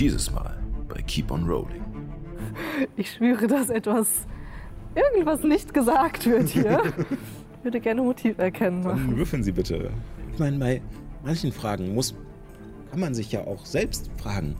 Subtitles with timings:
[0.00, 0.56] Dieses Mal
[0.88, 1.84] bei Keep on Rolling.
[2.96, 4.08] Ich schwöre, dass etwas,
[4.94, 6.82] irgendwas nicht gesagt wird hier.
[7.58, 8.82] Ich würde gerne Motiv erkennen.
[8.82, 9.90] Dann würfeln Sie bitte.
[10.32, 10.80] Ich meine, bei
[11.22, 12.14] manchen Fragen muss,
[12.90, 14.56] kann man sich ja auch selbst fragen,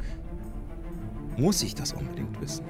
[1.38, 2.66] muss ich das unbedingt wissen?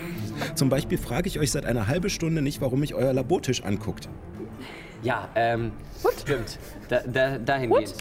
[0.54, 4.08] Zum Beispiel frage ich euch seit einer halben Stunde nicht, warum mich euer Labortisch anguckt.
[5.02, 5.72] Ja, ähm,
[6.22, 6.58] stimmt.
[6.88, 7.94] Da, da, dahingehend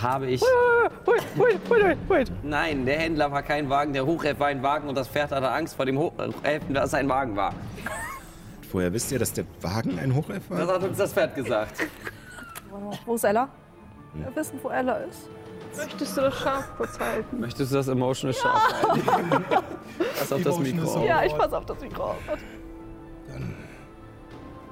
[0.00, 0.40] habe ich.
[0.40, 2.32] Wait, wait, wait, wait, wait.
[2.42, 5.50] Nein, der Händler war kein Wagen, der Hochelf war ein Wagen und das Pferd hatte
[5.50, 7.54] Angst vor dem Hochelfen, dass es ein Wagen war.
[8.70, 10.74] Vorher wisst ihr, dass der Wagen ein Hochelf Das war?
[10.76, 11.82] hat uns das Pferd gesagt.
[13.04, 13.48] Wo ist Ella?
[14.14, 15.28] Wir wissen, wo Ella ist.
[15.76, 17.40] Möchtest du das Schaf kurz halten?
[17.40, 19.44] Möchtest du das emotional scharf halten?
[20.18, 21.04] Pass auf das Mikro.
[21.04, 22.16] Ja, ich pass auf das Mikro auf.
[23.28, 23.54] Dann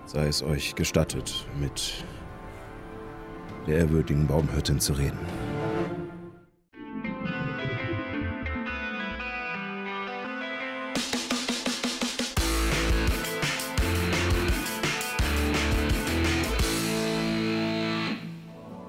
[0.05, 2.05] sei es euch gestattet, mit
[3.71, 5.19] der ehrwürdigen Baumhirtin zu reden.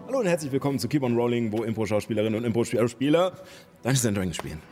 [0.08, 3.34] Hallo und herzlich willkommen zu Keep on Rolling, wo Impro-Schauspielerinnen und Impro-Spieler
[3.84, 4.60] Dungeons and Dragons spielen.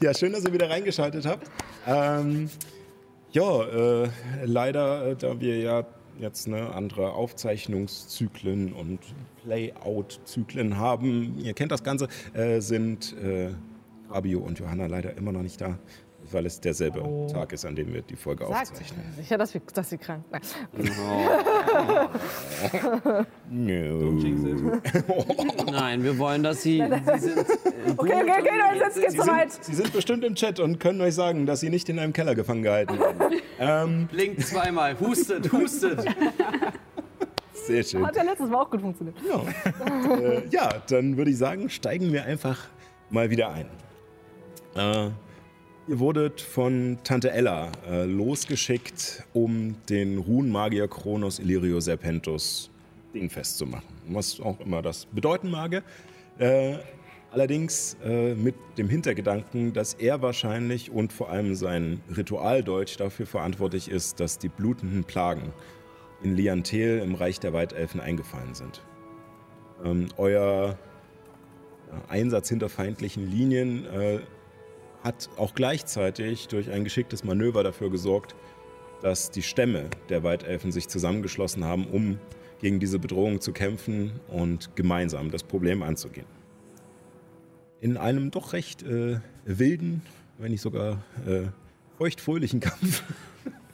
[0.00, 1.50] Ja, schön, dass ihr wieder reingeschaltet habt.
[1.86, 2.48] Ähm,
[3.34, 4.08] ja, äh,
[4.44, 5.84] leider, äh, da wir ja
[6.20, 9.00] jetzt ne, andere Aufzeichnungszyklen und
[9.42, 13.50] Playout-Zyklen haben, ihr kennt das Ganze, äh, sind äh,
[14.08, 15.76] Fabio und Johanna leider immer noch nicht da,
[16.32, 19.04] weil es derselbe Tag ist, an dem wir die Folge Sagt aufzeichnen.
[19.16, 20.40] sicher, dass, wir, dass sie krank Nein.
[23.50, 24.10] No.
[25.70, 26.82] Nein, wir wollen, dass sie.
[27.14, 27.38] sie sind,
[27.96, 29.52] Okay, okay, okay, dann jetzt geht's Sie soweit.
[29.52, 32.12] sind, Sie sind bestimmt im Chat und können euch sagen, dass sie nicht in einem
[32.12, 33.40] Keller gefangen gehalten werden.
[33.58, 36.04] ähm, Blinkt zweimal, hustet, hustet.
[37.52, 38.06] sehr schön.
[38.06, 39.16] Hat ja letztes Mal auch gut funktioniert.
[39.28, 42.58] Ja, äh, ja dann würde ich sagen, steigen wir einfach
[43.10, 43.66] mal wieder ein.
[44.76, 45.10] Äh,
[45.86, 52.70] ihr wurdet von Tante Ella äh, losgeschickt, um den Runenmagier Kronos Illyrio Serpentus
[53.14, 53.94] dingfest zu machen.
[54.08, 55.82] Was auch immer das bedeuten mag.
[56.38, 56.76] Äh,
[57.30, 63.90] allerdings äh, mit dem Hintergedanken, dass er wahrscheinlich und vor allem sein Ritualdeutsch dafür verantwortlich
[63.90, 65.52] ist, dass die blutenden Plagen
[66.22, 68.82] in Liantel im Reich der Weitelfen eingefallen sind.
[69.84, 70.78] Ähm, euer
[72.08, 74.20] Einsatz hinter feindlichen Linien äh,
[75.04, 78.34] hat auch gleichzeitig durch ein geschicktes Manöver dafür gesorgt,
[79.02, 82.18] dass die Stämme der Weitelfen sich zusammengeschlossen haben, um
[82.60, 86.26] gegen diese Bedrohung zu kämpfen und gemeinsam das Problem anzugehen.
[87.82, 90.00] In einem doch recht äh, wilden,
[90.38, 91.48] wenn nicht sogar äh,
[91.98, 93.02] feuchtfröhlichen Kampf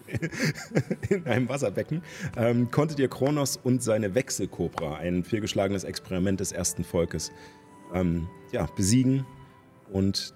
[1.08, 2.02] in einem Wasserbecken,
[2.36, 7.30] ähm, konntet ihr Kronos und seine Wechselkobra, ein fehlgeschlagenes Experiment des ersten Volkes,
[7.94, 9.24] ähm, ja, besiegen
[9.92, 10.34] und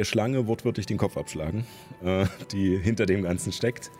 [0.00, 1.66] der Schlange wortwörtlich den Kopf abschlagen,
[2.02, 3.90] äh, die hinter dem Ganzen steckt.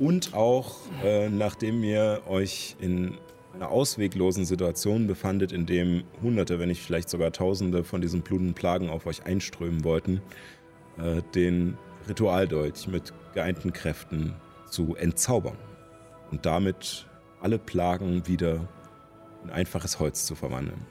[0.00, 3.16] Und auch, äh, nachdem ihr euch in
[3.54, 8.54] einer ausweglosen Situation befandet, in dem Hunderte, wenn nicht vielleicht sogar Tausende von diesen blutenden
[8.54, 10.20] Plagen auf euch einströmen wollten,
[10.98, 14.34] äh, den Ritualdolch mit geeinten Kräften
[14.68, 15.58] zu entzaubern
[16.32, 17.06] und damit
[17.40, 18.66] alle Plagen wieder
[19.44, 20.84] in einfaches Holz zu verwandeln.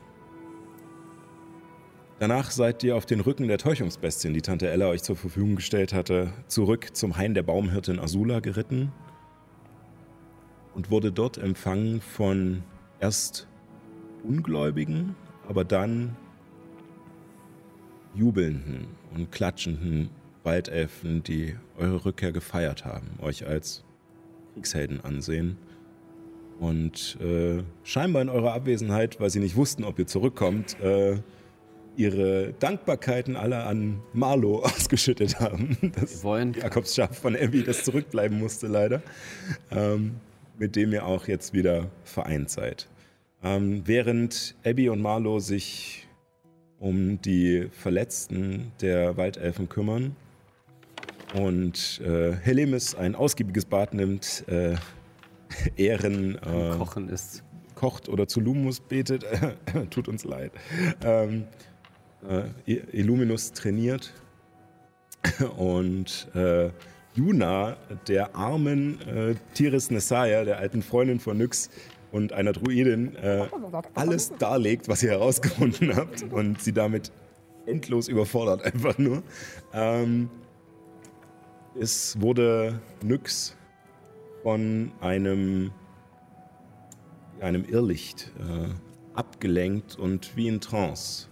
[2.20, 5.94] Danach seid ihr auf den Rücken der Täuschungsbestien, die Tante Ella euch zur Verfügung gestellt
[5.94, 8.92] hatte, zurück zum Hain der Baumhirtin Azula geritten
[10.76, 12.62] und wurde dort empfangen von
[13.00, 13.48] erst
[14.26, 15.16] Ungläubigen,
[15.48, 16.18] aber dann
[18.14, 20.10] jubelnden und klatschenden
[20.44, 23.86] Waldelfen, die eure Rückkehr gefeiert haben, euch als
[24.56, 25.58] Kriegshelden ansehen.
[26.60, 31.20] Und äh, scheinbar in eurer Abwesenheit, weil sie nicht wussten, ob ihr zurückkommt, äh,
[32.00, 35.78] ihre Dankbarkeiten alle an Marlo ausgeschüttet haben.
[36.00, 36.54] Das wollen.
[36.54, 39.02] Jakobsschaf von Abby, das zurückbleiben musste leider,
[39.70, 40.16] ähm,
[40.58, 42.88] mit dem ihr auch jetzt wieder vereint seid.
[43.44, 46.08] Ähm, während Abby und Marlo sich
[46.80, 50.16] um die Verletzten der Waldelfen kümmern
[51.34, 54.76] und äh, Helemis ein ausgiebiges Bad nimmt, äh,
[55.76, 57.44] Ehren äh, Kochen ist.
[57.76, 59.26] kocht oder zu Lumus betet,
[59.90, 60.54] tut uns leid.
[61.04, 61.46] Ähm,
[62.28, 64.14] äh, Illuminus trainiert
[65.58, 66.70] und äh,
[67.16, 67.78] Juna,
[68.08, 71.70] der armen äh, Tiris Nessaya, der alten Freundin von Nyx
[72.12, 73.48] und einer Druidin, äh,
[73.94, 77.12] alles darlegt, was ihr herausgefunden habt und sie damit
[77.66, 79.24] endlos überfordert einfach nur.
[79.74, 80.30] Ähm,
[81.80, 83.56] es wurde Nyx
[84.44, 85.72] von einem,
[87.40, 88.70] einem Irrlicht äh,
[89.14, 91.29] abgelenkt und wie in Trance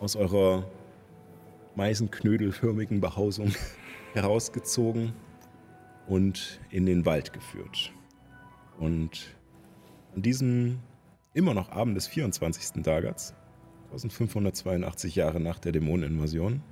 [0.00, 0.64] aus eurer
[1.76, 3.52] meisenknödelförmigen Behausung
[4.14, 5.12] herausgezogen
[6.08, 7.92] und in den Wald geführt.
[8.78, 9.36] Und
[10.14, 10.80] an diesem
[11.34, 12.82] immer noch Abend des 24.
[12.82, 13.34] Dagats,
[13.92, 16.62] 1582 Jahre nach der Dämoneninvasion,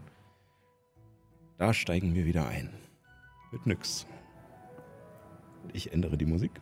[1.58, 2.70] da steigen wir wieder ein.
[3.52, 4.06] Mit Nyx.
[5.72, 6.52] Ich ändere die Musik.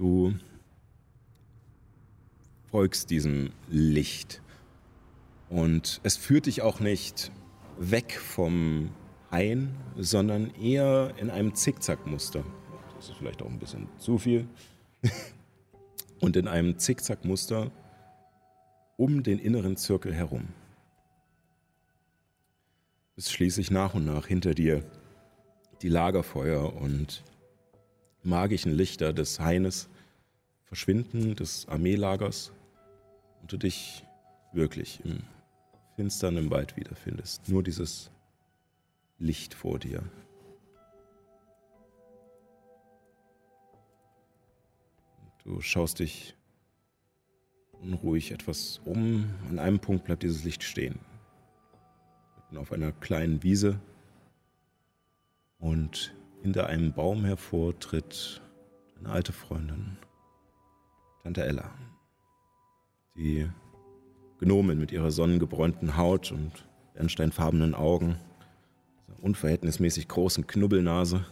[0.00, 0.34] Du
[2.70, 4.40] folgst diesem Licht.
[5.50, 7.30] Und es führt dich auch nicht
[7.78, 8.90] weg vom
[9.30, 12.44] Hain, sondern eher in einem Zickzackmuster.
[12.96, 14.48] Das ist vielleicht auch ein bisschen zu viel.
[16.20, 17.70] Und in einem Zickzackmuster
[18.96, 20.48] um den inneren Zirkel herum.
[23.16, 24.84] Bis schließlich nach und nach hinter dir
[25.80, 27.24] die Lagerfeuer und
[28.22, 29.88] magischen Lichter des Haines
[30.64, 32.52] verschwinden, des Armeelagers,
[33.40, 34.04] und du dich
[34.52, 35.22] wirklich im
[36.00, 37.46] finstern im Wald wiederfindest.
[37.50, 38.10] Nur dieses
[39.18, 40.02] Licht vor dir.
[45.44, 46.34] Du schaust dich
[47.72, 49.28] unruhig etwas um.
[49.50, 50.98] An einem Punkt bleibt dieses Licht stehen.
[52.36, 53.78] Mitten auf einer kleinen Wiese.
[55.58, 58.40] Und hinter einem Baum hervor tritt
[58.98, 59.96] eine alte Freundin,
[61.22, 61.70] Tante Ella,
[63.16, 63.48] die
[64.38, 68.16] Gnomen mit ihrer sonnengebräunten Haut und bernsteinfarbenen Augen,
[69.06, 71.26] dieser unverhältnismäßig großen Knubbelnase,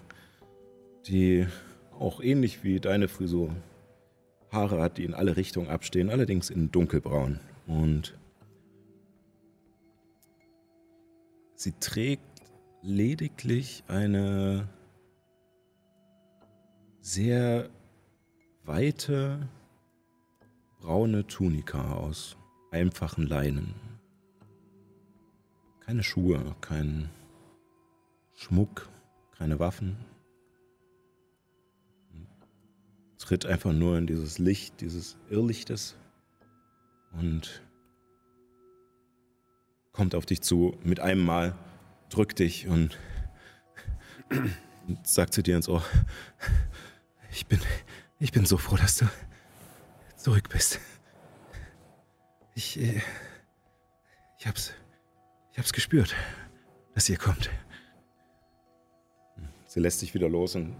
[1.07, 1.47] die
[1.99, 3.55] auch ähnlich wie deine Frisur
[4.51, 7.41] Haare hat, die in alle Richtungen abstehen, allerdings in dunkelbraun.
[7.67, 8.17] Und
[11.55, 12.23] sie trägt
[12.83, 14.69] lediglich eine
[17.01, 17.71] sehr
[18.65, 19.49] weite
[20.81, 22.37] braune Tunika aus
[22.71, 23.75] einfachen Leinen.
[25.81, 27.09] Keine Schuhe, kein
[28.35, 28.89] Schmuck,
[29.37, 29.97] keine Waffen.
[33.19, 35.97] Tritt einfach nur in dieses Licht, dieses Irrlichtes
[37.13, 37.63] und
[39.93, 41.55] kommt auf dich zu mit einem Mal,
[42.11, 42.97] drückt dich und,
[44.87, 45.83] und sagt zu dir ins Ohr,
[47.31, 47.61] ich bin,
[48.19, 49.07] ich bin so froh, dass du
[50.17, 50.81] zurück bist.
[52.55, 53.01] Ich, äh,
[54.39, 54.73] ich hab's,
[55.53, 56.15] ich hab's gespürt,
[56.95, 57.51] dass ihr kommt.
[59.67, 60.75] Sie lässt dich wieder los und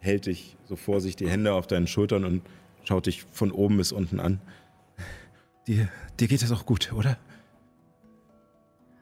[0.00, 2.42] hält dich so vor sich die Hände auf deinen Schultern und
[2.84, 4.40] schaut dich von oben bis unten an.
[5.66, 5.88] Dir,
[6.20, 7.18] dir geht es auch gut, oder?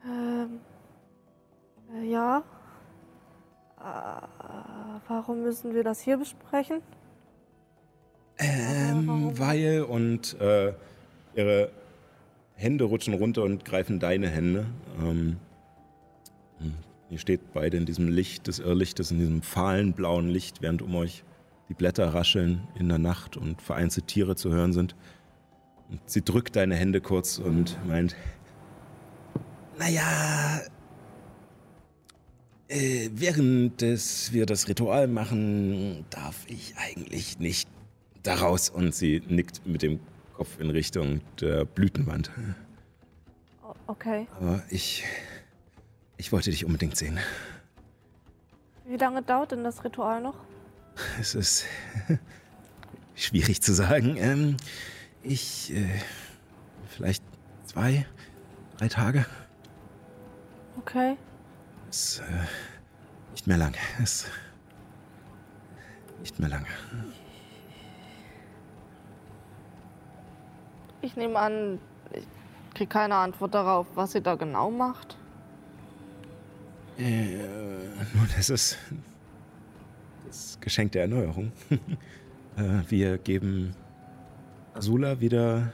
[0.04, 0.60] Ähm,
[1.94, 2.42] äh, ja.
[3.84, 4.26] Äh,
[5.08, 6.80] warum müssen wir das hier besprechen?
[8.38, 10.72] Ähm, weil und äh,
[11.34, 11.70] ihre
[12.54, 14.66] Hände rutschen runter und greifen deine Hände.
[15.00, 15.36] Ähm,
[17.10, 20.94] ihr steht beide in diesem Licht des Irrlichtes, in diesem fahlen blauen Licht, während um
[20.96, 21.22] euch
[21.68, 24.96] die Blätter rascheln in der Nacht und vereinzelt Tiere zu hören sind.
[25.90, 28.16] Und sie drückt deine Hände kurz und meint,
[29.78, 30.60] naja,
[32.68, 37.68] äh, während des, wir das Ritual machen, darf ich eigentlich nicht
[38.22, 38.70] daraus.
[38.70, 40.00] Und sie nickt mit dem
[40.34, 42.30] Kopf in Richtung der Blütenwand.
[43.86, 44.26] Okay.
[44.40, 45.04] Aber ich.
[46.16, 47.18] Ich wollte dich unbedingt sehen.
[48.86, 50.36] Wie lange dauert denn das Ritual noch?
[51.20, 51.64] Es ist
[53.14, 54.16] schwierig zu sagen.
[54.16, 54.56] Ähm,
[55.22, 55.74] ich.
[55.74, 55.88] Äh,
[56.88, 57.24] vielleicht
[57.66, 58.06] zwei,
[58.78, 59.26] drei Tage.
[60.78, 61.16] Okay.
[61.94, 62.18] Es.
[62.18, 62.22] Äh,
[63.30, 63.72] nicht mehr lang.
[64.02, 64.26] Es.
[66.18, 66.66] Nicht mehr lange.
[71.02, 71.78] Ich nehme an,
[72.12, 72.26] ich
[72.74, 75.16] kriege keine Antwort darauf, was sie da genau macht.
[76.98, 77.38] Äh,
[78.12, 78.76] nun, es ist
[80.26, 81.52] das Geschenk der Erneuerung.
[81.70, 83.76] äh, wir geben
[84.74, 85.72] Azula wieder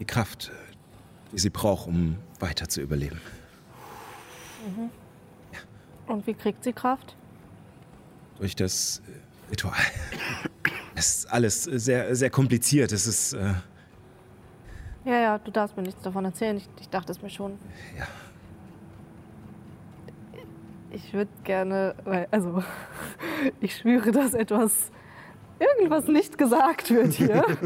[0.00, 0.50] die Kraft,
[1.30, 3.20] die sie braucht, um weiter zu überleben.
[4.66, 4.90] Mhm.
[6.06, 7.16] Und wie kriegt sie Kraft?
[8.38, 9.74] Durch das äh, Ritual.
[10.94, 12.92] Es ist alles sehr, sehr kompliziert.
[12.92, 13.32] Es ist.
[13.34, 13.54] Äh
[15.04, 16.56] ja, ja, du darfst mir nichts davon erzählen.
[16.56, 17.52] Ich, ich dachte es mir schon.
[17.98, 18.06] Ja.
[20.92, 21.94] Ich würde gerne,
[22.32, 22.62] also,
[23.60, 24.90] ich schwöre, dass etwas,
[25.58, 27.44] irgendwas nicht gesagt wird hier.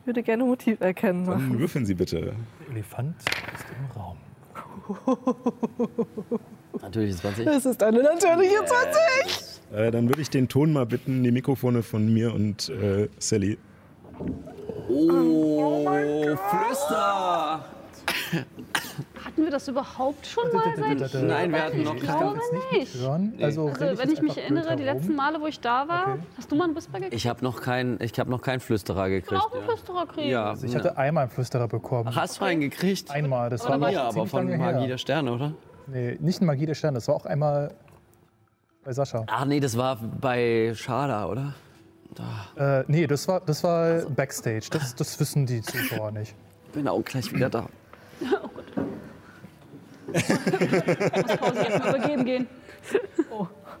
[0.00, 2.18] Ich würde gerne Motiv erkennen Dann würfeln Sie bitte.
[2.22, 2.34] Der
[2.70, 4.16] Elefant ist im Raum.
[6.82, 7.44] Natürlich ist 20.
[7.44, 9.48] Das ist eine natürliche 20.
[9.72, 13.58] Äh, dann würde ich den Ton mal bitten, die Mikrofone von mir und äh, Sally.
[14.88, 15.84] Oh,
[16.36, 17.64] Flüster!
[19.38, 20.74] Hatten wir das überhaupt schon mal?
[21.22, 22.18] Nein, wir hatten noch ich keinen.
[22.18, 22.40] glaube
[22.72, 22.94] nicht.
[22.96, 23.34] hören.
[23.40, 26.18] Also, Also, wenn ich mich erinnere, die letzten Male, wo ich da war, Okay.
[26.36, 27.14] hast du mal einen Whisper gekriegt?
[27.14, 29.40] Ich habe noch keinen ich hab noch keinen Flüsterer gekriegt.
[29.40, 29.62] auch einen.
[29.62, 30.28] Flüsterer kriegen.
[30.28, 32.08] Ja, Also ich hatte einmal einen Flüsterer bekommen.
[32.12, 33.12] Ach, hast du einen gekriegt?
[33.12, 34.88] Einmal, das Aber war da Ja, aber von lange Magie her.
[34.88, 35.52] der Sterne, oder?
[35.86, 37.72] Nee, nicht Magie der Sterne, das war auch einmal
[38.82, 39.22] bei Sascha.
[39.28, 41.54] Ach nee, das war bei Schada, oder?
[42.56, 44.66] Äh, nee, das war, das war Backstage.
[44.72, 46.34] Das, das wissen die Zuschauer nicht.
[46.72, 47.66] Bin auch gleich wieder da.
[50.12, 52.46] Pause jetzt mal übergeben gehen.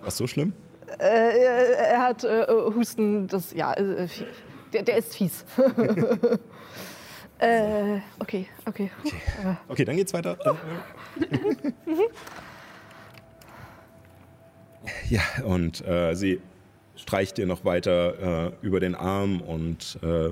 [0.02, 0.52] Was so schlimm?
[0.98, 4.08] Äh, er, hat äh, Husten, das, ja, äh,
[4.72, 5.44] der, der ist fies.
[7.38, 8.90] äh, okay, okay.
[9.68, 10.38] Okay, dann geht's weiter.
[15.08, 16.40] ja, und äh, sie
[16.96, 20.30] streicht dir noch weiter äh, über den Arm und äh,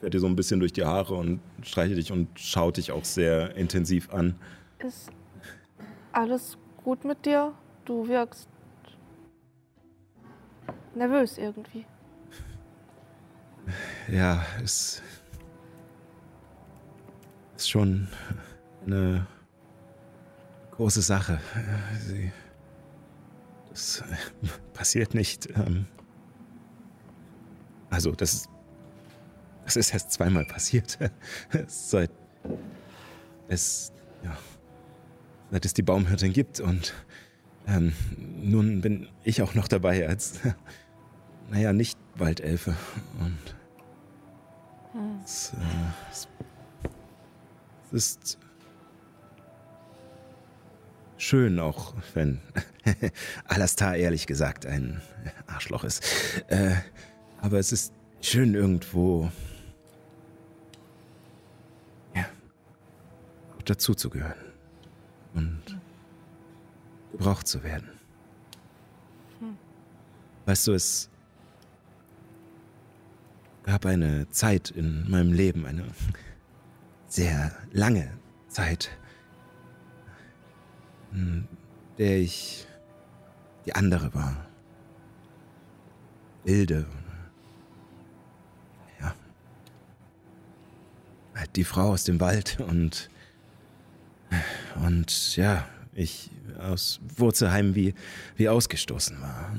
[0.00, 3.04] fährt dir so ein bisschen durch die Haare und streichelt dich und schaut dich auch
[3.04, 4.34] sehr intensiv an.
[4.78, 5.10] Ist
[6.12, 7.54] alles gut mit dir?
[7.84, 8.48] Du wirkst
[10.94, 11.86] nervös irgendwie.
[14.08, 15.02] Ja, es
[17.56, 18.08] ist schon
[18.84, 19.26] eine
[20.72, 21.40] große Sache.
[21.98, 22.32] Sie,
[23.68, 24.02] das
[24.72, 25.48] passiert nicht.
[25.56, 25.86] Ähm,
[27.90, 28.48] also, das,
[29.64, 30.98] das ist erst zweimal passiert.
[31.66, 32.10] Seit
[33.48, 33.92] es,
[34.24, 34.36] ja,
[35.50, 36.60] seit es die Baumhirtin gibt.
[36.60, 36.94] Und
[37.66, 37.92] ähm,
[38.42, 40.40] nun bin ich auch noch dabei als,
[41.50, 42.76] naja, nicht Waldelfe.
[43.20, 43.56] Und
[45.24, 46.28] es, äh, es,
[47.92, 48.38] ist
[51.16, 52.40] schön, auch wenn
[53.44, 55.00] Alastar ehrlich gesagt ein
[55.46, 56.04] Arschloch ist.
[56.48, 56.74] Äh,
[57.40, 59.30] aber es ist schön irgendwo
[62.14, 62.26] ja,
[63.64, 64.49] dazuzugehören
[65.34, 65.62] und
[67.12, 67.88] gebraucht zu werden.
[70.46, 71.10] Weißt du, es
[73.62, 75.84] gab eine Zeit in meinem Leben, eine
[77.06, 78.10] sehr lange
[78.48, 78.90] Zeit,
[81.12, 81.46] in
[81.98, 82.66] der ich
[83.66, 84.46] die andere war.
[86.44, 86.86] Wilde.
[89.00, 89.14] Ja.
[91.34, 93.09] Halt die Frau aus dem Wald und.
[94.84, 97.94] Und ja, ich aus Wurzelheim wie,
[98.36, 99.52] wie ausgestoßen war.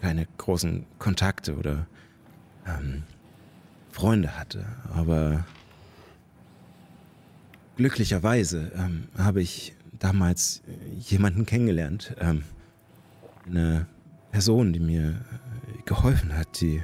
[0.00, 1.86] Keine großen Kontakte oder
[2.66, 3.04] ähm,
[3.90, 4.66] Freunde hatte.
[4.92, 5.44] Aber
[7.76, 10.62] glücklicherweise ähm, habe ich damals
[10.98, 12.14] jemanden kennengelernt.
[12.18, 12.42] Ähm,
[13.46, 13.86] eine
[14.32, 15.20] Person, die mir
[15.84, 16.82] geholfen hat, die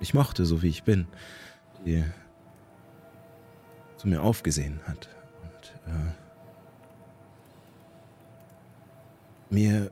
[0.00, 1.06] ich mochte, so wie ich bin.
[1.84, 2.04] Die
[3.96, 5.08] zu mir aufgesehen hat.
[5.88, 6.12] Und äh,
[9.50, 9.90] mir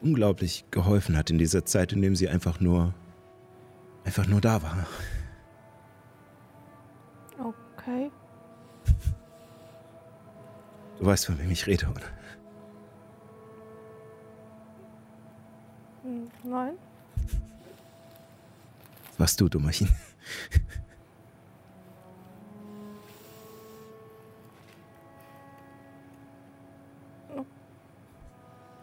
[0.00, 2.94] unglaublich geholfen hat in dieser Zeit, in dem sie einfach nur
[4.04, 4.86] einfach nur da war.
[7.38, 8.10] Okay.
[10.98, 12.02] Du weißt, von wem ich rede, oder?
[16.02, 16.74] Hm, Nein.
[19.18, 19.88] Was du, Dummerchen?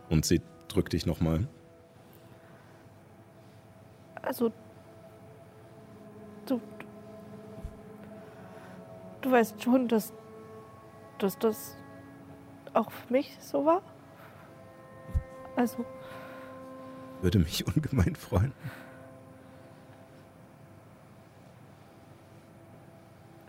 [0.10, 1.48] Und sie drückt dich nochmal.
[4.22, 4.52] Also.
[6.46, 6.62] Du.
[9.22, 10.14] Du weißt schon, dass.
[11.18, 11.78] dass das
[12.74, 13.82] auch für mich so war?
[15.56, 15.84] Also,
[17.22, 18.54] Würde mich ungemein freuen.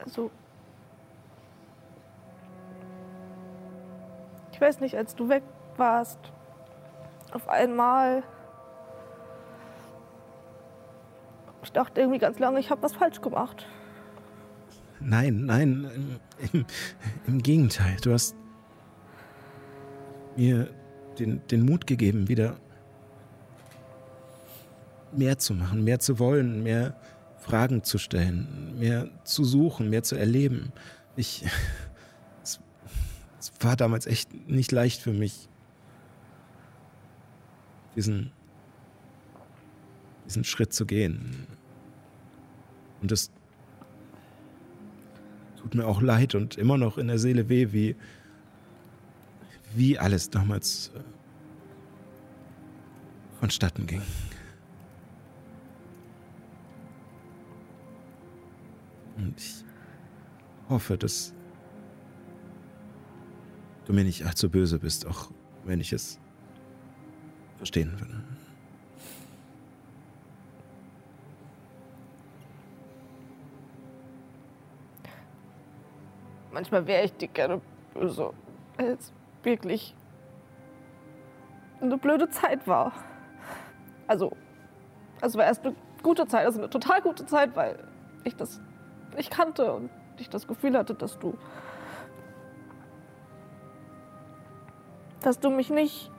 [0.08, 0.30] also.
[4.52, 5.42] Ich weiß nicht, als du weg
[5.76, 6.18] warst,
[7.34, 8.22] auf einmal.
[11.62, 13.66] Ich dachte irgendwie ganz lange, ich habe was falsch gemacht.
[15.00, 16.18] Nein, nein,
[16.52, 16.64] im,
[17.26, 17.96] im Gegenteil.
[18.02, 18.34] Du hast
[20.36, 20.70] mir
[21.18, 22.56] den, den Mut gegeben, wieder
[25.12, 26.96] mehr zu machen, mehr zu wollen, mehr
[27.38, 30.72] Fragen zu stellen, mehr zu suchen, mehr zu erleben.
[31.16, 31.44] Ich.
[32.42, 32.60] Es,
[33.40, 35.48] es war damals echt nicht leicht für mich,
[37.98, 38.30] diesen,
[40.24, 41.48] diesen Schritt zu gehen.
[43.02, 43.32] Und es
[45.56, 47.96] tut mir auch leid und immer noch in der Seele weh, wie,
[49.74, 51.00] wie alles damals äh,
[53.40, 54.02] vonstatten ging.
[59.16, 59.64] Und ich
[60.68, 61.34] hoffe, dass
[63.86, 65.32] du mir nicht allzu böse bist, auch
[65.64, 66.20] wenn ich es
[67.58, 68.14] verstehen würde.
[76.52, 77.60] Manchmal wäre ich dir gerne
[77.94, 78.32] böse,
[78.76, 79.12] weil es
[79.42, 79.94] wirklich
[81.80, 82.92] eine blöde Zeit war.
[84.06, 84.36] Also,
[85.20, 87.78] also war erst eine gute Zeit, also eine total gute Zeit, weil
[88.24, 88.60] ich das
[89.16, 91.36] nicht kannte und ich das Gefühl hatte, dass du,
[95.20, 96.10] dass du mich nicht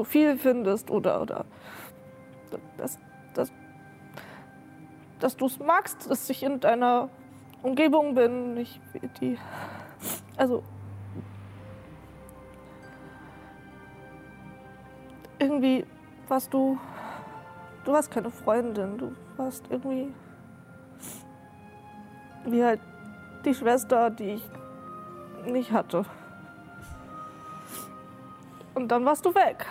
[0.00, 1.44] zu viel findest oder oder
[2.78, 2.98] dass,
[3.34, 3.52] dass,
[5.18, 7.10] dass du es magst, dass ich in deiner
[7.62, 9.38] Umgebung bin, wie die.
[10.36, 10.62] Also.
[15.38, 15.84] Irgendwie
[16.28, 16.78] warst du.
[17.84, 20.12] Du warst keine Freundin, du warst irgendwie.
[22.46, 22.80] Wie halt
[23.44, 24.50] die Schwester, die ich
[25.44, 26.06] nicht hatte.
[28.74, 29.66] Und dann warst du weg.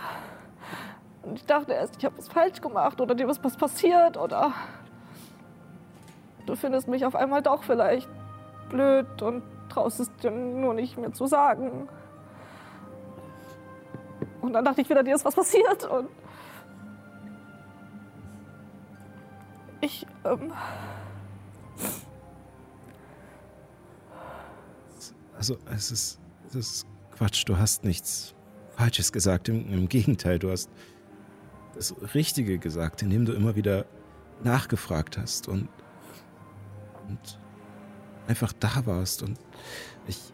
[1.29, 4.51] Und ich dachte erst, ich habe was falsch gemacht oder dir ist was passiert oder
[6.47, 8.09] du findest mich auf einmal doch vielleicht
[8.69, 11.87] blöd und traust es dir nur nicht mehr zu sagen.
[14.41, 16.09] Und dann dachte ich wieder, dir ist was passiert und
[19.81, 20.51] ich, ähm,
[25.37, 26.19] Also, es ist,
[26.49, 28.33] es ist Quatsch, du hast nichts
[28.71, 29.47] Falsches gesagt.
[29.47, 30.69] Im, Im Gegenteil, du hast
[31.79, 33.85] das Richtige gesagt, indem du immer wieder
[34.43, 35.69] nachgefragt hast und,
[37.07, 37.39] und
[38.27, 39.23] einfach da warst.
[39.23, 39.39] Und
[40.05, 40.33] ich.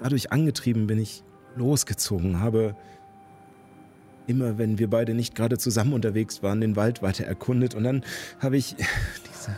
[0.00, 1.22] Dadurch angetrieben bin ich
[1.54, 2.76] losgezogen, habe
[4.26, 8.04] immer, wenn wir beide nicht gerade zusammen unterwegs waren, den Wald weiter erkundet und dann
[8.40, 8.74] habe ich
[9.32, 9.56] diese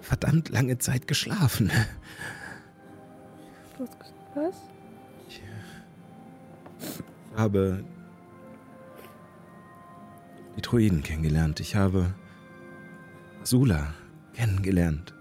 [0.00, 1.70] verdammt lange Zeit geschlafen.
[4.34, 4.65] was?
[7.36, 7.84] Ich habe
[10.56, 11.60] die Druiden kennengelernt.
[11.60, 12.14] Ich habe
[13.42, 13.92] Sula
[14.32, 15.12] kennengelernt.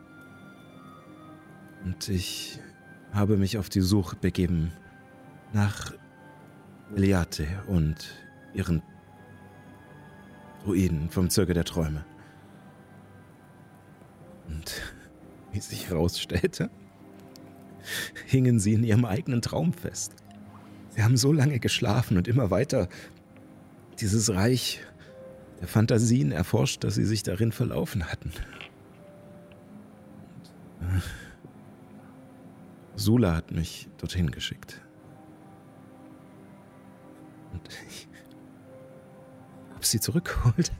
[1.84, 2.58] Und ich
[3.12, 4.72] habe mich auf die Suche begeben
[5.52, 5.92] nach
[6.96, 8.16] Eliate und
[8.54, 8.82] ihren
[10.64, 12.06] Druiden vom Zirkel der Träume.
[14.48, 14.82] Und
[15.52, 16.70] wie sich herausstellte,
[18.26, 20.16] hingen sie in ihrem eigenen Traum fest.
[20.96, 22.88] Sie haben so lange geschlafen und immer weiter
[24.00, 24.82] dieses Reich
[25.60, 28.32] der Fantasien erforscht, dass sie sich darin verlaufen hatten.
[32.96, 34.82] Sula hat mich dorthin geschickt.
[37.52, 38.08] Und ich
[39.74, 40.72] habe sie zurückgeholt.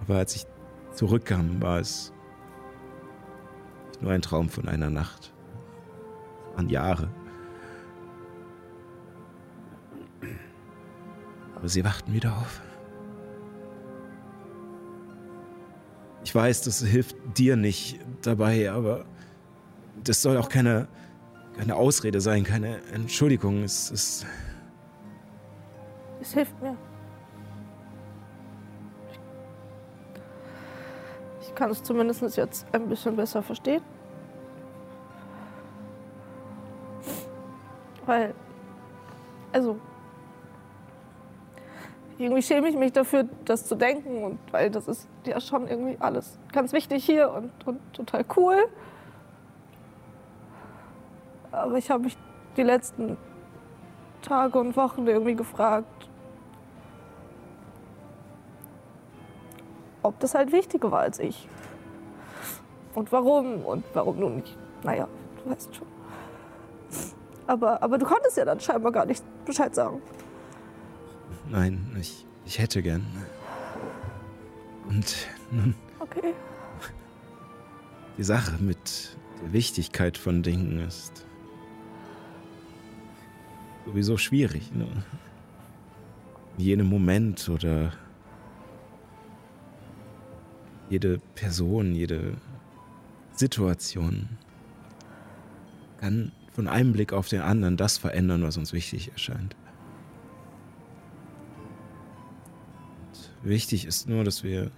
[0.00, 0.46] Aber als ich
[0.94, 2.12] zurückkam, war es
[4.00, 5.34] nur ein Traum von einer Nacht.
[6.50, 7.08] Es waren Jahre.
[11.54, 12.60] Aber sie wachten wieder auf.
[16.24, 19.04] Ich weiß, das hilft dir nicht dabei, aber
[20.04, 20.88] das soll auch keine,
[21.56, 23.62] keine Ausrede sein, keine Entschuldigung.
[23.62, 24.26] Es ist.
[26.20, 26.76] Es hilft mir.
[31.40, 33.82] Ich kann es zumindest jetzt ein bisschen besser verstehen.
[38.10, 38.34] Weil,
[39.52, 39.78] also,
[42.18, 45.96] irgendwie schäme ich mich dafür, das zu denken und weil das ist ja schon irgendwie
[46.00, 48.56] alles ganz wichtig hier und, und total cool.
[51.52, 52.18] Aber ich habe mich
[52.56, 53.16] die letzten
[54.22, 56.08] Tage und Wochen irgendwie gefragt,
[60.02, 61.48] ob das halt wichtiger war als ich.
[62.92, 64.58] Und warum und warum nun nicht.
[64.82, 65.06] Naja,
[65.44, 65.99] du weißt schon.
[67.50, 70.00] Aber, aber du konntest ja dann scheinbar gar nicht Bescheid sagen.
[71.48, 73.04] Nein, ich, ich hätte gern.
[74.88, 75.16] Und
[75.50, 76.32] nun, Okay.
[78.18, 81.26] die Sache mit der Wichtigkeit von Dingen ist
[83.84, 84.72] sowieso schwierig.
[84.72, 84.86] Ne?
[86.56, 87.92] In jedem Moment oder
[90.88, 92.36] jede Person, jede
[93.32, 94.28] Situation
[95.98, 99.56] kann von einem Blick auf den anderen das verändern, was uns wichtig erscheint.
[103.42, 104.70] Und wichtig ist nur, dass wir.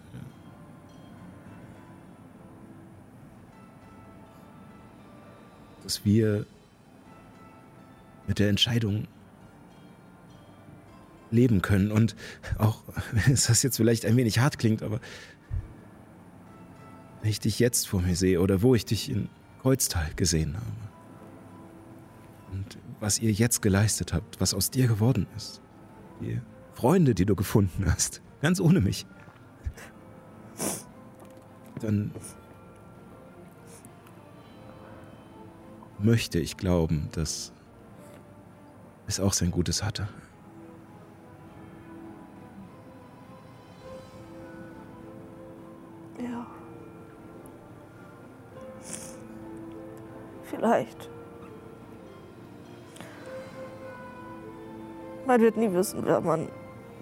[5.82, 6.46] dass wir
[8.28, 9.08] mit der Entscheidung
[11.32, 11.90] leben können.
[11.90, 12.14] Und
[12.56, 12.82] auch,
[13.12, 15.00] wenn es das jetzt vielleicht ein wenig hart klingt, aber
[17.20, 19.28] wenn ich dich jetzt vor mir sehe oder wo ich dich in
[19.60, 20.81] Kreuztal gesehen habe
[22.52, 25.60] und was ihr jetzt geleistet habt, was aus dir geworden ist,
[26.20, 26.40] die
[26.74, 29.06] Freunde, die du gefunden hast, ganz ohne mich,
[31.80, 32.12] dann
[35.98, 37.52] möchte ich glauben, dass
[39.06, 40.08] es auch sein Gutes hatte.
[46.18, 46.46] Ja.
[50.44, 51.01] Vielleicht.
[55.32, 56.50] Man wird nie wissen, wer man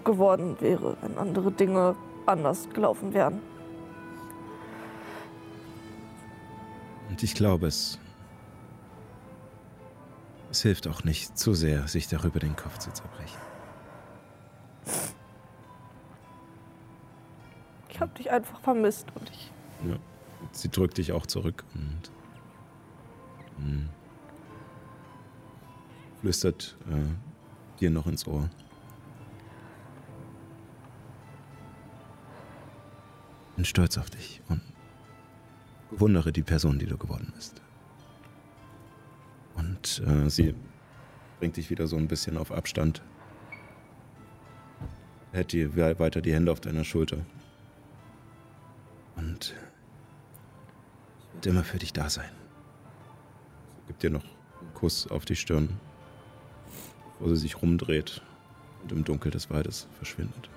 [0.05, 3.41] geworden wäre, wenn andere Dinge anders gelaufen wären.
[7.09, 7.99] Und ich glaube, es,
[10.49, 13.37] es hilft auch nicht zu sehr, sich darüber den Kopf zu zerbrechen.
[17.89, 19.51] Ich habe dich einfach vermisst und ich.
[19.89, 19.97] Ja.
[20.53, 22.11] Sie drückt dich auch zurück und
[23.57, 23.89] mh,
[26.21, 27.30] flüstert äh,
[27.81, 28.49] dir noch ins Ohr.
[33.55, 34.61] Bin stolz auf dich und
[35.89, 37.61] bewundere die Person, die du geworden bist.
[39.55, 40.55] Und äh, sie
[41.39, 43.01] bringt dich wieder so ein bisschen auf Abstand.
[45.31, 47.17] Hält dir we- weiter die Hände auf deiner Schulter.
[49.15, 49.55] Und
[51.33, 52.31] werde immer für dich da sein.
[53.87, 55.79] Gibt dir noch einen Kuss auf die Stirn,
[57.21, 58.23] bevor sie sich rumdreht
[58.81, 60.49] und im Dunkel des Waldes verschwindet.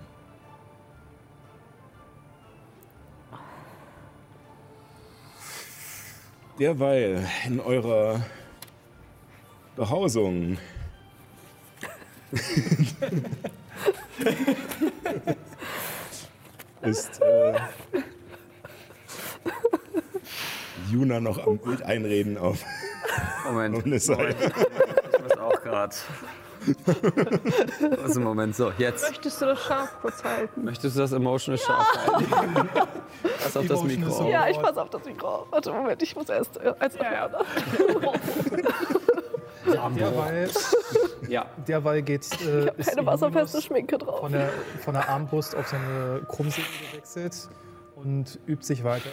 [6.59, 8.25] Derweil in eurer
[9.77, 10.57] Behausung
[16.81, 17.61] ist äh,
[20.91, 22.65] Juna noch am Bild einreden auf
[23.45, 24.03] Moment.
[24.03, 24.53] Seite.
[25.13, 25.95] Ich muss auch gerade.
[28.15, 29.09] Im Moment so, jetzt.
[29.09, 30.65] Möchtest du das Schaf kurz halten?
[30.65, 31.87] Möchtest du das Emotional Sharp
[32.31, 32.69] halten?
[33.43, 34.29] Pass auf das Mikro.
[34.29, 35.47] Ja, ich pass auf das Mikro.
[35.51, 37.29] Warte, Moment, ich muss erst äh, als ja,
[39.97, 40.51] Derweil,
[41.29, 41.47] Ja.
[41.67, 44.21] derweil geht's, äh, ist Keine wasserfeste Schminke drauf.
[44.21, 44.51] von der,
[44.85, 47.49] von der Armbrust auf seine Krummsäge gewechselt
[47.97, 49.09] und übt sich weiter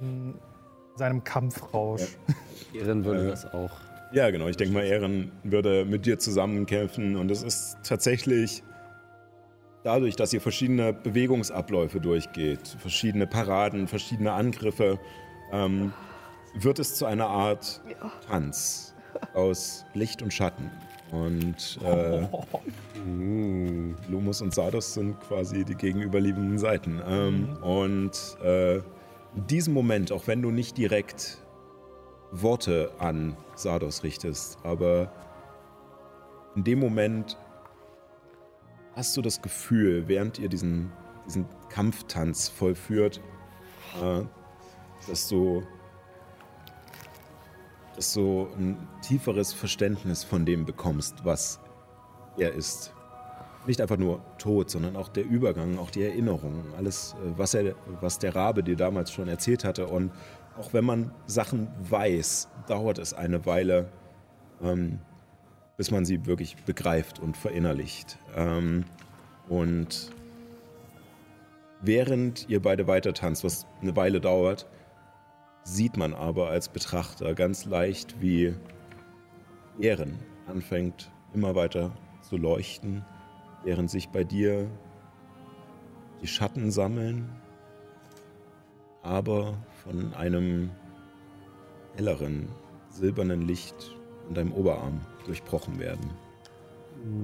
[0.00, 0.38] in
[0.96, 2.16] seinem Kampfrausch.
[2.72, 3.70] Ehren würde das auch.
[4.14, 4.46] Ja, genau.
[4.46, 7.16] Ich denke mal, Ehren würde mit dir zusammen kämpfen.
[7.16, 8.62] Und es ist tatsächlich
[9.82, 15.00] dadurch, dass ihr verschiedene Bewegungsabläufe durchgeht, verschiedene Paraden, verschiedene Angriffe,
[15.52, 15.92] ähm,
[16.54, 17.80] wird es zu einer Art
[18.28, 18.94] Tanz
[19.34, 20.70] aus Licht und Schatten.
[21.10, 22.26] Und äh,
[24.08, 27.00] Lumus und Sardos sind quasi die gegenüberliegenden Seiten.
[27.04, 28.12] Ähm, Und
[28.44, 31.38] äh, in diesem Moment, auch wenn du nicht direkt
[32.42, 35.12] Worte an Sardos richtest, aber
[36.56, 37.36] in dem Moment
[38.94, 40.92] hast du das Gefühl, während ihr diesen,
[41.26, 43.20] diesen Kampftanz vollführt,
[44.00, 44.22] äh,
[45.08, 45.62] dass du,
[47.96, 51.60] dass du ein tieferes Verständnis von dem bekommst, was
[52.36, 52.93] er ist.
[53.66, 57.74] Nicht einfach nur Tod, sondern auch der Übergang, auch die Erinnerungen, alles, äh, was, er,
[58.00, 59.86] was der Rabe dir damals schon erzählt hatte.
[59.86, 60.12] Und
[60.58, 63.88] auch wenn man Sachen weiß, dauert es eine Weile,
[64.62, 65.00] ähm,
[65.76, 68.18] bis man sie wirklich begreift und verinnerlicht.
[68.36, 68.84] Ähm,
[69.48, 70.10] und
[71.80, 74.66] während ihr beide weiter tanzt, was eine Weile dauert,
[75.64, 78.54] sieht man aber als Betrachter ganz leicht, wie
[79.80, 81.90] Ehren anfängt immer weiter
[82.22, 83.04] zu leuchten,
[83.64, 84.70] während sich bei dir
[86.22, 87.28] die Schatten sammeln,
[89.02, 90.70] aber von einem
[91.96, 92.48] helleren,
[92.90, 93.94] silbernen Licht
[94.28, 96.10] an deinem Oberarm durchbrochen werden.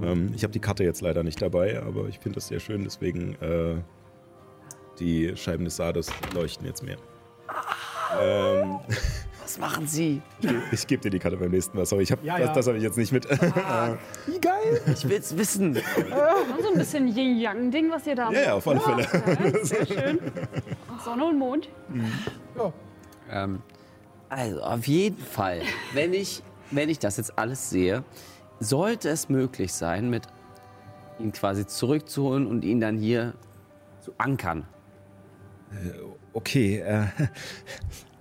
[0.03, 2.85] Ähm, ich habe die Karte jetzt leider nicht dabei, aber ich finde das sehr schön,
[2.85, 3.76] deswegen äh,
[4.98, 6.98] die Scheiben des Sardes leuchten jetzt mehr.
[8.20, 8.81] Ähm,
[9.50, 10.22] Was machen Sie?
[10.70, 11.84] ich gebe dir die Karte beim nächsten Mal.
[11.84, 12.54] Sorry, ich hab, Ja, das, ja.
[12.54, 13.28] das habe ich jetzt nicht mit.
[13.28, 14.80] Wie geil!
[14.86, 15.74] Ich will's wissen.
[16.62, 19.02] So ein bisschen Yin-Yang-Ding, was ihr da ja, ja, auf alle Fälle.
[19.02, 20.20] Ja, sehr schön.
[21.04, 21.68] Sonne und Mond.
[23.28, 23.60] Ähm,
[24.28, 25.62] also, auf jeden Fall,
[25.94, 28.04] wenn ich, wenn ich das jetzt alles sehe,
[28.60, 30.28] sollte es möglich sein, mit
[31.18, 33.34] ihn quasi zurückzuholen und ihn dann hier
[34.00, 34.64] zu ankern.
[36.34, 37.06] Okay, äh,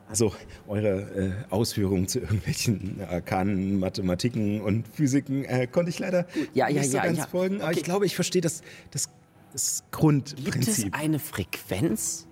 [0.09, 0.33] also
[0.67, 6.81] eure äh, Ausführungen zu irgendwelchen arkanen Mathematiken und Physiken äh, konnte ich leider Ja, ja,
[6.81, 7.27] nicht so ja, ganz ja.
[7.27, 7.77] folgen, aber Okay.
[7.77, 9.09] ich glaube, ich verstehe das, das,
[9.53, 10.97] das Gibt es Grundprinzip.
[10.97, 12.27] eine Frequenz,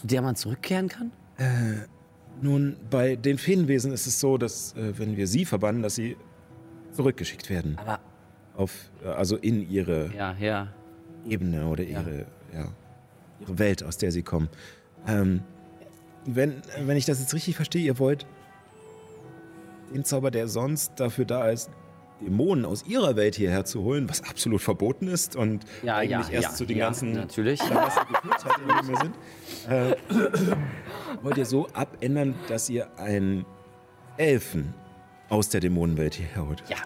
[0.00, 1.10] zu der man zurückkehren kann?
[2.40, 6.16] Nun, bei den Feenwesen ist es so, dass äh, wenn wir sie verbannen, dass sie
[6.92, 7.76] zurückgeschickt werden.
[7.78, 8.00] Aber
[8.56, 10.68] Auf, äh, also in ihre ja, ja.
[11.28, 12.68] Ebene oder ihre, ja.
[13.40, 14.48] ihre Welt, aus der sie kommen.
[15.06, 15.42] Ähm,
[16.24, 18.26] wenn, wenn ich das jetzt richtig verstehe, ihr wollt
[19.94, 21.70] den Zauber, der sonst dafür da ist,
[22.20, 26.34] Dämonen aus ihrer Welt hierher zu holen, was absolut verboten ist und Ja, ja, eigentlich
[26.34, 27.60] erst ja, zu den ja, ganzen natürlich.
[27.60, 28.06] Hat,
[28.58, 29.14] denen wir sind.
[29.68, 29.96] Äh,
[31.22, 33.44] wollt ihr so abändern, dass ihr einen
[34.16, 34.72] Elfen
[35.28, 36.62] aus der Dämonenwelt hierher holt?
[36.68, 36.76] Ja.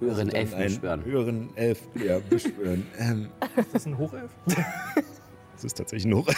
[0.00, 1.04] Höheren Dann Elfen beschwören.
[1.04, 2.86] höheren Elf ja, beschwören.
[2.98, 4.30] ähm, Ist das ein Hochelf?
[5.64, 6.26] das ist tatsächlich noch.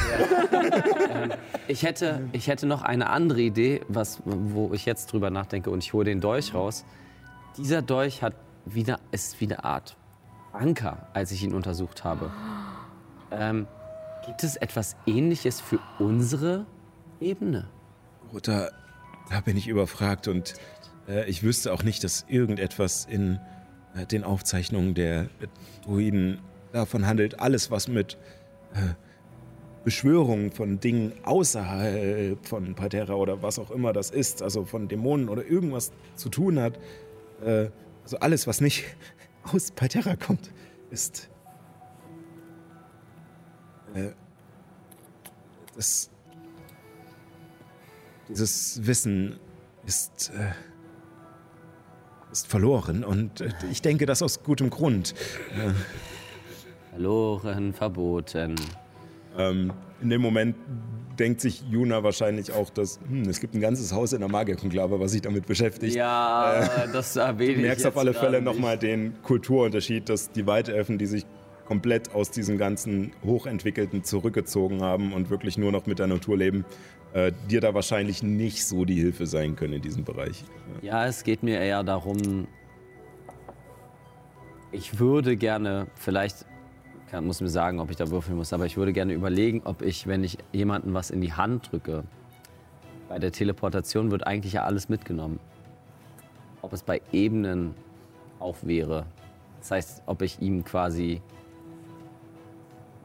[1.68, 5.82] Ich hätte, ich hätte noch eine andere Idee, was, wo ich jetzt drüber nachdenke und
[5.82, 6.84] ich hole den Dolch raus.
[7.56, 8.34] Dieser Dolch hat
[8.64, 9.96] wieder, ist wie eine Art
[10.52, 12.30] Anker, als ich ihn untersucht habe.
[13.32, 13.66] Ähm,
[14.24, 16.66] gibt es etwas Ähnliches für unsere
[17.20, 17.68] Ebene?
[18.42, 18.68] Da,
[19.28, 20.54] da bin ich überfragt und
[21.08, 23.40] äh, ich wüsste auch nicht, dass irgendetwas in
[23.96, 25.48] äh, den Aufzeichnungen der äh,
[25.84, 26.38] Druiden
[26.72, 27.40] davon handelt.
[27.40, 28.16] Alles, was mit
[28.74, 28.94] äh,
[29.86, 35.28] Beschwörungen von Dingen außerhalb von Patera oder was auch immer das ist, also von Dämonen
[35.28, 36.76] oder irgendwas zu tun hat,
[37.44, 37.68] äh,
[38.02, 38.84] also alles, was nicht
[39.44, 40.50] aus Patera kommt,
[40.90, 41.30] ist
[43.94, 44.08] äh,
[45.76, 46.10] das
[48.28, 49.38] dieses Wissen
[49.86, 50.50] ist, äh,
[52.32, 55.14] ist verloren und äh, ich denke das aus gutem Grund.
[56.90, 58.56] Verloren, verboten.
[59.38, 60.56] Ähm, in dem Moment
[61.18, 65.00] denkt sich Juna wahrscheinlich auch, dass hm, es gibt ein ganzes Haus in der Magierkonklave,
[65.00, 65.96] was sich damit beschäftigt.
[65.96, 70.46] Ja, das erwähne Du ich merkst jetzt auf alle Fälle nochmal den Kulturunterschied, dass die
[70.46, 71.26] Waldelfen, die sich
[71.66, 76.64] komplett aus diesem ganzen Hochentwickelten zurückgezogen haben und wirklich nur noch mit der Natur leben,
[77.12, 80.44] äh, dir da wahrscheinlich nicht so die Hilfe sein können in diesem Bereich.
[80.82, 82.46] Ja, es geht mir eher darum,
[84.70, 86.46] ich würde gerne, vielleicht
[87.10, 89.82] kann, muss mir sagen, ob ich da würfeln muss, aber ich würde gerne überlegen, ob
[89.82, 92.04] ich, wenn ich jemandem was in die Hand drücke,
[93.08, 95.38] bei der Teleportation wird eigentlich ja alles mitgenommen.
[96.62, 97.74] Ob es bei Ebenen
[98.40, 99.06] auch wäre.
[99.60, 101.22] Das heißt, ob ich ihm quasi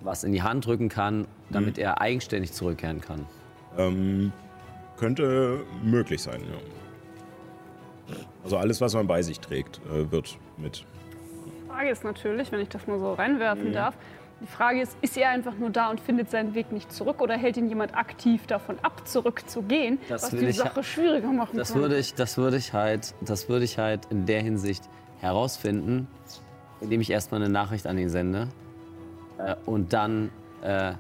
[0.02, 3.26] was in die Hand drücken kann, damit er eigenständig zurückkehren kann.
[3.78, 4.32] Ähm,
[4.98, 8.16] könnte möglich sein, ja.
[8.44, 10.86] Also alles, was man bei sich trägt, äh, wird mit.
[11.82, 13.96] Die Frage ist natürlich, wenn ich das mal so reinwerfen darf,
[14.40, 17.36] die Frage ist, ist er einfach nur da und findet seinen Weg nicht zurück oder
[17.36, 21.74] hält ihn jemand aktiv davon ab, zurückzugehen, Das was die ich- Sache schwieriger machen Das
[21.74, 21.82] kann?
[21.82, 24.84] würde ich, das würde ich halt, das würde ich halt in der Hinsicht
[25.22, 26.08] herausfinden,
[26.82, 28.48] indem ich erstmal eine Nachricht an ihn sende
[29.40, 30.30] äh, und dann
[30.62, 30.94] äh,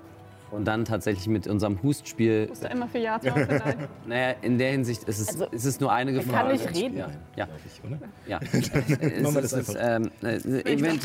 [0.51, 2.47] und dann tatsächlich mit unserem Hustspiel.
[2.47, 3.19] Muss er immer für Ja?
[3.23, 3.87] Nein.
[4.05, 6.43] Naja, in der Hinsicht ist es, Also, ist es nur eine Gefahr.
[6.43, 6.97] kann nicht reden.
[6.97, 7.47] Ja, ja,
[7.85, 7.99] Oder?
[8.27, 8.39] ja.
[9.21, 9.75] Machen wir das einfach.
[9.79, 10.35] ähm, äh,
[10.71, 11.03] event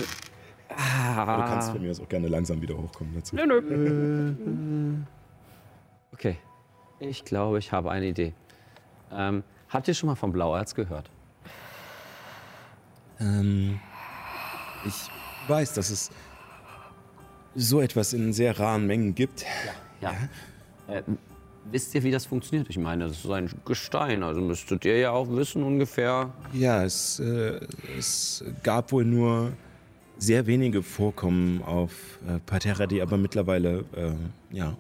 [0.69, 3.37] Du kannst von mir auch gerne langsam wieder hochkommen dazu.
[3.37, 4.97] Nö, nö.
[6.13, 6.37] Okay,
[6.99, 8.35] ich glaube, ich habe eine Idee.
[9.13, 11.09] Ähm, habt ihr schon mal von Blauerz gehört?
[13.21, 13.81] Ähm,
[14.85, 14.95] ich
[15.49, 16.11] weiß, dass es
[17.57, 19.45] so etwas in sehr raren Mengen gibt.
[20.01, 20.13] Ja.
[20.89, 21.03] Äh,
[21.71, 22.69] wisst ihr, wie das funktioniert?
[22.71, 26.33] Ich meine, das ist ein Gestein, also müsstet ihr ja auch wissen ungefähr.
[26.53, 27.59] Ja, es, äh,
[27.99, 29.53] es gab wohl nur
[30.19, 34.13] sehr wenige Vorkommen auf äh, Patera, die aber mittlerweile äh,
[34.57, 34.77] ja,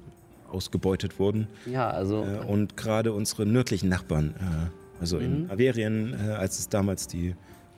[0.50, 1.48] ausgebeutet wurden.
[1.66, 7.06] Ja, also Äh, und gerade unsere nördlichen Nachbarn, äh, also in Averien, als es damals
[7.06, 7.34] die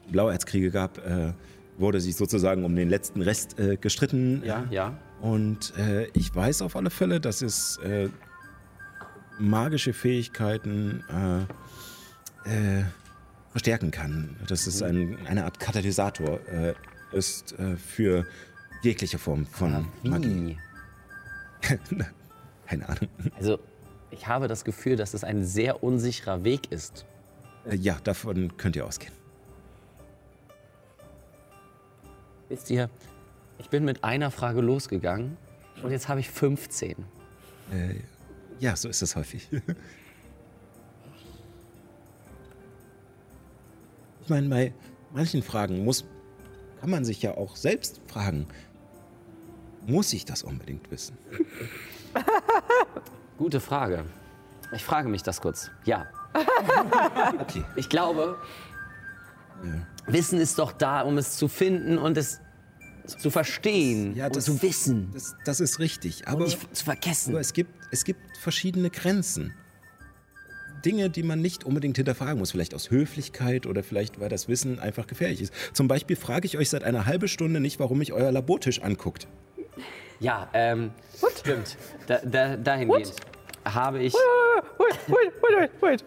[0.09, 1.01] Blauerzkriege gab,
[1.79, 4.43] wurde sich sozusagen um den letzten Rest äh, gestritten.
[4.45, 4.99] ja, ja.
[5.21, 8.09] Und äh, ich weiß auf alle Fälle, dass es äh,
[9.39, 11.03] magische Fähigkeiten
[12.47, 12.85] äh, äh,
[13.51, 14.37] verstärken kann.
[14.47, 16.75] Dass es ein, eine Art Katalysator äh,
[17.13, 18.27] ist für
[18.83, 20.59] jegliche Form von Magie.
[21.63, 21.79] Wie?
[22.67, 23.09] Keine Ahnung.
[23.37, 23.59] Also,
[24.11, 27.07] ich habe das Gefühl, dass es ein sehr unsicherer Weg ist.
[27.71, 29.18] Ja, davon könnt ihr ausgehen.
[32.49, 32.89] Wisst ihr,
[33.59, 35.37] ich bin mit einer Frage losgegangen
[35.83, 37.05] und jetzt habe ich 15.
[37.73, 37.97] Äh,
[38.59, 39.49] ja, so ist es häufig.
[44.23, 44.73] ich meine, bei
[45.13, 46.07] manchen Fragen muss,
[46.81, 48.47] kann man sich ja auch selbst fragen,
[49.87, 51.17] Muss ich das unbedingt wissen?
[53.39, 54.05] Gute Frage.
[54.73, 55.71] Ich frage mich das kurz.
[55.85, 56.07] Ja.
[57.41, 57.65] Okay.
[57.77, 58.39] Ich glaube,
[60.09, 62.41] Wissen ist doch da, um es zu finden und es
[63.07, 66.21] zu verstehen Ja, und das- zu wissen Das, das ist richtig.
[66.27, 67.31] und Aber, nicht zu vergessen.
[67.31, 69.55] aber es, gibt, es gibt verschiedene Grenzen.
[70.85, 72.53] Dinge, die man nicht unbedingt hinterfragen muss.
[72.53, 75.53] Vielleicht aus Höflichkeit oder vielleicht, weil das Wissen einfach gefährlich ist.
[75.73, 79.27] Zum Beispiel frage ich euch seit einer halben Stunde nicht, warum mich euer Labortisch anguckt.
[80.21, 80.91] Ja, ähm,
[81.39, 81.77] stimmt.
[82.07, 83.13] Da, da, dahingehend
[83.65, 84.15] habe ich.
[84.15, 86.05] Wait, wait, wait, wait, wait.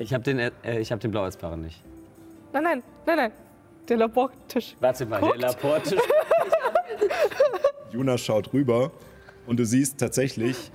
[0.00, 1.82] Ich habe den, äh, ich hab den Blauerzbarren nicht.
[2.60, 3.32] Nein, nein, nein, nein.
[3.88, 4.76] Der Labortisch.
[4.80, 5.40] Warte mal, Guckt.
[5.40, 6.00] der Labortisch.
[7.92, 8.90] Jonas schaut rüber
[9.46, 10.72] und du siehst tatsächlich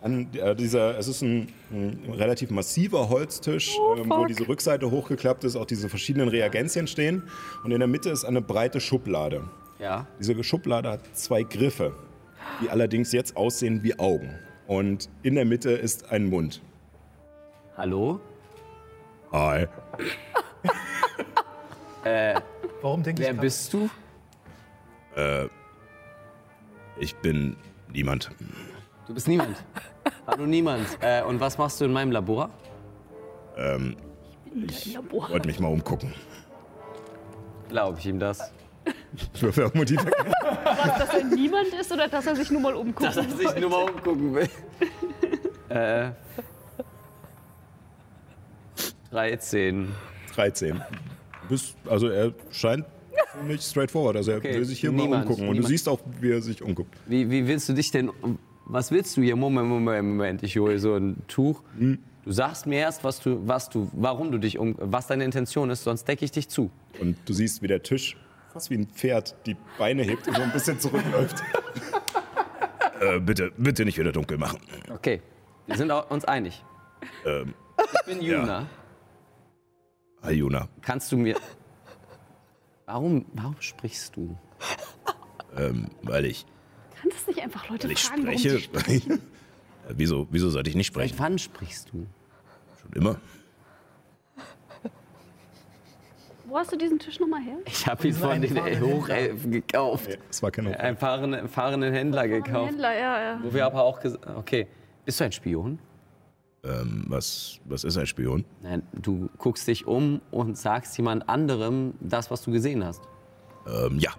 [0.00, 5.44] an äh, dieser, es ist ein, ein relativ massiver Holztisch, ähm, wo diese Rückseite hochgeklappt
[5.44, 7.24] ist, auch diese verschiedenen Reagenzien stehen
[7.62, 9.44] und in der Mitte ist eine breite Schublade.
[9.78, 10.06] Ja.
[10.18, 11.94] Diese Schublade hat zwei Griffe,
[12.62, 14.38] die allerdings jetzt aussehen wie Augen.
[14.66, 16.62] Und in der Mitte ist ein Mund.
[17.76, 18.18] Hallo?
[19.30, 19.66] Hi.
[22.02, 23.88] Warum denke ich Wer grad- bist du?
[26.98, 27.56] Ich bin
[27.92, 28.30] niemand.
[29.06, 29.62] Du bist niemand.
[30.26, 30.86] Hallo, niemand.
[31.00, 32.50] Äh, und was machst du in meinem Labor?
[35.10, 36.14] Wollte mich mal umgucken.
[37.68, 38.52] Glaube ich ihm das.
[39.40, 40.04] Würfel auf Motiv.
[40.04, 43.04] Dass er niemand ist oder dass er sich nur mal umguckt?
[43.04, 44.48] Dass er sich nur mal umgucken will.
[45.68, 46.10] äh.
[49.10, 49.94] 13.
[50.34, 50.82] 13.
[51.42, 52.84] Du bist, also er scheint
[53.38, 54.16] ziemlich straightforward.
[54.16, 55.48] Also er Okay, will sich hier niemand, mal umgucken.
[55.48, 56.94] Und du siehst auch, wie er sich umguckt.
[57.06, 58.10] Wie, wie willst du dich denn.
[58.64, 59.36] Was willst du hier?
[59.36, 60.42] Moment, Moment, Moment.
[60.42, 61.62] Ich hole so ein Tuch.
[62.24, 65.70] Du sagst mir erst, was du, was du, warum du dich um, was deine Intention
[65.70, 66.70] ist, sonst decke ich dich zu.
[67.00, 68.16] Und du siehst, wie der Tisch
[68.52, 71.42] fast wie ein Pferd die Beine hebt und so ein bisschen zurückläuft.
[73.00, 74.58] äh, bitte, bitte nicht wieder dunkel machen.
[74.92, 75.22] Okay,
[75.66, 76.62] wir sind uns einig.
[77.26, 77.54] Ähm,
[77.94, 78.60] Ich bin Juna.
[78.60, 78.66] hi,
[80.30, 80.68] Juna.
[80.82, 81.36] Kannst du mir.
[82.86, 84.36] Warum, warum sprichst du?
[85.56, 86.46] Ähm, weil ich,
[87.00, 88.56] Kannst du nicht einfach Leute weil ich fragen, warum spreche.
[88.56, 89.20] sie sprechen?
[89.88, 91.18] Wieso, wieso sollte ich nicht Seit sprechen?
[91.18, 92.06] wann sprichst du?
[92.80, 93.16] Schon immer.
[96.44, 97.56] Wo hast du diesen Tisch nochmal her?
[97.64, 100.18] Ich habe ihn von den Hochelfen gekauft.
[100.30, 102.70] Es war kein Einen fahrenden, fahrenden Händler gekauft.
[102.70, 103.40] Händler, ja, ja.
[103.42, 104.66] Wo wir aber auch gesagt okay,
[105.04, 105.78] bist du ein Spion?
[106.64, 108.44] Ähm, was, was ist ein Spion?
[108.62, 113.02] Nein, du guckst dich um und sagst jemand anderem das, was du gesehen hast.
[113.66, 114.12] Ähm, ja.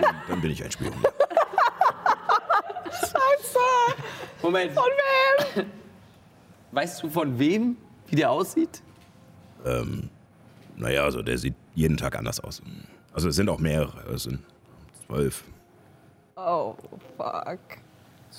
[0.00, 0.92] Dann, dann bin ich ein Spion.
[1.02, 1.10] Ja.
[4.42, 4.72] Moment.
[4.72, 4.84] Von
[5.54, 5.66] wem?
[6.72, 7.76] Weißt du von wem,
[8.06, 8.82] wie der aussieht?
[9.64, 10.10] Ähm,
[10.76, 12.62] naja, also der sieht jeden Tag anders aus.
[13.12, 14.10] Also es sind auch mehrere.
[14.14, 14.42] Es sind
[15.06, 15.44] zwölf.
[16.36, 16.74] Oh,
[17.16, 17.58] fuck.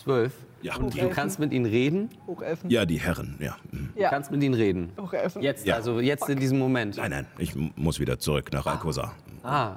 [0.03, 0.33] Zwölf.
[0.61, 0.75] Ja.
[0.75, 2.09] Und du kannst mit ihnen reden?
[2.27, 2.69] Hochelfen.
[2.69, 3.55] Ja, die Herren, ja.
[3.71, 3.91] Mhm.
[3.95, 4.09] Du Ja.
[4.09, 4.91] kannst mit ihnen reden.
[4.97, 5.41] Hochelfen.
[5.41, 5.75] Jetzt, Ja.
[5.75, 6.97] also jetzt in diesem Moment.
[6.97, 9.13] Nein, nein, ich muss wieder zurück nach Alcosar.
[9.43, 9.75] Ah,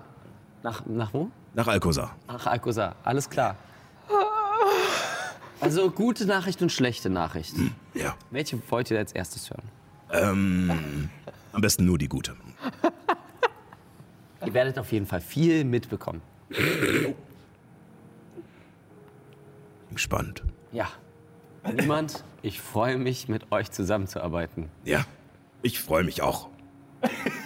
[0.63, 1.31] nach, nach wo?
[1.55, 2.17] Nach Alcosar.
[2.27, 3.57] Ach, Alcosar, alles klar.
[5.61, 7.55] Also gute Nachricht und schlechte Nachricht.
[7.95, 8.17] Ja.
[8.31, 9.63] Welche wollt ihr als erstes hören?
[10.11, 11.09] Ähm,
[11.53, 12.35] am besten nur die gute.
[14.45, 16.21] Ihr werdet auf jeden Fall viel mitbekommen.
[19.97, 20.43] Spannend.
[20.73, 20.89] Ja.
[21.73, 24.69] Niemand, ich freue mich, mit euch zusammenzuarbeiten.
[24.85, 25.05] Ja,
[25.63, 26.49] ich freue mich auch.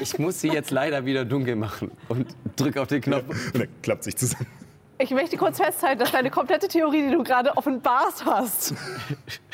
[0.01, 3.25] Ich muss sie jetzt leider wieder dunkel machen und drück auf den Knopf.
[3.55, 4.47] Und er klappt sich zusammen.
[4.99, 8.75] Ich möchte kurz festhalten, dass deine komplette Theorie, die du gerade offenbart hast,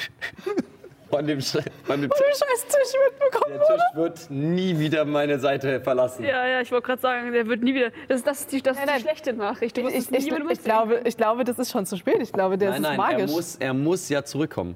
[1.13, 5.39] Von dem, Sch- von dem den scheiß Tisch mitbekommen Der Tisch wird nie wieder meine
[5.39, 6.25] Seite verlassen.
[6.25, 7.91] Ja, ja, ich wollte gerade sagen, der wird nie wieder.
[8.09, 9.77] Das, das ist die, das ist Nein, die schlechte Nachricht.
[9.77, 12.17] Du Ich, es nie ich, ich, glaube, ich glaube, das ist schon zu spät.
[12.21, 13.31] Ich glaube, das Nein, ist nein, er magisch.
[13.31, 14.75] muss, er muss ja zurückkommen.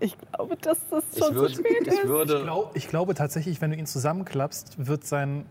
[0.00, 1.98] Ich glaube, dass das schon würd, zu spät ich ist.
[2.02, 2.42] Ich, würde.
[2.42, 5.46] glaub, ich glaube tatsächlich, wenn du ihn zusammenklappst, wird sein,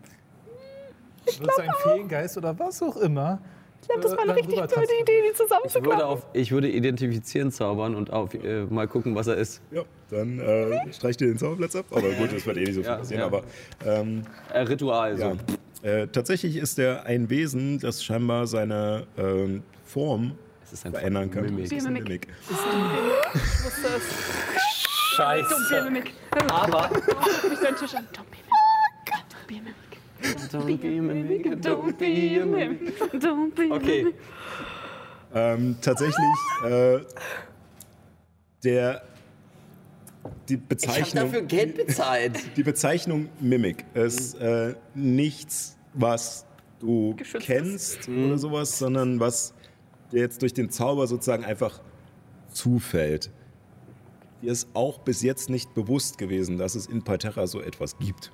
[1.40, 3.40] wird sein Feengeist oder was auch immer.
[3.82, 4.82] Ich glaube, das war eine äh, richtig dann blöde.
[5.00, 6.02] Idee, die Ich würde, zusammenzuklappen.
[6.02, 9.62] auf, ich würde identifizieren zaubern und auf, äh, mal gucken, was er ist.
[9.70, 11.86] Ja, dann äh, streich dir den Zauberplatz ab.
[11.90, 13.20] Aber gut, das wird eh nicht so viel Ja, passieren.
[13.20, 13.26] ja.
[13.26, 13.42] Aber
[13.86, 14.22] ähm,
[14.52, 15.22] Äh, Ritual, so.
[15.24, 15.36] ja.
[15.90, 20.32] Äh, tatsächlich ist er ein Wesen, das scheinbar seine ähm, Form
[20.64, 21.44] Es ist ein verändern kann.
[21.44, 21.70] Mimik.
[21.70, 22.08] Das ist ein Mimik.
[22.08, 22.28] Mimik.
[23.34, 25.14] Ich wusste es.
[25.16, 25.54] Scheiße.
[26.50, 26.90] Aber.
[27.40, 28.06] Guck mich deinen Tisch an.
[28.12, 28.24] Don't
[29.48, 29.74] be a mimic.
[30.52, 32.98] Don't be a mimic, don't be a mimic.
[33.20, 34.14] Don't be a Okay, mimic.
[35.34, 36.14] Ähm, tatsächlich,
[36.64, 37.00] äh,
[38.64, 39.02] der
[40.48, 42.38] die ich habe Bezeichnung, dafür Geld bezahlt.
[42.56, 46.46] die Bezeichnung Mimik ist äh, nichts, was
[46.80, 49.54] du Geschützt kennst oder sowas, sondern was
[50.12, 51.80] der jetzt durch den Zauber sozusagen einfach
[52.50, 53.30] zufällt.
[54.40, 58.32] Dir ist auch bis jetzt nicht bewusst gewesen, dass es in Parterra so etwas gibt.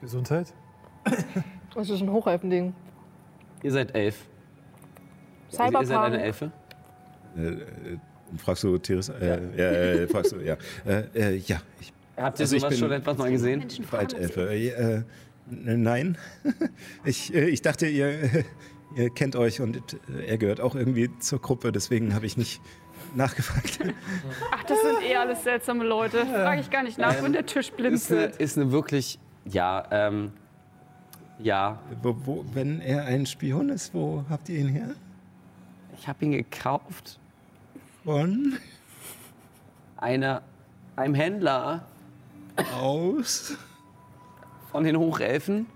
[0.00, 0.52] Gesundheit?
[1.74, 2.74] Das ist ein Hochelfending.
[3.62, 4.26] Ihr seid elf.
[5.50, 6.04] Ihr seid Cyberpunk.
[6.04, 6.52] eine Elfe?
[7.36, 7.58] Äh, äh,
[8.36, 9.14] fragst du, Theresa?
[9.14, 10.56] Äh, ja, äh, fragst du, ja.
[10.86, 13.64] Äh, äh, ja, ich Habt ihr Also sowas schon etwas mal gesehen?
[13.90, 15.04] Waldelfe.
[15.50, 16.18] N- nein.
[17.04, 18.44] Ich, äh, ich dachte, ihr,
[18.96, 19.76] ihr kennt euch und
[20.08, 22.60] äh, er gehört auch irgendwie zur Gruppe, deswegen habe ich nicht
[23.14, 23.80] nachgefragt.
[24.52, 26.24] Ach, das sind eh alles seltsame Leute.
[26.26, 28.36] Frage ich gar nicht nach, wenn der Tisch Ist eine, blinzelt.
[28.36, 30.32] ist eine wirklich, ja, ähm,
[31.38, 31.78] ja.
[32.02, 34.90] wo, wo, wenn er ein Spion ist, wo habt ihr ihn her?
[35.98, 37.18] Ich habe ihn gekauft.
[38.04, 38.58] Von?
[39.96, 40.42] Einer,
[40.96, 41.84] einem Händler
[42.80, 43.56] Aus?
[44.70, 45.66] von den Hochelfen.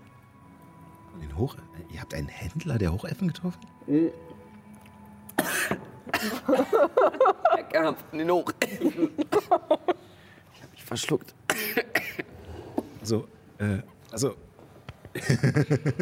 [1.21, 1.57] Den Hoch
[1.93, 3.59] ihr habt einen Händler der Hochelfen getroffen?
[7.71, 9.09] Er von den Hochelfen.
[9.17, 9.41] Ich
[10.61, 11.33] habe mich verschluckt.
[13.01, 13.79] Also, äh,
[14.11, 14.35] also.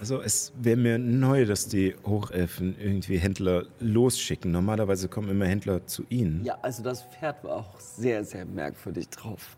[0.00, 4.52] also, es wäre mir neu, dass die Hochelfen irgendwie Händler losschicken.
[4.52, 6.44] Normalerweise kommen immer Händler zu ihnen.
[6.44, 9.56] Ja, also das Pferd war auch sehr, sehr merkwürdig drauf.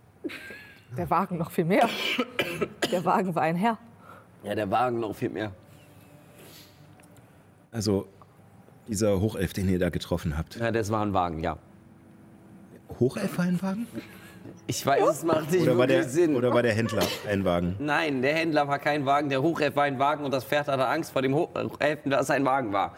[0.97, 1.89] Der Wagen noch viel mehr.
[2.91, 3.79] Der Wagen war ein Herr.
[4.43, 5.53] Ja, der Wagen noch viel mehr.
[7.71, 8.07] Also,
[8.89, 10.57] dieser Hochelf, den ihr da getroffen habt.
[10.57, 11.57] Ja, das war ein Wagen, ja.
[13.01, 13.87] Hochelf war ein Wagen?
[14.67, 16.35] Ich weiß, es macht nicht Oder wirklich der, Sinn.
[16.37, 17.77] oder war der Händler ein Wagen?
[17.79, 20.87] Nein, der Händler war kein Wagen, der Hochelf war ein Wagen und das Pferd hatte
[20.87, 22.97] Angst vor dem Hochelfen, dass es ein Wagen war.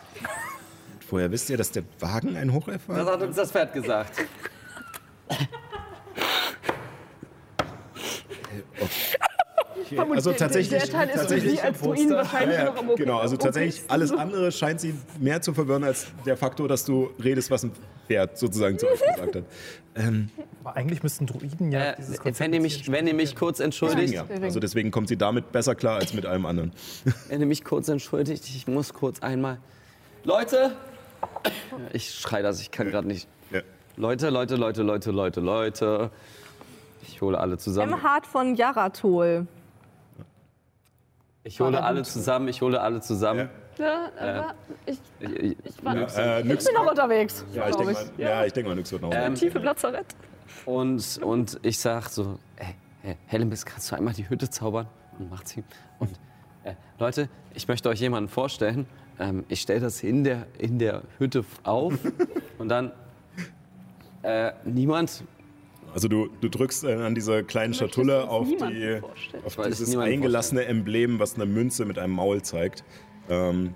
[1.11, 3.13] Woher wisst ihr, dass der Wagen ein Hochelf Das war?
[3.15, 4.13] hat uns das Pferd gesagt.
[10.15, 12.97] Also tatsächlich, der Teil ist tatsächlich, wie, als du ihn wahrscheinlich Ja, noch ja, am
[12.97, 17.11] genau, also tatsächlich alles andere scheint sie mehr zu verwirren als der Faktor, dass du
[17.23, 17.73] redest, was ein
[18.07, 19.45] Pferd sozusagen zu euch gesagt hat.
[19.97, 20.29] Ähm,
[20.65, 23.61] Aber eigentlich müssten Druiden ja Äh, dieses Konzept wenn, ihr mich, wenn ihr mich kurz
[23.61, 26.73] entschuldigt, ja, also deswegen kommt sie damit besser klar als mit allem anderen.
[27.29, 29.59] wenn ihr mich kurz entschuldigt, ich muss kurz einmal.
[30.25, 30.73] Leute!
[31.93, 33.29] Ich schrei das, ich kann gerade nicht.
[33.53, 33.61] Ja.
[33.97, 36.11] Leute, Leute, Leute, Leute, Leute, Leute.
[37.07, 37.93] Ich hole alle zusammen.
[37.93, 39.47] Emhard von Yaratol.
[41.47, 43.51] Ich hole alle zusammen, ich hole alle zusammen.
[43.77, 44.55] Ja, aber
[44.87, 47.45] ich, Ich, ich, ich war Äh, Ich bin noch unterwegs.
[47.53, 49.11] ja, ich denke mal, ja, denk mal, Nyx wird noch.
[49.13, 50.07] Ähm, tief im Lazarett.
[50.65, 54.87] Und, und ich sag so, hey, hey Hellemis, kannst du einmal die Hütte zaubern?
[55.19, 55.63] Und macht sie.
[55.99, 56.11] Und
[56.65, 58.87] äh, Leute, ich möchte euch jemanden vorstellen.
[59.19, 61.93] Ähm, ich stelle das in der, in der Hütte auf
[62.59, 62.91] und dann
[64.23, 65.25] äh, niemand,
[65.95, 69.45] Also du, du drückst äh, an dieser kleinen Schatulle auf, die, vorstellen?
[69.45, 72.83] auf dieses eingelassene Emblem, was eine Münze mit einem Maul zeigt.
[73.31, 73.75] Ähm,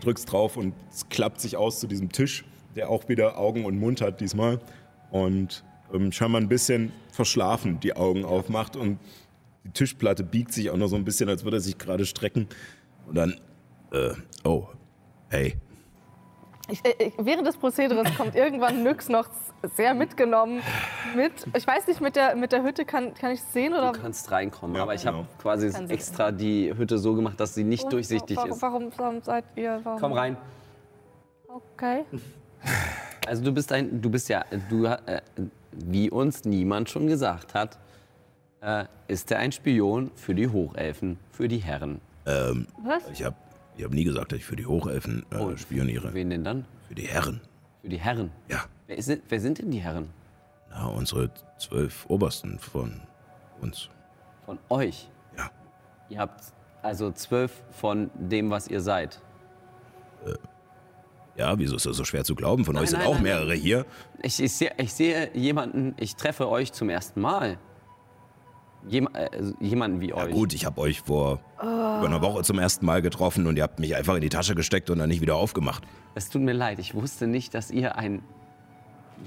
[0.00, 3.78] Drückst drauf und es klappt sich aus zu diesem Tisch, der auch wieder Augen und
[3.78, 4.58] Mund hat diesmal.
[5.12, 5.64] Und
[5.94, 8.98] ähm, scheinbar ein bisschen verschlafen die Augen aufmacht und
[9.64, 12.48] die Tischplatte biegt sich auch noch so ein bisschen, als würde er sich gerade strecken.
[13.06, 13.34] Und dann,
[13.92, 14.10] äh,
[14.42, 14.66] oh,
[15.28, 15.54] hey,
[16.70, 19.28] Ich, ich, während des Prozederes kommt irgendwann Nyx noch
[19.76, 20.60] sehr mitgenommen
[21.16, 21.32] mit.
[21.56, 23.92] Ich weiß nicht, mit der, mit der Hütte kann, kann ich sehen oder.
[23.92, 24.76] du kannst reinkommen.
[24.76, 25.28] Ja, Aber ich habe genau.
[25.40, 28.62] quasi Kann sie- extra die Hütte so gemacht, dass sie nicht durchsichtig warum, ist.
[28.62, 29.80] Warum, warum seid ihr?
[29.82, 30.00] Warum?
[30.00, 30.36] Komm rein.
[31.48, 32.04] Okay.
[33.26, 35.20] Also du bist ein, du bist ja, du, äh,
[35.72, 37.78] wie uns niemand schon gesagt hat,
[38.60, 42.00] äh, ist er ein Spion für die Hochelfen, für die Herren.
[42.26, 43.02] ähm, Was?
[43.12, 43.36] ich habe
[43.80, 45.56] ich hab nie gesagt, dass ich für die Hochelfen äh, Oh.
[45.56, 46.12] spioniere.
[46.12, 46.66] Wen denn dann?
[46.88, 47.40] Für die Herren.
[47.80, 48.30] Für die Herren.
[48.48, 48.64] Ja.
[48.86, 50.10] Wer, ist, wer sind denn die Herren?
[50.70, 53.00] Na, unsere zwölf Obersten von
[53.60, 53.88] uns.
[54.44, 55.08] Von euch.
[55.36, 55.50] Ja.
[56.10, 56.44] Ihr habt
[56.82, 59.20] also zwölf von dem, was ihr seid.
[61.36, 62.64] Ja, wieso ist das so schwer zu glauben?
[62.66, 63.86] Von Nein, euch sind nein, auch nein, mehrere hier.
[64.22, 67.56] Ich, ich, sehe, ich sehe jemanden, ich treffe euch zum ersten Mal.
[68.88, 69.28] Jem, äh,
[69.60, 70.32] jemanden wie Ja euch.
[70.32, 73.78] gut, ich habe euch vor über einer Woche zum ersten Mal getroffen und ihr habt
[73.78, 75.84] mich einfach in die Tasche gesteckt und dann nicht wieder aufgemacht.
[76.14, 78.22] Es tut mir leid, ich wusste nicht, dass ihr ein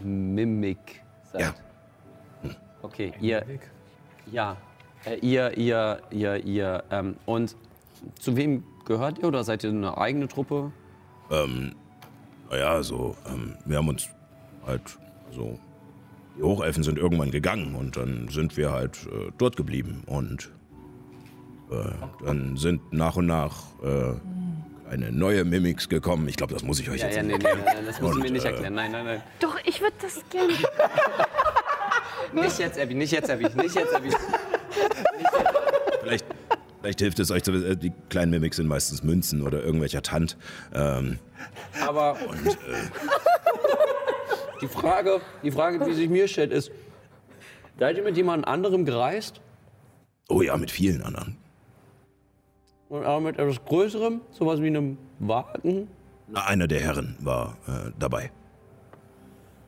[0.04, 1.42] Mimik seid.
[1.42, 1.54] Ja.
[2.82, 3.46] Okay, ihr,
[4.32, 4.58] ja,
[5.06, 7.56] äh, ihr, ihr, ihr, ihr, ähm, und
[8.20, 10.72] zu wem gehört ihr oder seid ihr eine eigene Truppe?
[11.32, 11.76] Ähm,
[12.50, 14.10] naja, so, ähm, wir haben uns
[14.66, 14.82] halt
[15.32, 15.58] so.
[16.38, 20.52] Die Hochelfen sind irgendwann gegangen und dann sind wir halt äh, dort geblieben und
[21.72, 21.76] äh,
[22.26, 24.14] dann sind nach und nach äh,
[24.90, 26.28] eine neue Mimics gekommen.
[26.28, 28.24] Ich glaube, das muss ich euch Ja, jetzt ja, nee, nee, nein, das müssen Und,
[28.24, 28.74] wir nicht äh, erklären.
[28.74, 29.24] Nein, nein, nein.
[29.40, 30.54] Doch, ich würde das gerne.
[32.34, 34.10] Nicht jetzt, Abby, nicht jetzt, Abby, nicht jetzt, Abby.
[36.02, 36.26] Vielleicht,
[36.84, 40.02] Vielleicht hilft es euch zu wissen, äh, die kleinen Mimics sind meistens Münzen oder irgendwelcher
[40.02, 40.36] Tant.
[40.74, 41.18] Ähm,
[41.88, 42.18] Aber
[44.62, 46.72] die, Frage, die Frage, die sich mir stellt, ist:
[47.80, 49.42] Seid ihr mit jemand anderem gereist?
[50.30, 51.38] oh ja, mit vielen anderen.
[52.90, 54.22] Und auch mit etwas Größerem?
[54.32, 55.88] Sowas wie einem Wagen?
[56.28, 58.32] Na, Einer der Herren war äh, dabei.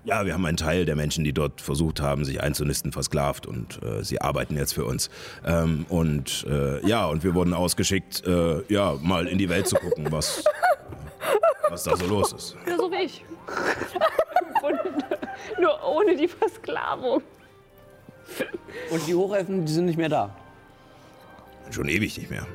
[0.05, 3.81] Ja, wir haben einen Teil der Menschen, die dort versucht haben, sich einzunisten, versklavt und
[3.83, 5.09] äh, sie arbeiten jetzt für uns.
[5.43, 9.75] Ähm, und äh, ja, und wir wurden ausgeschickt, äh, ja, mal in die Welt zu
[9.75, 10.43] gucken, was,
[11.69, 12.55] was da so los ist.
[12.67, 13.25] Ja, so wie ich.
[14.63, 17.21] Und nur ohne die Versklavung.
[18.91, 20.35] Und die Hochelfen, die sind nicht mehr da.
[21.71, 22.45] Schon ewig nicht mehr.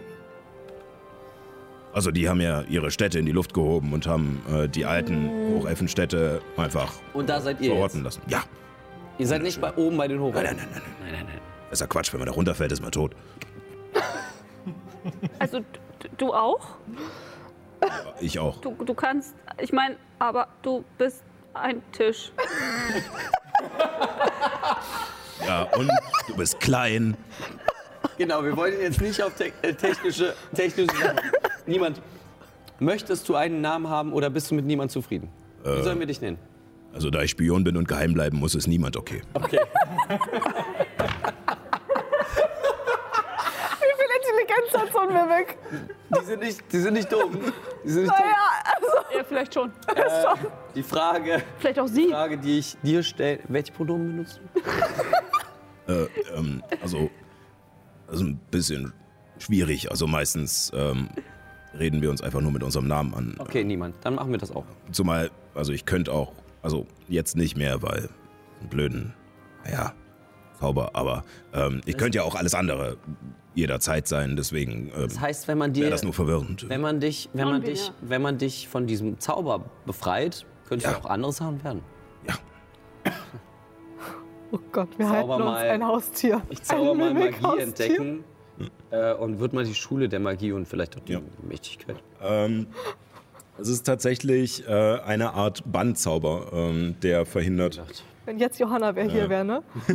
[1.93, 5.29] Also die haben ja ihre Städte in die Luft gehoben und haben äh, die alten
[5.55, 8.05] Hochelfenstädte einfach Und da seid ihr verorten jetzt.
[8.05, 8.23] lassen.
[8.29, 8.43] Ja.
[9.19, 10.57] Ihr seid nicht bei oben bei den Nein, Hochelfen.
[10.57, 10.93] nein, nein, nein.
[11.03, 11.41] nein, nein, nein.
[11.69, 13.15] Das ist ja Quatsch, wenn man da runterfällt, ist man tot.
[15.39, 15.61] Also
[16.19, 16.61] du auch?
[18.21, 18.61] Ich auch.
[18.61, 21.23] Du, du kannst, ich meine, aber du bist
[21.55, 22.33] ein Tisch.
[25.47, 25.91] Ja, und
[26.29, 27.17] du bist klein.
[28.19, 31.19] Genau, wir wollen jetzt nicht auf te äh, technische, technische Sachen.
[31.67, 32.01] Niemand.
[32.79, 35.31] Möchtest du einen Namen haben oder bist du mit niemand zufrieden?
[35.65, 36.39] Wie sollen wir dich nennen?
[36.93, 39.23] Also da ich Spion bin und geheim bleiben muss, ist niemand okay.
[39.35, 39.61] Okay.
[43.81, 45.59] Wie Intelligenz hat so ein Mimik?
[46.21, 47.39] Die sind nicht, die sind nicht dumm.
[47.85, 48.27] Die sind nicht dumm.
[49.17, 49.73] Ja, vielleicht schon.
[50.75, 52.09] Die Frage, Vielleicht auch sie.
[52.11, 54.41] Frage, die ich dir stelle, welche Pronomen benutzt
[55.87, 55.93] du?
[55.93, 57.11] Äh, ähm, also,
[58.07, 58.93] also ein bisschen
[59.39, 59.91] schwierig.
[59.91, 61.09] Also meistens ähm,
[61.79, 63.35] reden wir uns einfach nur mit unserem Namen an.
[63.39, 63.97] Okay, niemand.
[64.03, 64.65] Dann machen wir das auch.
[64.93, 66.33] Zumal, also ich könnte auch,
[66.63, 68.09] also jetzt nicht mehr, weil
[68.61, 69.15] einen blöden,
[69.65, 69.93] naja,
[70.61, 71.25] Zauber, aber
[71.55, 72.99] ähm, ich könnte ja auch alles andere
[73.61, 76.69] jederzeit sein, deswegen ähm, Das heißt, wenn man wäre dir, das nur verwirrend.
[76.69, 77.95] wenn man dich, wenn man dich, ja.
[78.01, 80.99] wenn man dich von diesem Zauber befreit, könnte es Ja.
[80.99, 81.83] auch andere Sachen werden.
[82.27, 82.35] Ja,
[84.53, 85.71] Oh Gott, wir Zauber halten uns mal.
[85.71, 86.43] ein Haustier.
[86.51, 88.25] Ich zauber mal Magie entdecken
[88.91, 91.21] äh, und wird mal die Schule der Magie und vielleicht auch die Ja.
[91.49, 91.97] Mächtigkeit.
[92.21, 92.67] ähm,
[93.59, 94.73] es ist tatsächlich äh,
[95.05, 97.81] eine Art Bandzauber, ähm, der verhindert.
[98.25, 99.63] Wenn jetzt Johanna wer hier wäre, ne?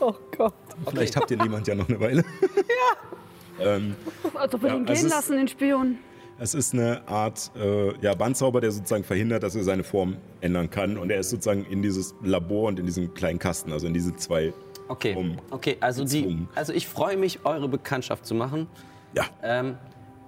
[0.00, 0.54] oh Gott.
[0.88, 2.24] Vielleicht habt ihr niemand ja noch eine Weile.
[3.60, 3.94] ähm,
[4.34, 5.98] Also wir Ja, ihn es gehen ist- lassen, den Spion.
[6.36, 10.68] Es ist eine Art äh, ja, Bandzauber, der sozusagen verhindert, dass er seine Form ändern
[10.68, 10.98] kann.
[10.98, 14.16] Und er ist sozusagen in dieses Labor und in diesem kleinen Kasten, also in diese
[14.16, 14.52] zwei.
[14.88, 18.66] Okay, Um- okay also, die, also ich freue mich, eure Bekanntschaft zu machen.
[19.14, 19.78] Ja, Ähm,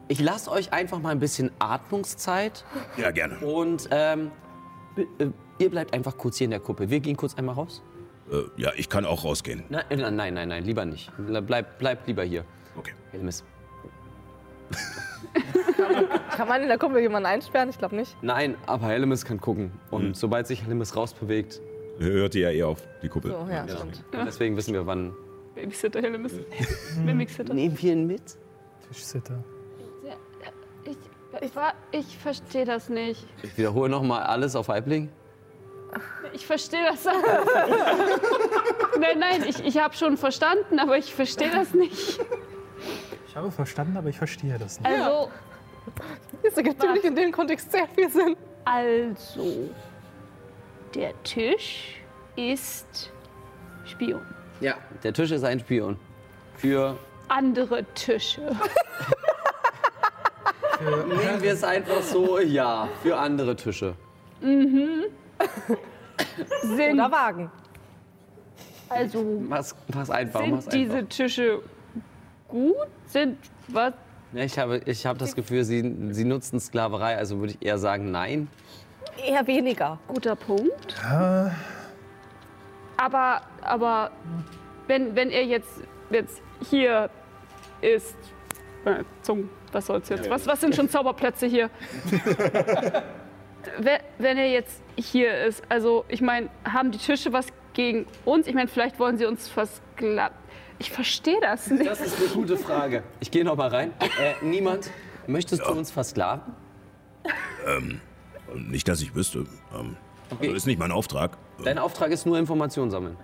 [0.07, 2.65] ich lasse euch einfach mal ein bisschen Atmungszeit
[2.97, 3.39] ja, gerne.
[3.45, 4.31] und ähm,
[5.19, 5.27] äh,
[5.59, 6.89] ihr bleibt einfach kurz hier in der Kuppe.
[6.89, 7.83] Wir gehen kurz einmal raus.
[8.31, 9.65] Äh, ja, ich kann auch rausgehen.
[9.69, 11.11] Nein, äh, nein, nein, nein, lieber nicht.
[11.19, 12.45] Bleib, bleib lieber hier.
[12.77, 12.93] Okay.
[13.13, 13.45] Helmis.
[16.37, 17.69] Kann man in der Kumpel jemanden einsperren?
[17.71, 18.17] Ich glaube nicht.
[18.23, 19.71] Nein, aber Helmis kann gucken.
[19.91, 20.15] Und Hm.
[20.15, 21.61] sobald sich Helmis rausbewegt,
[21.99, 23.31] Hört ihr ja eher auf die Kuppel.
[23.31, 23.69] So, ja, ja.
[23.75, 24.05] stimmt.
[24.13, 25.15] Und deswegen wissen wir, wann.
[25.55, 26.35] Babysitter, Hellemis.
[27.03, 27.55] Mimic-Sitter.
[27.55, 28.37] Nehmen wir ihn mit?
[28.89, 29.43] Tischsitter.
[30.85, 30.97] Ich,
[31.41, 31.51] ich,
[31.93, 33.27] ich verstehe das nicht.
[33.43, 35.09] Ich wiederhole nochmal alles auf Halbling.
[36.33, 37.05] Ich verstehe das.
[39.01, 42.21] nein, nein, ich, ich habe schon verstanden, aber ich verstehe das nicht.
[43.29, 44.91] Ich habe verstanden, aber ich verstehe das nicht.
[44.91, 45.31] Also,
[46.43, 48.37] Das ergibt natürlich in dem Kontext sehr viel Sinn.
[48.65, 49.71] also,
[50.95, 51.97] der Tisch
[52.37, 53.13] ist
[53.85, 54.23] Spion.
[54.61, 55.99] Ja, der Tisch ist ein Spion.
[56.57, 56.97] Für.
[57.29, 58.41] Andere Tische.
[60.81, 63.95] Nehmen wir es einfach so, ja, für andere Tische.
[66.63, 67.51] Sind, Oder Wagen.
[68.89, 71.09] also, Mach's, mach's einfach, mach's sind diese einfach.
[71.09, 71.63] Tische
[72.49, 72.75] gut?
[73.07, 73.93] Sind was?
[74.33, 77.79] Ja, ich habe, ich habe das Gefühl, sie, sie nutzen Sklaverei, also würde ich eher
[77.79, 78.49] sagen, nein.
[79.25, 79.99] Eher weniger.
[80.09, 80.95] Guter Punkt.
[81.03, 81.53] Ja,
[82.97, 84.11] Aber, aber
[84.87, 85.81] wenn, wenn er jetzt,
[86.11, 87.09] jetzt hier
[87.81, 88.17] ist,
[88.85, 90.29] äh, Zungen, was soll's jetzt?
[90.29, 91.71] Was, was sind schon Zauberplätze hier?
[93.79, 98.47] wenn, wenn er jetzt hier ist, also ich meine, haben die Tische was gegen uns?
[98.47, 100.35] Ich meine, vielleicht wollen sie uns versklavt.
[100.79, 101.87] Ich verstehe das nicht.
[101.87, 103.03] Das ist eine gute Frage.
[103.21, 103.93] Ich gehe noch mal rein.
[104.21, 104.91] Äh, niemand,
[105.27, 106.53] möchtest du uns versklaven?
[108.55, 109.47] Nicht, dass ich wüsste.
[109.75, 109.97] Ähm,
[110.29, 110.47] Okay.
[110.47, 111.37] also ist nicht mein Auftrag.
[111.65, 113.17] Dein Auftrag ist nur Informationen sammeln.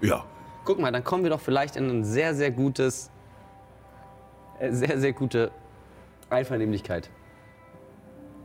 [0.00, 0.24] Ja.
[0.64, 3.10] Guck mal, dann kommen wir doch vielleicht in ein sehr, sehr gutes,
[4.60, 5.50] äh, sehr, sehr gute
[6.30, 7.10] Einvernehmlichkeit.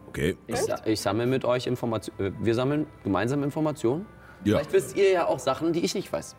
[0.10, 0.38] Okay.
[0.47, 2.36] Ich, sa ich sammle mit euch Informationen.
[2.39, 4.05] Wir sammeln gemeinsam Informationen.
[4.43, 4.57] Ja.
[4.57, 6.36] Vielleicht wisst ihr ja auch Sachen, die ich nicht weiß.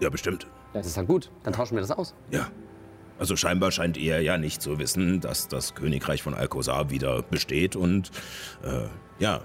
[0.00, 0.46] Ja, bestimmt.
[0.74, 1.30] Das ist dann gut.
[1.42, 2.14] Dann tauschen wir das aus.
[2.30, 2.48] Ja.
[3.18, 7.76] Also scheinbar scheint ihr ja nicht zu wissen, dass das Königreich von Alcosar wieder besteht
[7.76, 8.10] und
[8.62, 8.86] äh,
[9.18, 9.40] ja,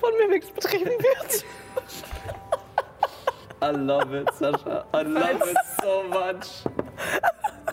[0.00, 1.44] Von mir nichts betrieben wird.
[3.62, 4.84] I love it, Sascha.
[4.92, 6.64] I love it so much.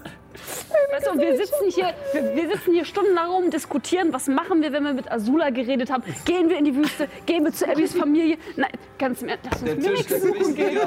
[0.92, 4.72] Weißt du, wir sitzen hier, wir, wir sitzen hier stundenlang rum, diskutieren, was machen wir,
[4.72, 6.04] wenn wir mit Azula geredet haben.
[6.26, 8.38] Gehen wir in die Wüste, gehen wir zu Abbys Familie.
[8.56, 10.80] Nein, ganz im Ernst, lass uns mir nichts suchen gehen.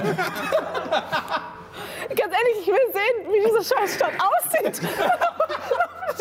[2.09, 4.81] Ganz ehrlich, ich will sehen, wie diese Scheißstadt aussieht.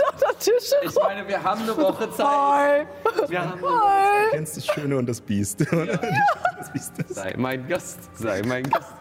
[0.07, 0.75] Auf der Tische.
[0.83, 2.27] Ich meine, wir haben eine Woche Zeit.
[2.27, 3.29] Hi.
[3.29, 4.29] Wir haben Hi.
[4.31, 5.61] kennst das Schöne und das Biest.
[5.71, 8.93] das Biest sei mein Gast, sei mein Gast.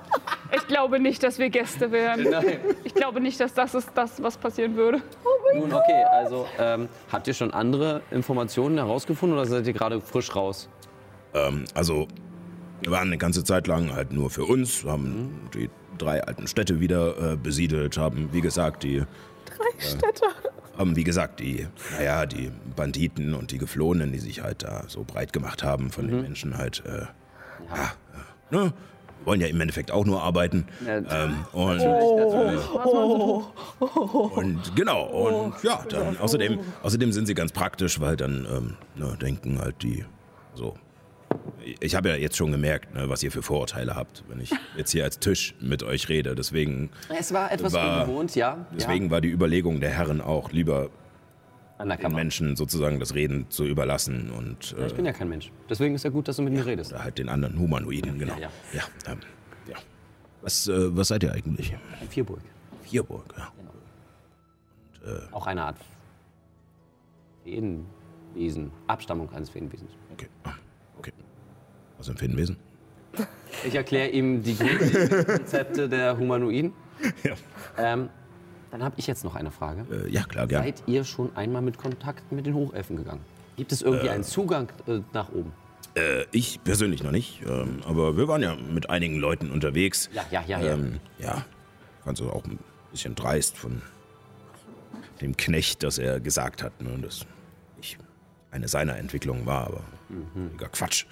[0.55, 2.23] Ich glaube nicht, dass wir Gäste wären.
[2.23, 2.59] Nein.
[2.85, 5.03] Ich glaube nicht, dass das ist das, was passieren würde.
[5.55, 10.35] Nun, okay, also ähm, habt ihr schon andere Informationen herausgefunden oder seid ihr gerade frisch
[10.35, 10.69] raus?
[11.35, 12.07] Ähm, also,
[12.83, 16.81] wir waren eine ganze Zeit lang halt nur für uns, haben die drei alten Städte
[16.81, 19.03] wieder äh, besiedelt, haben, wie gesagt, die
[19.47, 20.27] Drei Städte.
[20.77, 21.67] haben, wie gesagt, die,
[21.97, 26.09] naja, die Banditen und die Geflohenen, die sich halt da so breit gemacht haben von
[26.09, 27.07] den Menschen halt, äh,
[27.75, 27.93] ja,
[28.51, 28.73] äh, ne,
[29.25, 30.67] wollen ja im Endeffekt auch nur arbeiten.
[30.87, 31.81] Ja, Ähm, und,
[32.85, 33.45] Oh.
[34.35, 39.17] und genau, und ja, dann außerdem, außerdem sind sie ganz praktisch, weil dann ähm, ne,
[39.21, 40.05] denken halt die
[40.55, 40.75] so.
[41.81, 44.91] Ich habe ja jetzt schon gemerkt, ne, was ihr für Vorurteile habt, wenn ich jetzt
[44.93, 46.35] hier als Tisch mit euch rede.
[46.35, 48.67] Deswegen, Es war etwas War- ungewohnt, ja.
[48.77, 50.89] deswegen war die Überlegung der Herren auch lieber ja.
[51.79, 52.13] An der den.
[52.15, 55.51] Menschen sozusagen das Reden zu überlassen und äh, Ich bin ja kein Mensch.
[55.69, 56.93] Deswegen ist ja gut, dass du mit mir redest.
[56.93, 58.35] oder halt den anderen Humanoiden, genau.
[58.39, 59.19] Ja, Ja, ähm,
[59.69, 59.77] ja.
[60.43, 61.75] Was, äh, was seid ihr eigentlich?
[62.11, 62.41] Vierburg.
[62.85, 63.53] Vierburg, ja.
[65.33, 65.77] Auch eine Art
[67.45, 68.71] Feenwesen.
[68.87, 69.91] Abstammung eines Feenwesens.
[70.13, 70.29] Okay.
[72.05, 72.59] Was im Feenwesen?
[73.67, 76.75] Ich erkläre ihm die grundlegenden Konzepte der Humanoiden.
[77.23, 77.33] Ja.
[77.79, 78.11] Ähm,
[78.71, 79.87] dann habe ich jetzt noch eine Frage.
[79.91, 80.67] Äh, ja, klar, gerne.
[80.67, 83.23] Seid ihr schon einmal mit Kontakt mit den Hochelfen gegangen?
[83.57, 85.53] Gibt es irgendwie einen Zugang äh, nach oben?
[85.95, 90.11] Äh, ich persönlich noch nicht, ähm, aber wir waren ja mit einigen Leuten unterwegs.
[90.13, 90.73] Ja, ja, ja, ja.
[90.75, 91.47] Ähm, ja,
[92.05, 92.59] ganz so auch ein
[92.91, 93.81] bisschen dreist von
[95.23, 97.27] dem Knecht, dass er gesagt hat, ne, ich
[98.55, 99.81] eine seiner Entwicklungen war, aber
[100.35, 101.07] mega Quatsch.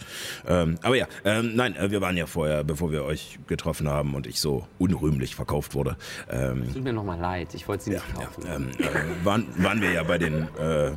[0.46, 4.14] Ähm, aber ja, ähm, nein, äh, wir waren ja vorher, bevor wir euch getroffen haben
[4.14, 5.96] und ich so unrühmlich verkauft wurde,
[6.30, 8.44] ähm, Tut mir noch mal leid, ich wollte sie nicht kaufen.
[8.46, 10.92] ähm, äh, waren, waren wir ja bei den äh,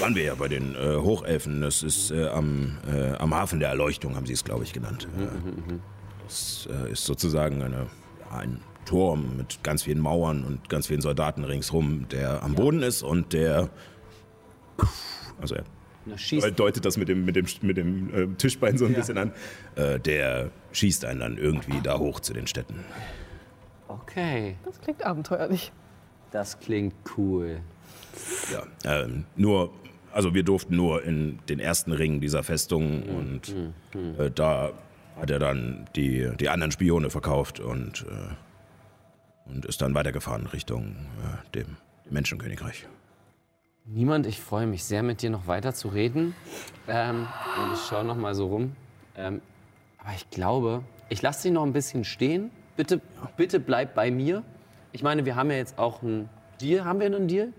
[0.00, 1.60] waren wir ja bei den äh, Hochelfen.
[1.60, 5.08] Das ist äh, am, äh, am Hafen der Erleuchtung, haben sie es, glaube ich, genannt.
[5.18, 5.74] Äh,
[6.24, 7.86] das äh, ist sozusagen eine,
[8.30, 12.82] ja, ein Turm mit ganz vielen Mauern und ganz vielen Soldaten ringsrum, der am Boden
[12.82, 13.70] ist und der
[15.40, 15.64] also er
[16.16, 16.58] schießt.
[16.58, 19.32] deutet das mit dem, mit dem, mit dem äh, Tischbein so ein bisschen an.
[19.76, 22.84] Äh, der schießt einen dann irgendwie da hoch zu den Städten.
[23.88, 25.72] Okay, Das klingt abenteuerlich.
[26.30, 27.60] das klingt cool.
[28.52, 28.62] Ja,
[29.04, 29.70] ähm, nur,
[30.12, 33.54] also wir durften nur in den ersten Ring dieser Festung und
[34.18, 34.72] Äh, da
[35.20, 40.94] hat er dann die, die anderen Spione verkauft und, äh, und ist dann weitergefahren Richtung
[41.22, 41.76] äh, dem
[42.10, 42.86] Menschenkönigreich.
[43.90, 46.34] Niemand, ich freue mich sehr, mit dir noch weiter zu reden.
[46.88, 47.26] Ähm,
[47.62, 48.72] und ich schaue noch mal so rum.
[49.16, 49.40] Ähm,
[49.98, 52.50] aber ich glaube, ich lasse dich noch ein bisschen stehen.
[52.76, 53.00] Bitte,
[53.38, 54.42] bitte bleib bei mir.
[54.92, 56.28] Ich meine, wir haben ja jetzt auch einen
[56.60, 56.84] Deal.
[56.84, 57.52] Haben wir einen Deal?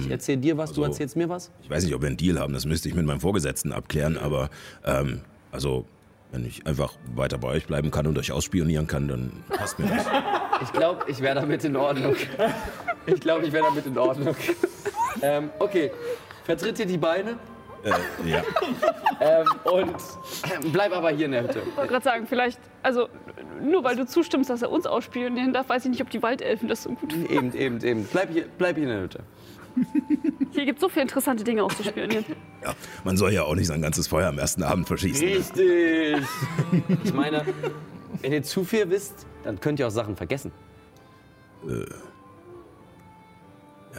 [0.00, 1.50] ich erzähle dir was, du also- erzählst mir was.
[1.62, 4.18] Ich weiß nicht, ob wir einen Deal haben, das müsste ich mit meinem Vorgesetzten abklären,
[4.18, 4.50] aber
[4.84, 5.86] ähm, also
[6.30, 9.86] wenn ich einfach weiter bei euch bleiben kann und euch ausspionieren kann, dann passt mir
[9.86, 10.04] das.
[10.62, 12.16] Ich glaube, ich wäre damit in Ordnung.
[13.06, 14.34] Ich glaube, ich wäre damit in Ordnung.
[15.22, 15.90] Ähm, okay,
[16.44, 17.38] vertritt dir die Beine
[17.84, 17.90] äh,
[18.28, 18.42] ja.
[19.20, 19.96] ähm, und
[20.72, 21.62] bleib aber hier in der Hütte.
[21.66, 23.08] Ich wollte gerade sagen, vielleicht, also
[23.62, 26.68] nur weil du zustimmst, dass er uns ausspionieren darf, weiß ich nicht, ob die Waldelfen
[26.68, 27.32] das so gut finden.
[27.32, 28.08] Eben, eben, eben.
[28.10, 29.20] Bleib hier, bleib hier in der Hütte.
[30.50, 32.24] Hier gibt es so viele interessante Dinge auszuspionieren.
[32.64, 35.28] ja, man soll ja auch nicht sein ganzes Feuer am ersten Abend verschießen.
[35.28, 36.16] Richtig.
[37.04, 37.44] Ich meine,
[38.22, 40.50] wenn ihr zu viel wisst, dann könnt ihr auch Sachen vergessen.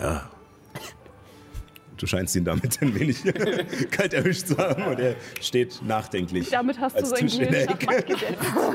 [0.02, 0.30] Ja.
[2.00, 3.24] Du scheinst ihn damit ein wenig
[3.92, 6.50] kalt erwischt zu haben und er steht nachdenklich.
[6.50, 8.06] Damit hast du sein Tisch in der Ecke.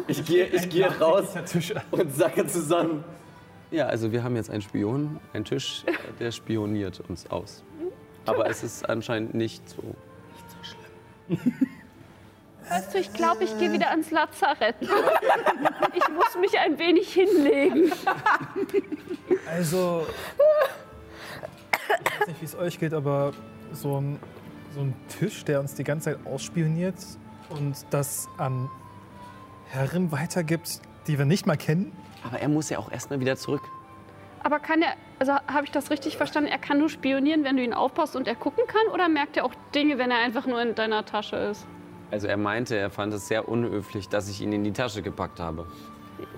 [0.08, 1.72] Ich gehe ich gehe raus Tisch.
[1.90, 3.02] und sacke zusammen.
[3.70, 5.84] Ja, also wir haben jetzt einen Spion, einen Tisch,
[6.20, 7.64] der spioniert uns aus.
[8.26, 9.82] Aber es ist anscheinend nicht so.
[12.68, 14.76] Weißt du, ich glaube, ich gehe wieder ans Lazarett.
[14.80, 17.90] Ich muss mich ein wenig hinlegen.
[19.46, 20.06] Also,
[22.04, 23.32] ich weiß nicht, wie es euch geht, aber
[23.72, 24.18] so ein,
[24.74, 26.96] so ein Tisch, der uns die ganze Zeit ausspioniert
[27.50, 28.70] und das an
[29.68, 31.92] Herren weitergibt, die wir nicht mal kennen.
[32.24, 33.62] Aber er muss ja auch erstmal wieder zurück.
[34.42, 37.62] Aber kann er, also habe ich das richtig verstanden, er kann nur spionieren, wenn du
[37.62, 38.92] ihn aufpasst und er gucken kann?
[38.92, 41.66] Oder merkt er auch Dinge, wenn er einfach nur in deiner Tasche ist?
[42.10, 45.40] Also er meinte, er fand es sehr unhöflich, dass ich ihn in die Tasche gepackt
[45.40, 45.66] habe.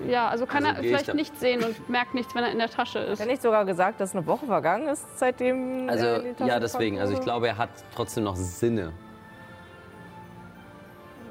[0.06, 2.70] Ja, also kann Also er vielleicht nicht sehen und merkt nichts, wenn er in der
[2.70, 3.20] Tasche ist.
[3.20, 6.32] Hat er nicht sogar gesagt, dass eine Woche vergangen ist, seitdem Also er in die
[6.34, 6.98] Tasche ja, deswegen.
[7.00, 8.92] Also ich glaube, er hat trotzdem noch Sinne.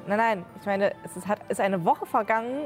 [0.07, 2.65] Nein, nein, ich meine, es ist, hat, ist eine Woche vergangen,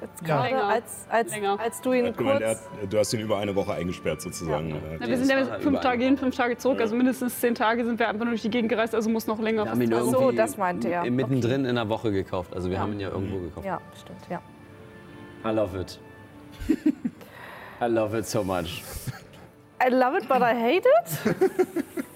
[0.00, 0.26] jetzt Ja.
[0.36, 0.64] gerade, Länger.
[0.64, 1.60] als, als, Länger.
[1.60, 2.58] als du ihn Hat gemeint, kurz...
[2.82, 4.74] hat, du hast ihn über eine Woche eingesperrt sozusagen.
[4.98, 5.80] Na, Äh, wir sind ja fünf.
[5.80, 6.80] Tage hin, fünf Tage zurück.
[6.80, 9.40] Also mindestens zehn Tage sind wir einfach nur durch die Gegend gereist, also muss noch
[9.40, 9.64] länger.
[9.64, 11.10] Wir haben ihn so, das meinte er.
[11.10, 12.54] mittendrin in der Woche gekauft.
[12.54, 12.82] Also wir Ja.
[12.82, 13.66] haben ihn ja irgendwo gekauft.
[13.66, 14.40] Ja, stimmt, ja.
[15.44, 15.98] I love it.
[17.80, 18.82] I love it so much.
[19.82, 21.36] I love it, but I hate it.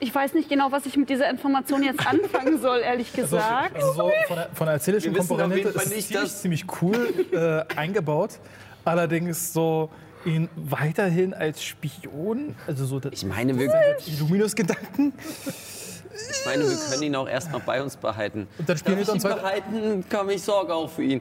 [0.00, 3.74] Ich weiß nicht genau, was ich mit dieser Information jetzt anfangen soll, ehrlich gesagt.
[3.74, 8.38] Also so von der, von auf Komponente ist nicht, ziemlich, ziemlich cool äh, eingebaut.
[8.84, 9.90] Allerdings so
[10.24, 13.72] ihn weiterhin als Spion, also so das Ich meine, wir,
[14.06, 15.12] Illuminus-Gedanken.
[15.16, 18.46] ich meine, wir können ihn auch erst noch bei uns behalten.
[18.58, 19.36] Und dann spielen Darf wir ihn weiter.
[19.36, 21.20] behalten, komm, ich sorge auch für ihn.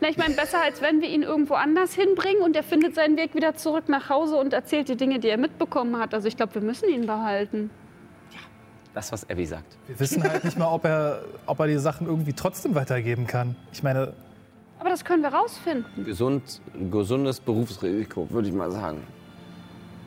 [0.00, 3.16] Na, ich meine, besser als wenn wir ihn irgendwo anders hinbringen und er findet seinen
[3.16, 6.12] Weg wieder zurück nach Hause und erzählt die Dinge, die er mitbekommen hat.
[6.12, 7.70] Also ich glaube, wir müssen ihn behalten.
[8.96, 9.76] Das, was Abby sagt.
[9.88, 13.54] Wir wissen halt nicht mal, ob er, ob er die Sachen irgendwie trotzdem weitergeben kann.
[13.70, 14.14] Ich meine,
[14.80, 16.02] Aber das können wir rausfinden.
[16.02, 19.02] Gesund, gesundes Berufsrisiko, würde ich mal sagen.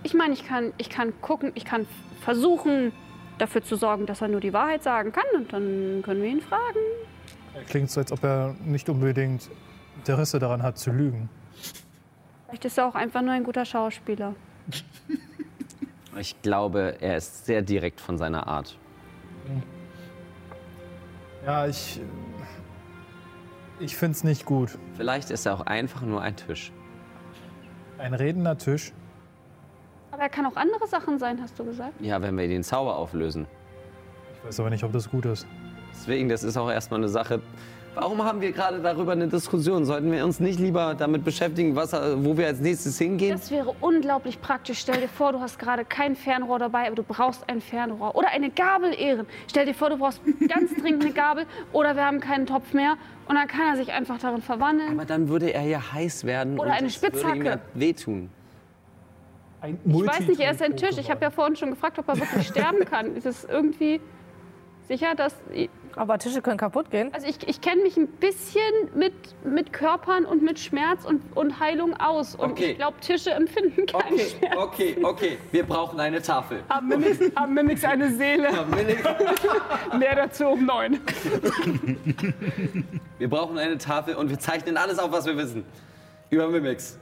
[0.01, 1.85] Ich meine, ich kann, ich kann gucken, ich kann
[2.21, 2.91] versuchen,
[3.37, 6.41] dafür zu sorgen, dass er nur die Wahrheit sagen kann und dann können wir ihn
[6.41, 6.79] fragen.
[7.53, 9.51] er klingt so, als ob er nicht unbedingt
[9.97, 11.29] Interesse daran hat, zu lügen.
[12.47, 14.33] Vielleicht ist er auch einfach nur ein guter Schauspieler.
[16.17, 18.77] Ich glaube, er ist sehr direkt von seiner Art.
[21.45, 22.01] Ja, ich.
[23.79, 24.77] Ich finde es nicht gut.
[24.97, 26.73] Vielleicht ist er auch einfach nur ein Tisch.
[27.97, 28.91] Ein redender Tisch.
[30.11, 31.93] Aber er kann auch andere Sachen sein, hast du gesagt.
[32.01, 33.47] Ja, wenn wir den Zauber auflösen.
[34.33, 35.47] Ich weiß aber nicht, ob das gut ist.
[35.91, 37.41] Deswegen, das ist auch erstmal eine Sache.
[37.95, 39.83] Warum haben wir gerade darüber eine Diskussion?
[39.83, 43.31] Sollten wir uns nicht lieber damit beschäftigen, was, wo wir als nächstes hingehen?
[43.31, 44.79] Das wäre unglaublich praktisch.
[44.79, 48.15] Stell dir vor, du hast gerade kein Fernrohr dabei, aber du brauchst ein Fernrohr.
[48.15, 49.25] Oder eine Gabel, Ehren.
[49.47, 52.95] Stell dir vor, du brauchst ganz dringend eine Gabel oder wir haben keinen Topf mehr.
[53.27, 54.93] Und dann kann er sich einfach darin verwandeln.
[54.93, 57.45] Aber dann würde er ja heiß werden Oder und eine es würde ihm Spitzhacke.
[57.45, 58.29] ja wehtun.
[59.61, 60.97] Ein Ich weiß nicht, er ist ein Tisch.
[60.97, 63.15] Ich habe ja vorhin schon gefragt, ob er wirklich sterben kann.
[63.15, 63.99] Ist es irgendwie
[64.87, 65.35] sicher, dass.
[65.95, 67.13] Aber Tische können kaputt gehen.
[67.13, 68.61] Also ich, ich kenne mich ein bisschen
[68.95, 69.13] mit,
[69.43, 72.35] mit Körpern und mit Schmerz und, und Heilung aus.
[72.35, 72.71] Und Okay.
[72.71, 74.55] ich glaube, Tische empfinden keinen Okay, Schmerz.
[74.57, 75.37] okay, okay.
[75.51, 76.63] Wir brauchen eine Tafel.
[76.69, 78.49] Haben wir haben wir nix eine Seele.
[79.97, 80.99] Mehr dazu um neun.
[83.17, 85.65] Wir brauchen eine Tafel und wir zeichnen alles auf, was wir wissen.
[86.29, 86.97] Über Mimics.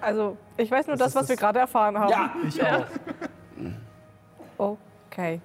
[0.00, 2.10] Also, ich weiß nur das, ist was wir das- gerade erfahren haben.
[2.10, 2.86] Ja, Ich auch.
[5.10, 5.40] Okay.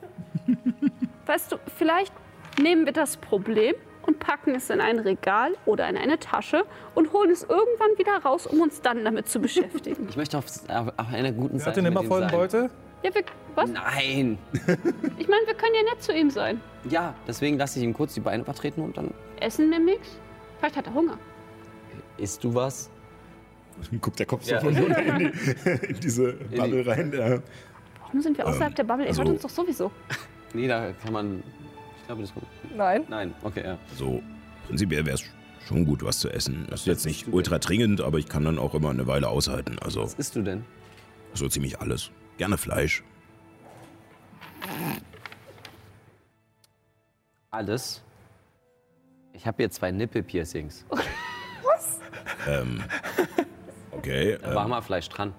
[1.27, 2.13] Weißt du, vielleicht
[2.59, 6.63] nehmen wir das Problem und packen es in ein Regal oder in eine Tasche
[6.95, 10.07] und holen es irgendwann wieder raus, um uns dann damit zu beschäftigen.
[10.09, 12.39] ich möchte auf, auf einer guten Seite hat den mit immer vollen sein.
[12.39, 12.69] Beutel?
[13.03, 13.23] Ja, wir,
[13.55, 13.69] was?
[13.69, 14.37] Nein.
[15.19, 16.61] Ich meine, wir können ja nett zu ihm sein.
[16.89, 20.17] Ja, deswegen lasse ich ihm kurz die Beine vertreten und dann Essen wir nichts?
[20.59, 21.17] Vielleicht hat er Hunger.
[22.17, 22.89] isst du was.
[24.01, 24.59] Guckt der Kopf Ja.
[24.61, 25.25] so von in, die,
[25.87, 27.11] in diese Bubble rein.
[27.13, 27.39] Ja.
[28.01, 29.05] Warum sind wir außerhalb der Bubble?
[29.05, 29.91] Er also- hört uns doch sowieso.
[30.53, 31.43] Nee, da kann man.
[31.99, 32.45] Ich glaube, das kommt.
[32.75, 33.03] Nein.
[33.09, 33.77] Nein, okay, ja.
[33.95, 34.21] So,
[34.67, 35.23] prinzipiell wäre es
[35.67, 36.65] schon gut, was zu essen.
[36.69, 39.77] Das ist jetzt nicht ultra dringend, aber ich kann dann auch immer eine Weile aushalten.
[39.79, 40.63] Also Was isst du denn?
[41.33, 42.09] so ziemlich alles.
[42.37, 43.03] Gerne Fleisch.
[47.51, 48.01] Alles.
[49.33, 50.85] Ich habe hier zwei Nippelpiercings.
[52.47, 52.81] Ähm,
[53.91, 55.33] okay, Da war ähm, mal Fleisch dran.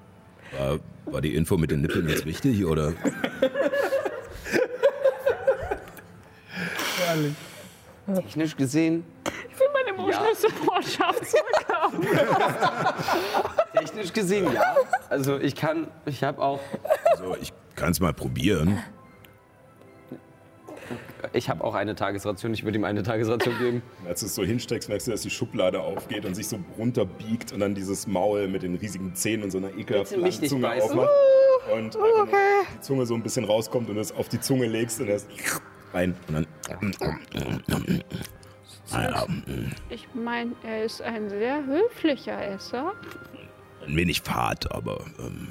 [0.56, 2.92] war, war die Info mit den Nippeln jetzt wichtig oder?
[7.08, 7.34] Ehrlich.
[8.14, 9.04] Technisch gesehen,
[9.52, 12.06] Ich will meine Emotional Support scharf zurückhaben.
[13.74, 14.76] technisch gesehen ja.
[15.10, 16.60] Also ich kann, ich habe auch,
[17.10, 18.78] Also ich kann es mal probieren.
[21.34, 22.54] ich habe auch eine Tagesration.
[22.54, 23.82] Ich würde ihm eine Tagesration geben.
[24.08, 27.52] Als du es so hinsteckst, merkst du, dass die Schublade aufgeht und sich so runterbiegt
[27.52, 31.10] und dann dieses Maul mit den riesigen Zähnen und so einer ekelhaften Zunge aufmacht.
[31.74, 32.28] Und einfach nur
[32.74, 35.28] die Zunge so ein bisschen rauskommt und es auf die Zunge legst und erst
[35.92, 36.14] rein.
[36.28, 36.46] Und
[37.66, 38.02] dann.
[39.90, 42.92] Ich meine, er ist ein sehr höflicher Esser.
[43.86, 45.04] ein wenig fad, aber.
[45.18, 45.48] Ähm,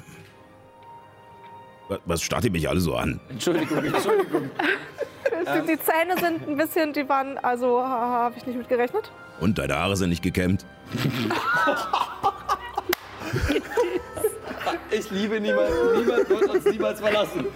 [2.04, 3.18] was, starrt ihr mich alle so an?
[3.30, 4.50] Entschuldigung, Entschuldigung.
[5.30, 9.10] Die, die Zähne sind ein bisschen, die waren, also ha- habe ich nicht mit gerechnet.
[9.40, 10.66] Und deine Haare sind nicht gekämmt?
[14.90, 17.46] Ich liebe niemand, niemand wird uns niemals verlassen.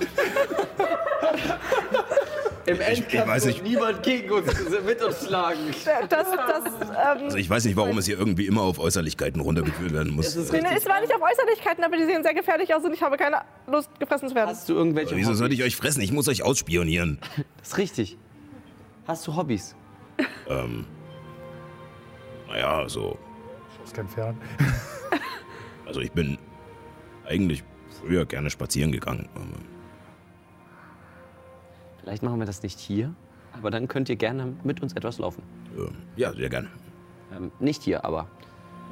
[2.64, 4.46] Im Endkampf weiß wird niemand gegen uns
[4.86, 5.58] mit uns schlagen.
[6.08, 9.92] Das, das, ähm, Also ich weiß nicht, warum es hier irgendwie immer auf Äußerlichkeiten runtergeführt
[9.92, 10.36] werden muss.
[10.36, 13.42] es war nicht auf Äußerlichkeiten, aber die sehen sehr gefährlich aus und ich habe keine
[13.66, 14.50] Lust, gefressen zu werden.
[14.50, 15.58] Hast du irgendwelche Wieso sollte Hobbys?
[15.58, 16.00] ich euch fressen?
[16.02, 17.18] Ich muss euch ausspionieren.
[17.58, 18.16] Das ist richtig.
[19.06, 19.74] Hast du Hobbys?
[20.48, 20.86] Ähm,
[22.48, 23.18] naja, so.
[23.76, 24.36] Schuss kein Fern.
[25.84, 26.38] Also ich bin
[27.26, 27.62] eigentlich
[28.00, 29.28] früher gerne spazieren gegangen.
[32.00, 33.14] Vielleicht machen wir das nicht hier,
[33.52, 35.42] aber dann könnt ihr gerne mit uns etwas laufen.
[35.76, 36.68] Ähm, ja, sehr gerne.
[37.34, 38.28] Ähm, nicht hier, aber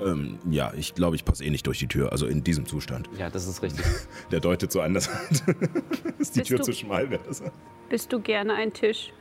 [0.02, 3.10] Ähm, ja, ich glaube, ich passe eh nicht durch die Tür, also in diesem Zustand.
[3.18, 3.84] ja, das ist richtig.
[4.30, 7.20] Der deutet so an, dass, dass die Bist Tür du- zu schmal wäre.
[7.26, 7.42] Das-
[7.88, 9.12] Bist du gerne ein Tisch?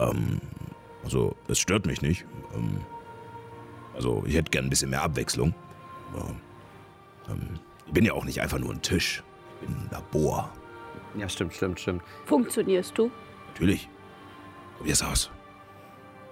[0.00, 0.40] Ähm,
[1.04, 2.24] also, es stört mich nicht.
[2.56, 2.78] Ähm,
[3.94, 5.54] also, ich hätte gern ein bisschen mehr Abwechslung.
[7.28, 9.22] Ähm, ich bin ja auch nicht einfach nur ein Tisch.
[9.60, 10.50] Ich bin ein Labor.
[11.16, 12.02] Ja, stimmt, stimmt, stimmt.
[12.26, 13.10] Funktionierst du?
[13.48, 13.88] Natürlich.
[14.78, 15.30] Probier's aus.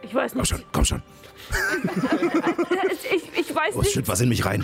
[0.02, 0.48] Ich weiß Komm nicht.
[0.50, 1.02] schon, komm schon.
[3.10, 3.94] Ich, ich weiß Los, nicht.
[3.94, 4.62] schütt was in mich rein.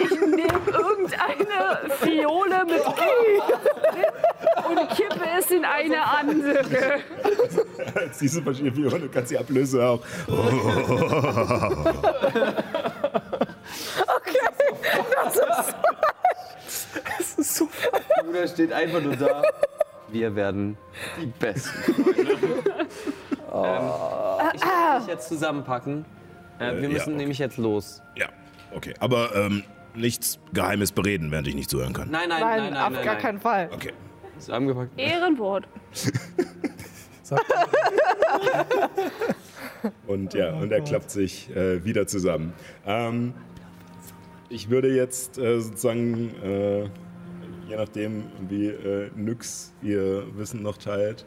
[0.00, 3.02] Ich nehme irgendeine Fiole mit G
[4.68, 7.00] und kippe es in eine andere.
[8.20, 10.00] Diese verschiedenen Figuren, du kannst die Ablöse auch.
[18.24, 19.42] Bruder steht einfach nur da.
[20.08, 20.76] Wir werden
[21.20, 21.70] die Besten.
[21.96, 22.14] ähm,
[24.54, 26.04] ich will dich jetzt zusammenpacken.
[26.58, 27.16] Äh, wir ja, müssen okay.
[27.16, 28.02] nämlich jetzt los.
[28.16, 28.28] Ja,
[28.74, 28.94] okay.
[29.00, 29.64] Aber ähm,
[29.94, 32.10] nichts Geheimes bereden, während ich nicht zuhören kann.
[32.10, 33.22] Nein, nein, Nein, nein, nein, auf nein, gar nein.
[33.22, 33.70] keinen Fall.
[33.72, 33.92] Okay.
[34.38, 34.98] Zusammengepackt.
[34.98, 35.66] Ehrenwort.
[40.06, 42.54] Und ja, und er klappt sich äh, wieder zusammen.
[42.86, 43.34] Ähm,
[44.48, 46.82] ich würde jetzt äh, sozusagen, äh,
[47.68, 51.24] je nachdem, wie äh, Nyx ihr Wissen noch teilt,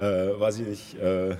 [0.00, 1.36] äh, weiß ich nicht, äh,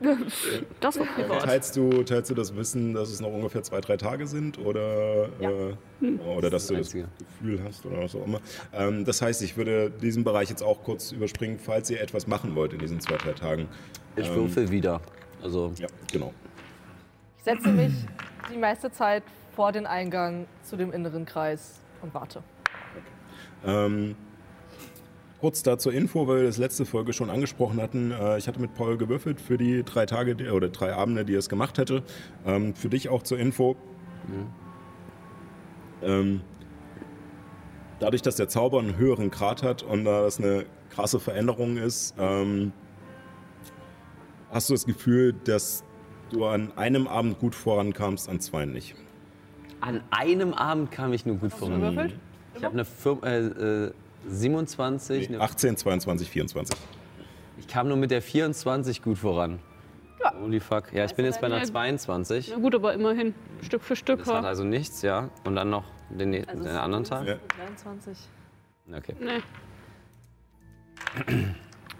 [0.80, 1.42] Das war privat.
[1.42, 5.28] teilst, du, teilst du das Wissen, dass es noch ungefähr zwei, drei Tage sind oder,
[5.40, 6.06] äh,
[6.36, 7.08] oder dass du das Einzige.
[7.18, 8.40] Gefühl hast oder was auch immer.
[8.72, 12.54] Ähm, das heißt, ich würde diesen Bereich jetzt auch kurz überspringen, falls ihr etwas machen
[12.54, 13.68] wollt in diesen zwei, drei Tagen.
[14.16, 15.00] Ich würfel wieder.
[15.42, 16.32] Also, Ja, genau.
[17.38, 17.92] Ich setze mich
[18.52, 22.42] die meiste Zeit vor den Eingang zu dem inneren Kreis und warte.
[23.64, 24.16] Ähm,
[25.40, 28.10] kurz dazu Info, weil wir das letzte Folge schon angesprochen hatten.
[28.10, 31.34] Äh, ich hatte mit Paul gewürfelt für die drei Tage die, oder drei Abende, die
[31.34, 32.02] er es gemacht hätte.
[32.46, 33.76] Ähm, für dich auch zur Info.
[36.02, 36.40] Ähm,
[37.98, 42.14] dadurch, dass der Zauber einen höheren Grad hat und da das eine krasse Veränderung ist,
[42.18, 42.72] ähm,
[44.50, 45.84] hast du das Gefühl, dass
[46.30, 48.94] du an einem Abend gut vorankamst, an zwei nicht.
[49.80, 51.80] An einem Abend kam ich nur gut du voran.
[51.80, 52.14] gewürfelt?
[52.56, 53.38] Ich habe eine Fir äh,
[53.86, 53.92] äh,
[54.28, 56.76] 27, eine, 18, 22, 24.
[57.58, 59.58] ich kam nur mit der 24 gut voran.
[60.40, 60.92] Holy fuck.
[60.92, 61.64] Ja, ich bin jetzt bei einer Ja.
[61.64, 62.50] 22.
[62.54, 63.34] Na gut, aber immerhin.
[63.60, 64.20] Stück für Stück.
[64.20, 65.28] Das hat also nichts, ja.
[65.44, 67.26] Und dann noch den, den anderen Tag.
[67.26, 67.36] Ja.
[67.58, 68.18] 23.
[68.96, 69.14] Okay.
[69.20, 69.42] Nee.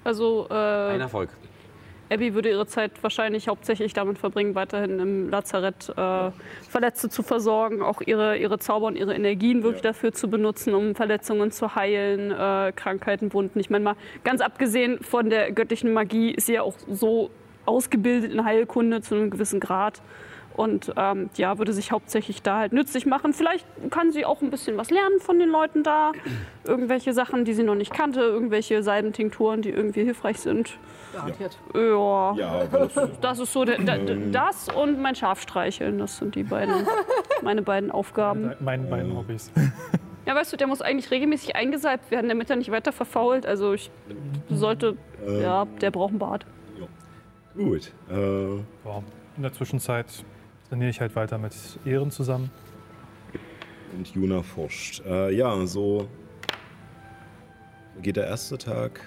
[0.03, 1.31] Also, Ein äh, Erfolg.
[2.11, 6.31] Abby würde ihre Zeit wahrscheinlich hauptsächlich damit verbringen, weiterhin im Lazarett äh,
[6.69, 9.91] Verletzte zu versorgen, auch ihre, ihre Zauber und ihre Energien wirklich Ja.
[9.91, 13.59] dafür zu benutzen, um Verletzungen zu heilen, äh, Krankheiten, Wunden.
[13.59, 17.31] Ich meine mal, ganz abgesehen von der göttlichen Magie ist sie ja auch so
[17.67, 20.03] ausgebildet in Heilkunde zu einem gewissen Grad.
[20.57, 23.33] Und ähm, ja, würde sich hauptsächlich da halt nützlich machen.
[23.33, 26.13] Vielleicht kann sie auch ein bisschen was lernen von den Leuten da.
[26.65, 30.79] Irgendwelche Sachen, die sie noch nicht kannte, irgendwelche Salbentinkturen, die irgendwie hilfreich sind.
[31.15, 31.59] Garantiert.
[31.75, 33.99] Ja, Ja, aber das, das ist so der, der,
[34.31, 35.99] das und mein Schafstreicheln.
[35.99, 36.75] Das sind die beiden,
[37.43, 38.53] meine beiden Aufgaben.
[38.61, 39.51] meine beiden Hobbys.
[40.27, 43.45] Ja, weißt du, der muss eigentlich regelmäßig eingesalbt werden, damit er nicht weiter verfault.
[43.47, 43.91] Also ich
[44.49, 44.97] sollte,
[45.27, 46.47] ja, der braucht einen Bart.
[47.55, 47.93] gut.
[48.11, 49.03] Äh, Ja,
[49.37, 50.07] in der Zwischenzeit
[50.69, 51.53] trainiere ich halt weiter mit
[51.85, 52.51] Ehren zusammen.
[53.97, 55.05] Und Juna forscht.
[55.07, 56.09] Äh, ja, so
[58.03, 59.01] geht der erste Tag,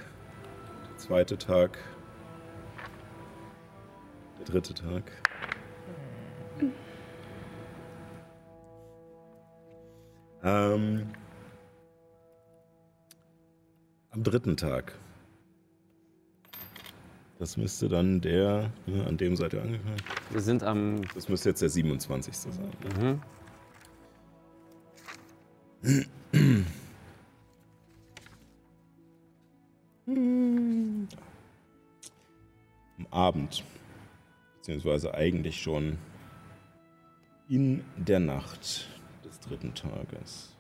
[0.90, 1.78] der zweite Tag,
[4.48, 5.04] dritte Tag.
[10.44, 11.10] Ähm,
[14.12, 14.94] am dritten Tag.
[17.40, 19.98] Das müsste dann der, ne, an dem seid ihr angefangen.
[20.32, 21.02] Wir sind am.
[21.14, 22.36] Das müsste jetzt der 27.
[22.36, 22.72] sein.
[23.00, 23.22] Mhm.
[32.98, 33.64] am Abend,
[34.68, 35.98] beziehungsweise eigentlich schon
[37.48, 38.90] in der Nacht
[39.24, 40.54] des dritten Tages.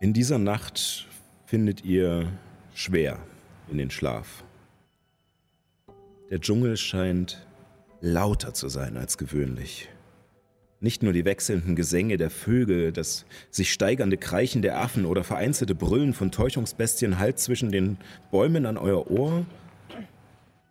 [0.00, 1.06] In dieser Nacht
[1.46, 2.26] findet ihr
[2.74, 3.20] schwer
[3.68, 4.42] in den Schlaf.
[6.28, 7.46] Der Dschungel scheint
[8.00, 9.88] lauter zu sein als gewöhnlich.
[10.80, 15.74] Nicht nur die wechselnden Gesänge der Vögel, das sich steigernde Kreichen der Affen oder vereinzelte
[15.74, 17.98] Brüllen von Täuschungsbestien halt zwischen den
[18.30, 19.44] Bäumen an euer Ohr,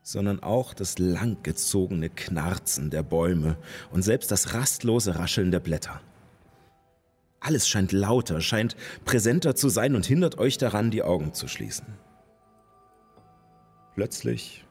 [0.03, 3.57] sondern auch das langgezogene Knarzen der Bäume
[3.91, 5.99] und selbst das rastlose Rascheln der Blätter.
[7.41, 11.85] Alles scheint lauter, scheint präsenter zu sein und hindert euch daran, die Augen zu schließen.
[13.95, 14.63] Plötzlich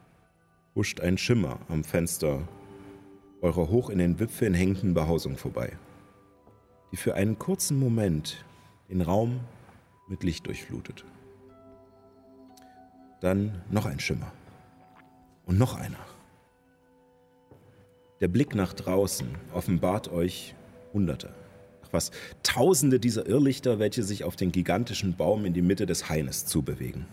[0.73, 2.47] huscht ein Schimmer am Fenster
[3.41, 5.73] eurer hoch in den Wipfeln hängenden Behausung vorbei,
[6.91, 8.45] die für einen kurzen Moment
[8.89, 9.41] den Raum
[10.07, 11.05] mit Licht durchflutet.
[13.21, 14.31] Dann noch ein Schimmer.
[15.45, 15.97] Und noch einer.
[18.19, 20.55] Der Blick nach draußen offenbart euch
[20.93, 21.33] Hunderte,
[21.83, 22.11] ach was,
[22.43, 27.05] Tausende dieser Irrlichter, welche sich auf den gigantischen Baum in die Mitte des Haines zubewegen.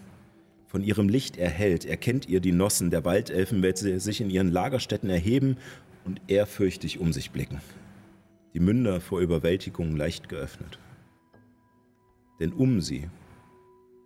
[0.67, 5.09] Von ihrem Licht erhellt erkennt ihr die Nossen der Waldelfen, welche sich in ihren Lagerstätten
[5.09, 5.57] erheben
[6.05, 7.61] und ehrfürchtig um sich blicken.
[8.55, 10.79] Die Münder vor Überwältigung leicht geöffnet.
[12.41, 13.09] Denn um sie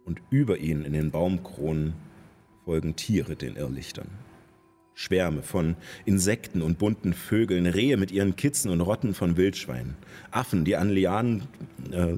[0.05, 1.95] und über ihnen in den Baumkronen
[2.65, 4.09] folgen Tiere den Irrlichtern.
[4.95, 5.77] Schwärme von
[6.07, 9.97] Insekten und bunten Vögeln, Rehe mit ihren Kitzen und Rotten von Wildschweinen,
[10.33, 11.45] Affen, die an Lianen,
[11.93, 12.17] äh,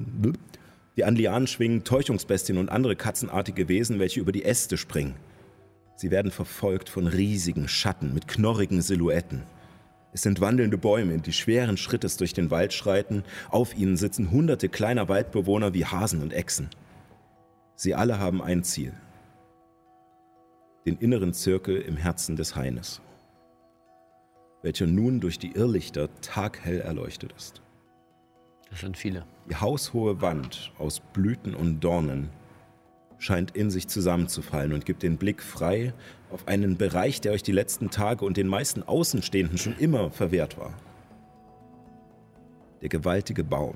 [0.97, 5.13] die an Lianen schwingen, Täuschungsbestien und andere katzenartige Wesen, welche über die Äste springen.
[5.95, 9.43] Sie werden verfolgt von riesigen Schatten mit knorrigen Silhouetten.
[10.13, 13.23] Es sind wandelnde Bäume, die schweren Schrittes durch den Wald schreiten.
[13.49, 16.69] Auf ihnen sitzen hunderte kleiner Waldbewohner wie Hasen und Echsen.
[17.75, 18.93] Sie alle haben ein Ziel.
[20.85, 23.01] Den inneren Zirkel im Herzen des Haines,
[24.63, 27.61] welcher nun durch die Irrlichter taghell erleuchtet ist.
[28.69, 29.25] Das sind viele.
[29.49, 32.29] Die haushohe Wand aus Blüten und Dornen
[33.21, 35.93] scheint in sich zusammenzufallen und gibt den Blick frei
[36.31, 40.57] auf einen Bereich, der euch die letzten Tage und den meisten Außenstehenden schon immer verwehrt
[40.57, 40.73] war.
[42.81, 43.75] Der gewaltige Baum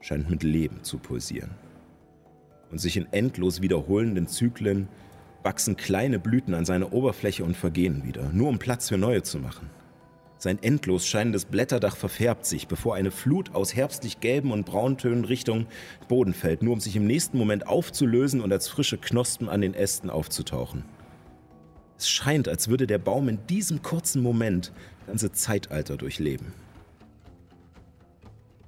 [0.00, 1.52] scheint mit Leben zu pulsieren.
[2.70, 4.88] Und sich in endlos wiederholenden Zyklen
[5.42, 9.38] wachsen kleine Blüten an seiner Oberfläche und vergehen wieder, nur um Platz für neue zu
[9.38, 9.70] machen.
[10.38, 15.66] Sein endlos scheinendes Blätterdach verfärbt sich, bevor eine Flut aus herbstlich gelben und brauntönen Richtung
[16.08, 19.72] Boden fällt, nur um sich im nächsten Moment aufzulösen und als frische Knospen an den
[19.72, 20.84] Ästen aufzutauchen.
[21.96, 24.72] Es scheint, als würde der Baum in diesem kurzen Moment
[25.06, 26.52] ganze Zeitalter durchleben.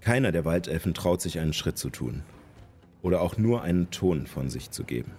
[0.01, 2.23] Keiner der Waldelfen traut sich einen Schritt zu tun
[3.03, 5.13] oder auch nur einen Ton von sich zu geben.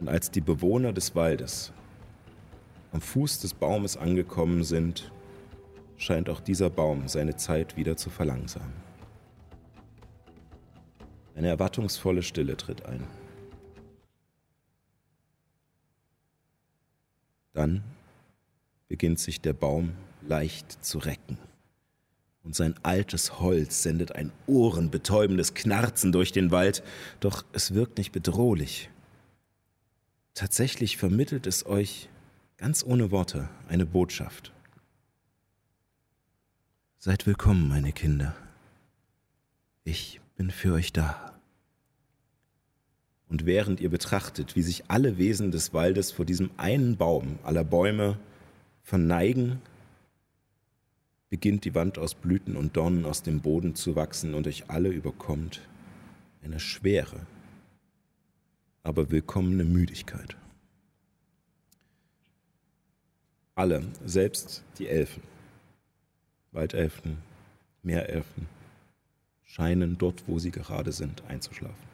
[0.00, 1.72] Und als die Bewohner des Waldes
[2.92, 5.10] am Fuß des Baumes angekommen sind,
[5.96, 8.72] scheint auch dieser Baum seine Zeit wieder zu verlangsamen.
[11.34, 13.06] Eine erwartungsvolle Stille tritt ein.
[17.54, 17.82] Dann
[18.88, 21.38] beginnt sich der Baum leicht zu recken.
[22.44, 26.82] Und sein altes Holz sendet ein ohrenbetäubendes Knarzen durch den Wald,
[27.20, 28.90] doch es wirkt nicht bedrohlich.
[30.34, 32.08] Tatsächlich vermittelt es euch
[32.62, 34.52] ganz ohne Worte eine Botschaft.
[36.96, 38.36] Seid willkommen, meine Kinder.
[39.82, 41.32] Ich bin für euch da.
[43.28, 47.64] Und während ihr betrachtet, wie sich alle Wesen des Waldes vor diesem einen Baum aller
[47.64, 48.16] Bäume
[48.84, 49.60] verneigen,
[51.30, 54.90] beginnt die Wand aus Blüten und Dornen aus dem Boden zu wachsen und euch alle
[54.90, 55.62] überkommt
[56.44, 57.26] eine schwere,
[58.84, 60.36] aber willkommene Müdigkeit.
[63.54, 65.22] Alle, selbst die Elfen,
[66.52, 67.18] Waldelfen,
[67.82, 68.48] Meerelfen,
[69.44, 71.92] scheinen dort, wo sie gerade sind, einzuschlafen.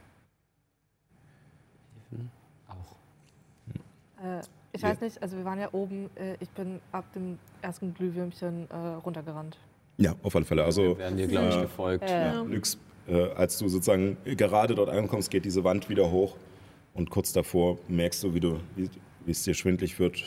[2.68, 4.24] Auch.
[4.24, 4.42] Äh,
[4.72, 8.70] ich weiß nicht, also wir waren ja oben, äh, ich bin ab dem ersten Glühwürmchen
[8.70, 9.58] äh, runtergerannt.
[9.96, 10.62] Ja, auf alle Fälle.
[10.64, 12.08] Also Wir werden dir, glaube ich, äh, gefolgt.
[12.08, 12.42] Ja.
[12.42, 12.78] Lux,
[13.08, 16.36] äh, als du sozusagen gerade dort ankommst, geht diese Wand wieder hoch
[16.94, 18.88] und kurz davor merkst du, wie, du, wie,
[19.24, 20.22] wie es dir schwindlig wird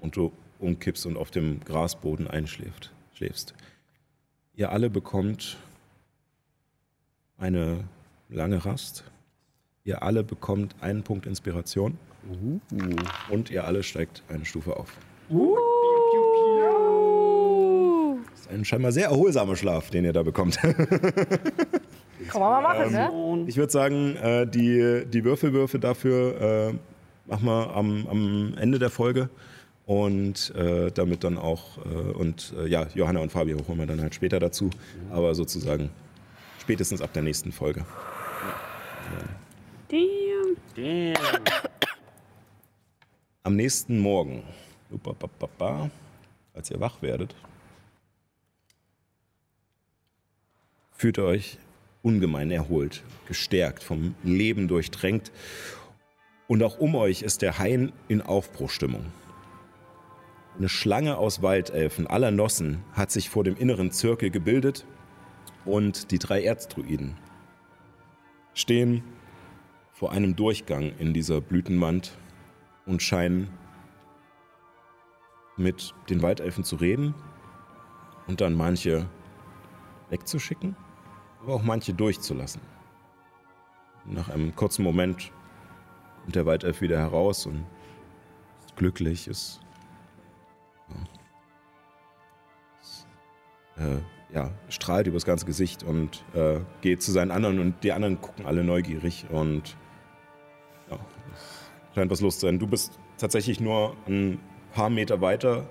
[0.00, 2.90] und du umkippst und auf dem Grasboden einschläfst.
[3.14, 3.54] Schläfst.
[4.54, 5.58] Ihr alle bekommt
[7.38, 7.84] eine
[8.28, 9.04] lange Rast.
[9.84, 11.98] Ihr alle bekommt einen Punkt Inspiration.
[13.30, 14.96] Und ihr alle steigt eine Stufe auf.
[18.30, 20.58] Das ist ein scheinbar sehr erholsamer Schlaf, den ihr da bekommt.
[22.28, 23.44] Kann man mal machen, ne?
[23.48, 26.74] Ich würde sagen, äh, die, die Würfelwürfe dafür äh,
[27.28, 29.28] machen wir am, am Ende der Folge.
[29.84, 34.00] Und äh, damit dann auch, äh, und äh, ja, Johanna und Fabio holen wir dann
[34.00, 34.70] halt später dazu.
[35.10, 35.90] Aber sozusagen
[36.60, 37.84] spätestens ab der nächsten Folge.
[39.88, 40.56] Damn.
[40.76, 41.42] Damn.
[43.42, 44.44] Am nächsten Morgen,
[46.54, 47.34] als ihr wach werdet,
[50.92, 51.58] fühlt ihr euch
[52.02, 55.32] ungemein erholt, gestärkt, vom Leben durchtränkt.
[56.46, 59.06] Und auch um euch ist der Hain in Aufbruchstimmung.
[60.58, 64.86] Eine Schlange aus Waldelfen aller Nossen hat sich vor dem inneren Zirkel gebildet
[65.64, 67.16] und die drei Erzdruiden
[68.52, 69.02] stehen
[69.92, 72.18] vor einem Durchgang in dieser Blütenwand
[72.84, 73.48] und scheinen
[75.56, 77.14] mit den Waldelfen zu reden
[78.26, 79.08] und dann manche
[80.10, 80.76] wegzuschicken,
[81.40, 82.60] aber auch manche durchzulassen.
[84.04, 85.32] Nach einem kurzen Moment
[86.22, 87.64] kommt der Waldelf wieder heraus und
[88.66, 89.60] ist glücklich, ist
[93.78, 98.20] äh, ja, strahlt übers ganze Gesicht und äh, geht zu seinen anderen und die anderen
[98.20, 99.76] gucken alle neugierig und
[100.90, 100.98] ja,
[101.94, 102.58] scheint was los zu sein.
[102.58, 104.40] Du bist tatsächlich nur ein
[104.72, 105.68] paar Meter weiter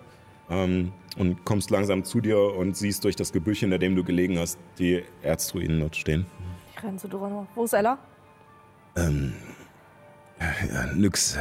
[0.49, 4.37] ähm, und kommst langsam zu dir und siehst durch das Gebüsch, hinter dem du gelegen
[4.37, 6.25] hast, die Erzdruiden dort stehen.
[6.75, 7.47] Ich renne zu Dorano.
[7.55, 7.97] Wo ist Ella?
[8.95, 9.33] Ähm,
[10.39, 11.37] ja, nix.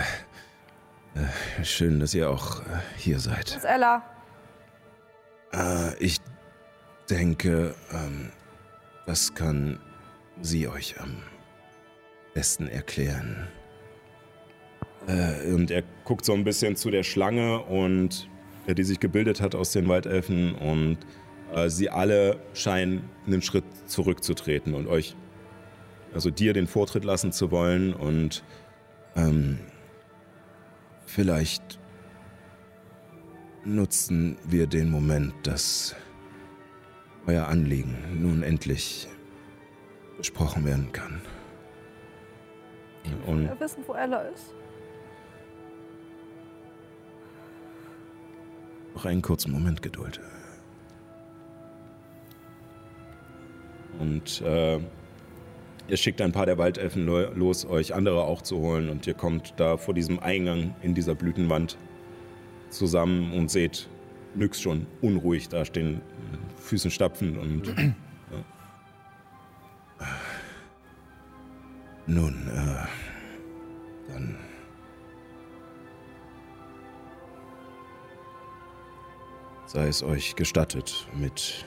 [1.15, 3.57] Äh, schön, dass ihr auch äh, hier seid.
[3.57, 4.03] ist Ella?
[5.53, 6.19] Äh, ich
[7.09, 8.31] denke, ähm,
[9.07, 9.81] das kann
[10.41, 11.17] sie euch am
[12.35, 13.49] besten erklären.
[15.53, 18.29] Und er guckt so ein bisschen zu der Schlange und
[18.69, 20.99] die sich gebildet hat aus den Waldelfen und
[21.67, 25.17] sie alle scheinen einen Schritt zurückzutreten und euch,
[26.15, 28.45] also dir den Vortritt lassen zu wollen und
[29.17, 29.59] Ähm,
[31.11, 31.79] vielleicht
[33.65, 35.95] nutzen wir den Moment, dass
[37.27, 39.09] euer Anliegen nun endlich
[40.17, 41.21] besprochen werden kann.
[43.27, 44.55] und Wir wissen, wo Ella ist.
[48.95, 50.21] Noch einen kurzen Moment Geduld.
[53.99, 54.81] Und äh,
[55.91, 58.89] ihr schickt ein paar der Waldelfen lo- los, euch andere auch zu holen.
[58.89, 61.77] Und ihr kommt da vor diesem Eingang in dieser Blütenwand
[62.71, 63.89] zusammen und seht
[64.35, 66.01] Nyx schon unruhig da stehen,
[66.59, 67.75] Füßen stapfen und
[72.07, 72.87] Nun, äh,
[74.13, 74.37] dann.
[79.67, 81.65] Sei es euch gestattet, mit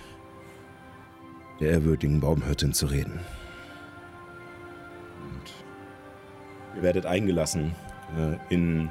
[1.62, 3.20] der ehrwürdigen Baumhirtin zu reden.
[6.84, 7.74] Werdet eingelassen
[8.16, 8.90] äh, in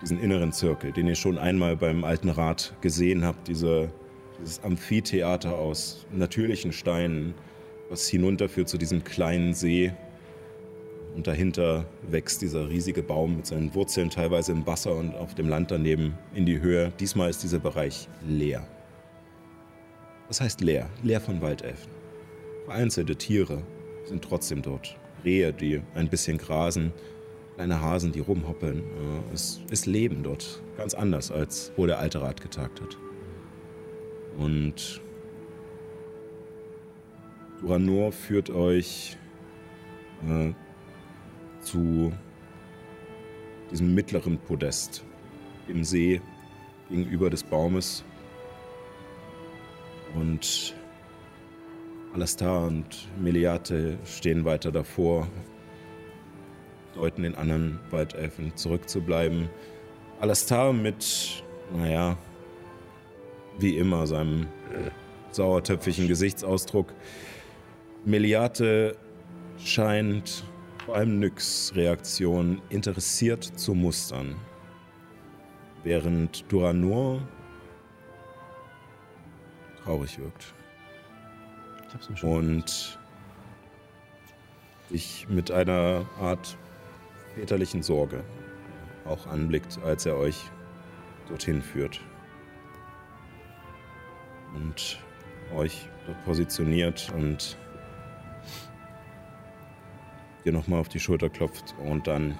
[0.00, 3.48] diesen inneren Zirkel, den ihr schon einmal beim Alten Rat gesehen habt.
[3.48, 3.90] Diese,
[4.40, 7.34] dieses Amphitheater aus natürlichen Steinen,
[7.90, 9.92] was hinunterführt zu diesem kleinen See.
[11.14, 15.48] Und dahinter wächst dieser riesige Baum mit seinen Wurzeln teilweise im Wasser und auf dem
[15.48, 16.92] Land daneben in die Höhe.
[17.00, 18.66] Diesmal ist dieser Bereich leer.
[20.28, 20.88] Was heißt leer?
[21.02, 21.90] Leer von Waldelfen.
[22.66, 23.62] Vereinzelte Tiere
[24.04, 24.96] sind trotzdem dort.
[25.24, 26.92] Rehe, die ein bisschen grasen,
[27.56, 28.78] kleine Hasen, die rumhoppeln.
[28.78, 30.62] Äh, Es ist Leben dort.
[30.76, 32.96] Ganz anders, als wo der alte Rat getagt hat.
[34.36, 35.00] Und
[37.60, 39.16] Duranor führt euch
[40.28, 40.52] äh,
[41.60, 42.12] zu
[43.70, 45.04] diesem mittleren Podest
[45.66, 46.20] im See
[46.88, 48.04] gegenüber des Baumes.
[50.14, 50.74] Und
[52.14, 55.28] Alastar und Meliate stehen weiter davor,
[56.94, 59.48] deuten den anderen Waldelfen zurückzubleiben.
[60.20, 62.16] Alastar mit, naja,
[63.58, 64.46] wie immer, seinem
[65.30, 66.94] sauertöpfigen Gesichtsausdruck.
[68.04, 68.96] Meliate
[69.58, 70.44] scheint
[70.84, 74.36] vor allem Nyx Reaktion interessiert zu mustern.
[75.84, 77.20] Während Duranor
[79.84, 80.54] traurig wirkt.
[82.22, 82.98] Und
[84.90, 86.56] sich mit einer Art
[87.34, 88.24] väterlichen Sorge
[89.04, 90.50] auch anblickt, als er euch
[91.28, 92.00] dorthin führt.
[94.54, 94.98] Und
[95.54, 97.56] euch dort positioniert und
[100.44, 102.38] dir nochmal auf die Schulter klopft und dann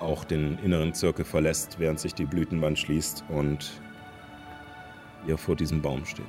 [0.00, 3.80] auch den inneren Zirkel verlässt, während sich die Blütenwand schließt und
[5.26, 6.26] ihr vor diesem Baum steht.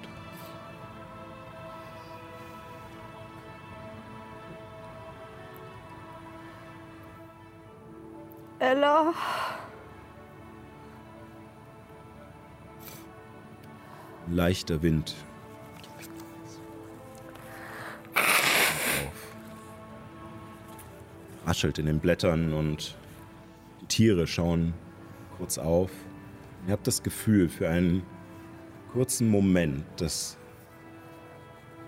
[14.31, 15.13] Leichter Wind.
[21.45, 22.95] Raschelt in den Blättern und
[23.81, 24.73] die Tiere schauen
[25.37, 25.91] kurz auf.
[26.65, 28.03] Ihr habt das Gefühl für einen
[28.93, 30.37] kurzen Moment, dass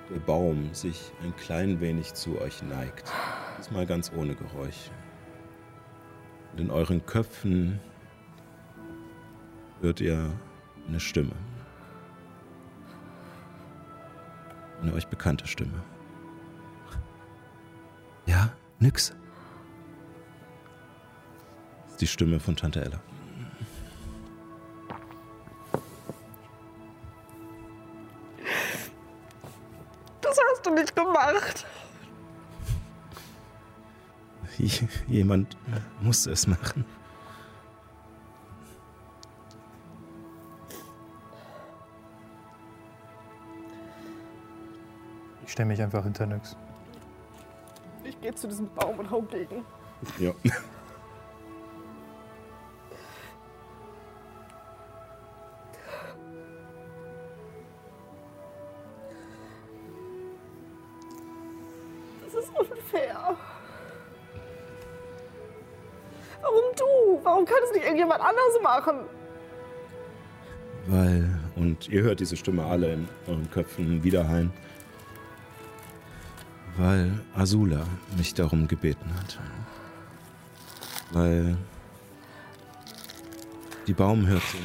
[0.10, 3.10] der Baum sich ein klein wenig zu euch neigt.
[3.58, 4.92] Diesmal ganz ohne Geräusch.
[6.52, 7.80] Und in euren Köpfen
[9.80, 10.30] hört ihr
[10.90, 11.36] eine Stimme.
[14.84, 15.82] Eine euch bekannte Stimme.
[18.26, 19.14] Ja, nix.
[21.84, 23.00] Das ist die Stimme von Tante Ella.
[30.20, 31.66] Das hast du nicht gemacht.
[35.08, 35.56] Jemand
[36.02, 36.84] musste es machen.
[45.54, 46.58] Ich stelle mich einfach hinter Nyx.
[48.04, 49.64] Ich gehe zu diesem Baum und hau gegen.
[50.18, 50.32] Ja.
[62.26, 63.38] Das ist unfair.
[66.42, 67.20] Warum du?
[67.22, 69.02] Warum kann es nicht irgendjemand anders machen?
[70.88, 74.52] Weil, und ihr hört diese Stimme alle in euren Köpfen wiederhallen,
[76.78, 77.86] weil Azula
[78.18, 79.40] mich darum gebeten hat.
[81.12, 81.58] Weil
[83.88, 84.62] die Baumhirtin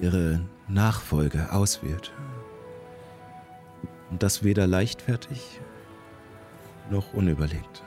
[0.00, 2.12] ihre Nachfolge auswählt.
[4.10, 5.60] Und das weder leichtfertig
[6.90, 7.82] noch unüberlegt.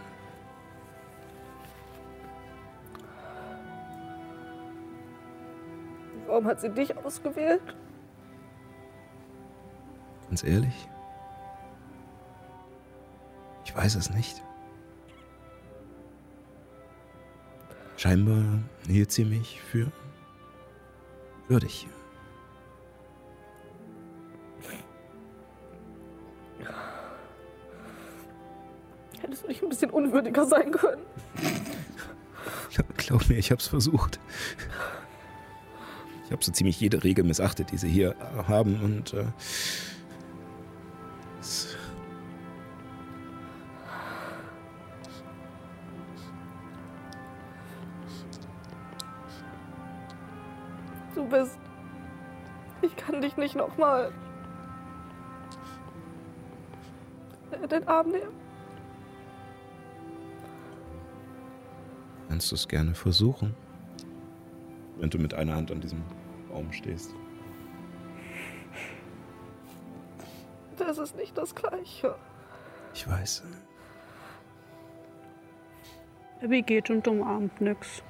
[6.28, 7.76] Warum hat sie dich ausgewählt?
[10.34, 10.90] Ganz ehrlich?
[13.66, 14.42] Ich weiß es nicht.
[17.98, 18.44] Scheinbar
[18.88, 19.92] hielt sie mich für
[21.48, 21.88] würdig.
[29.22, 31.06] Hättest du nicht ein bisschen unwürdiger sein können?
[32.98, 34.20] Glaub mir, ich hab's versucht.
[36.26, 38.16] Ich habe so ziemlich jede Regel missachtet, die sie hier
[38.48, 39.26] haben und äh,
[57.61, 58.44] in den Arm nehmen.
[62.44, 63.56] kannst du es gerne versuchen.
[64.98, 66.02] Wenn du mit einer Hand an diesem
[66.49, 67.14] Baum stehst.
[70.78, 72.15] Das ist nicht das Gleiche.
[72.94, 73.44] Ich weiß.
[76.41, 78.03] Abby geht und umarmt nix.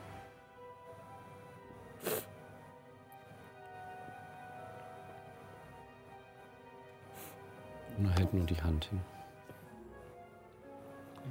[8.33, 8.99] Und hält nur die Hand hin.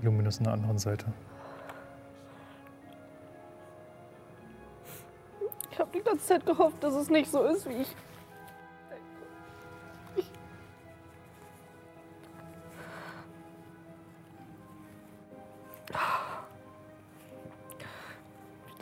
[0.02, 1.06] Luminus an der anderen Seite.
[5.70, 7.96] Ich habe die ganze Zeit gehofft, dass es nicht so ist, wie ich.
[10.16, 10.30] Ich-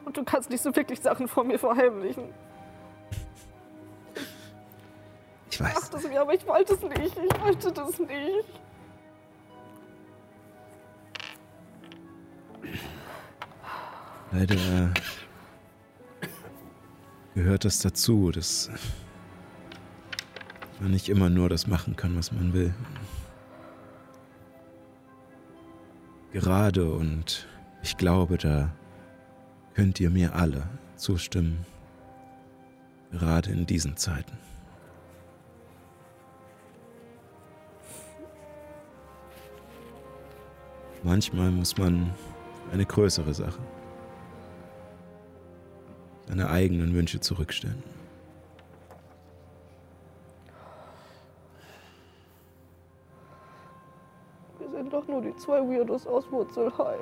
[0.05, 2.33] Und du kannst nicht so wirklich Sachen vor mir verheimlichen.
[6.11, 7.17] Mir, aber ich wollte es nicht.
[7.17, 8.61] Ich wollte das nicht.
[14.33, 14.93] Leider
[17.35, 18.71] gehört das dazu, dass
[20.81, 22.75] man nicht immer nur das machen kann, was man will.
[26.33, 27.49] Gerade und
[27.83, 28.71] ich glaube, da
[29.75, 31.67] könnt ihr mir alle zustimmen.
[33.11, 34.50] Gerade in diesen Zeiten.
[41.11, 42.09] Manchmal muss man
[42.73, 43.59] eine größere Sache
[46.29, 47.83] seine eigenen Wünsche zurückstellen.
[54.61, 57.01] Wir sind doch nur die zwei Weirdos aus Wurzelheim.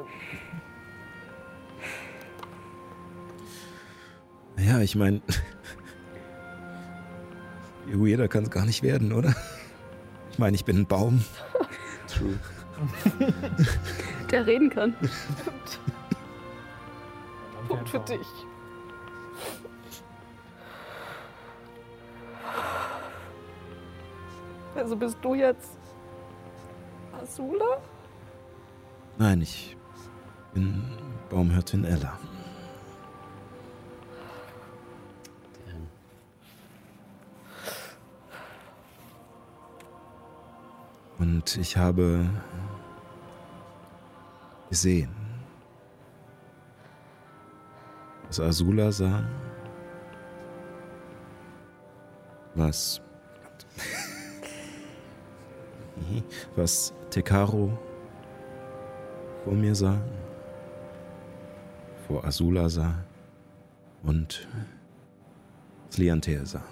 [4.56, 5.20] Ja, ich meine,
[7.92, 9.34] weirder kann es gar nicht werden, oder?
[10.32, 11.22] Ich meine, ich bin ein Baum.
[12.06, 12.38] True.
[14.30, 14.94] Der reden kann.
[17.68, 18.26] Punkt für dich.
[24.74, 25.76] Also bist du jetzt
[27.20, 27.78] Azula?
[29.18, 29.76] Nein, ich
[30.54, 30.82] bin
[31.28, 32.18] Baumhirtin Ella.
[41.18, 42.30] Und ich habe
[44.68, 45.10] gesehen,
[48.26, 49.24] was Azula sah,
[52.54, 53.00] was,
[56.56, 57.78] was Tekaro
[59.44, 60.00] vor mir sah,
[62.06, 62.94] vor Azula sah
[64.02, 64.46] und
[65.90, 66.64] Sliantel sah.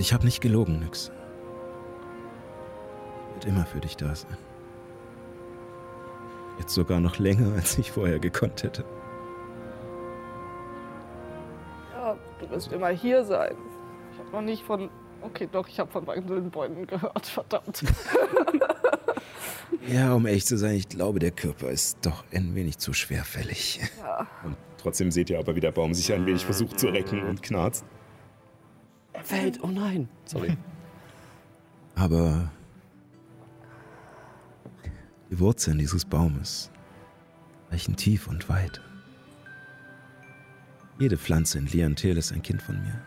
[0.00, 1.10] Ich habe nicht gelogen, nix.
[3.28, 4.36] Ich werde immer für dich da sein.
[6.58, 8.84] Jetzt sogar noch länger, als ich vorher gekonnt hätte.
[11.94, 13.54] Ja, du wirst immer hier sein.
[14.12, 14.90] Ich habe noch nicht von.
[15.20, 17.84] Okay, doch, ich habe von wandelnden Bäumen gehört, verdammt.
[19.86, 23.80] Ja, um ehrlich zu sein, ich glaube, der Körper ist doch ein wenig zu schwerfällig.
[23.98, 24.26] Ja.
[24.44, 27.42] Und trotzdem seht ihr aber, wie der Baum sich ein wenig versucht zu recken und
[27.42, 27.84] knarzt.
[29.28, 29.62] Fällt.
[29.62, 30.08] Oh nein.
[30.24, 30.56] Sorry.
[31.94, 32.50] Aber
[35.30, 36.70] die Wurzeln dieses Baumes
[37.70, 38.80] reichen tief und weit.
[40.98, 43.02] Jede Pflanze in Liantel ist ein Kind von mir.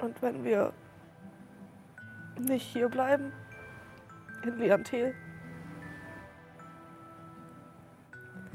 [0.00, 0.72] Und wenn wir
[2.40, 3.30] nicht hier bleiben,
[4.42, 5.14] in Liantel,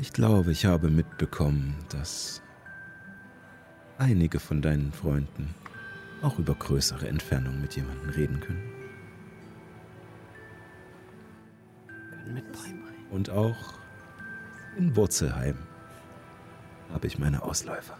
[0.01, 2.41] Ich glaube, ich habe mitbekommen, dass
[3.99, 5.53] einige von deinen Freunden
[6.23, 8.63] auch über größere Entfernungen mit jemandem reden können.
[13.11, 13.75] Und auch
[14.75, 15.59] in Wurzelheim
[16.91, 17.95] habe ich meine Ausläufer.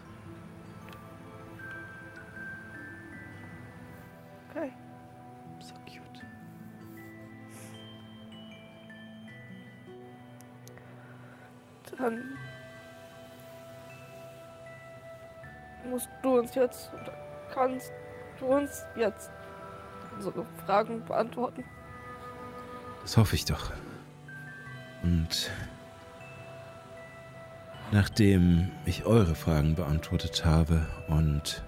[12.02, 12.36] Dann
[15.88, 17.12] musst du uns jetzt, oder
[17.54, 17.92] kannst
[18.40, 19.30] du uns jetzt
[20.16, 21.62] unsere Fragen beantworten.
[23.02, 23.70] Das hoffe ich doch.
[25.04, 25.52] Und
[27.92, 31.62] nachdem ich eure Fragen beantwortet habe und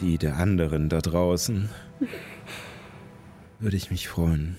[0.00, 1.70] die der anderen da draußen,
[3.60, 4.56] würde ich mich freuen,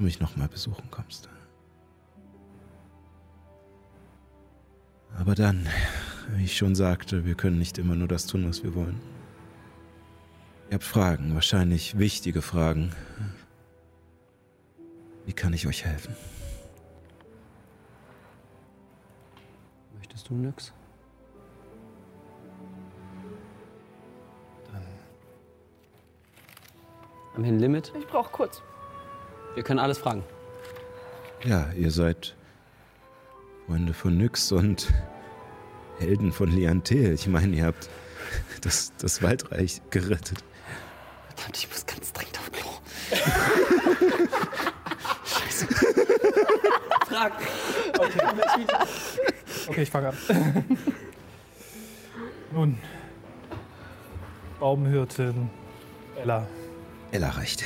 [0.00, 1.28] du mich nochmal besuchen kommst.
[5.18, 5.68] Aber dann,
[6.30, 8.98] wie ich schon sagte, wir können nicht immer nur das tun, was wir wollen.
[10.70, 12.92] Ihr habt Fragen, wahrscheinlich wichtige Fragen.
[15.26, 16.16] Wie kann ich euch helfen?
[19.98, 20.72] Möchtest du nix?
[27.36, 27.92] Wir ein Limit?
[27.98, 28.62] Ich brauche kurz.
[29.54, 30.24] Wir können alles fragen.
[31.44, 32.34] Ja, ihr seid
[33.66, 34.92] Freunde von Nyx und
[35.98, 37.12] Helden von Liantel.
[37.14, 37.88] Ich meine, ihr habt
[38.62, 40.44] das, das Waldreich gerettet.
[41.28, 42.70] Verdammt, ich muss ganz dringend auf Klo.
[47.08, 47.32] Frag.
[49.68, 50.16] Okay, ich fange an.
[52.52, 52.78] Nun,
[54.58, 55.50] Baumhirtin
[56.16, 56.46] Ella.
[57.12, 57.64] Ella reicht.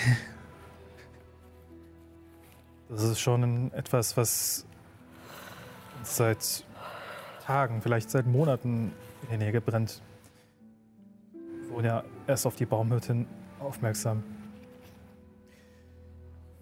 [2.95, 4.65] Das ist schon etwas, was
[6.05, 6.65] seit
[7.45, 8.93] Tagen, vielleicht seit Monaten
[9.23, 10.01] in die Nägel brennt.
[11.33, 13.27] Wir wurden ja erst auf die Baumhirtin
[13.59, 14.23] aufmerksam.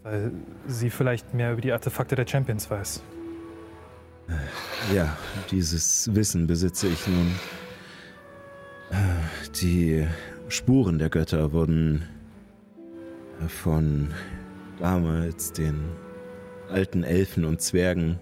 [0.04, 0.32] Weil
[0.66, 3.02] sie vielleicht mehr über die Artefakte der Champions weiß.
[4.94, 5.14] Ja,
[5.50, 7.30] dieses Wissen besitze ich nun.
[9.60, 10.08] Die
[10.48, 12.08] Spuren der Götter wurden
[13.48, 14.14] von
[14.78, 15.84] damals den
[16.72, 18.18] alten Elfen und Zwergen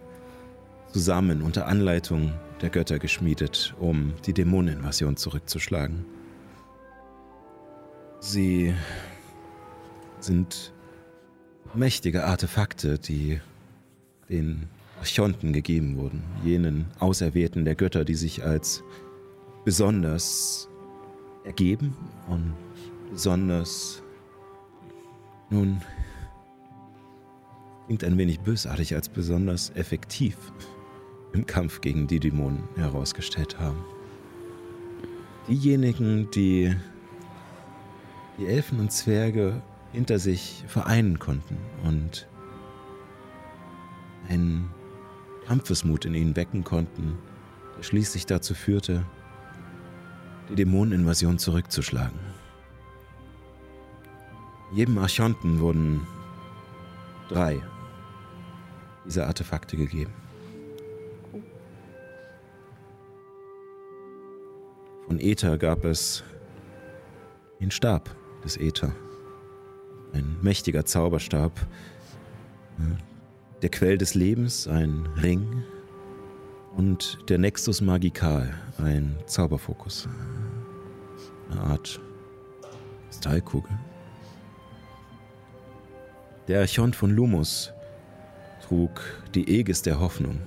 [0.92, 6.04] zusammen unter Anleitung der Götter geschmiedet, um die Dämoneninvasion zurückzuschlagen.
[8.20, 8.74] Sie
[10.20, 10.72] sind
[11.74, 13.40] mächtige Artefakte, die
[14.28, 14.68] den
[14.98, 18.82] Archonten gegeben wurden, jenen Auserwählten der Götter, die sich als
[19.64, 20.68] besonders
[21.44, 21.96] ergeben
[22.28, 22.52] und
[23.10, 24.02] besonders,
[25.48, 25.80] nun,
[27.90, 30.36] klingt ein wenig bösartig, als besonders effektiv
[31.32, 33.84] im Kampf gegen die Dämonen herausgestellt haben.
[35.48, 36.76] Diejenigen, die
[38.38, 39.60] die Elfen und Zwerge
[39.92, 42.28] hinter sich vereinen konnten und
[44.28, 44.70] ein
[45.48, 47.18] Kampfesmut in ihnen wecken konnten,
[47.76, 49.04] der schließlich dazu führte,
[50.48, 52.20] die Dämoneninvasion zurückzuschlagen.
[54.72, 56.06] Jedem Archonten wurden
[57.28, 57.60] drei
[59.10, 60.12] dieser Artefakte gegeben.
[65.06, 66.22] Von Äther gab es
[67.60, 68.08] den Stab
[68.44, 68.92] des Äther.
[70.12, 71.52] Ein mächtiger Zauberstab.
[73.62, 75.64] Der Quell des Lebens, ein Ring.
[76.76, 80.08] Und der Nexus Magical, ein Zauberfokus.
[81.50, 82.00] Eine Art
[83.08, 83.76] Kristallkugel.
[86.46, 87.72] Der Archont von Lumus
[88.70, 89.02] trug
[89.34, 90.40] die Aegis der Hoffnung,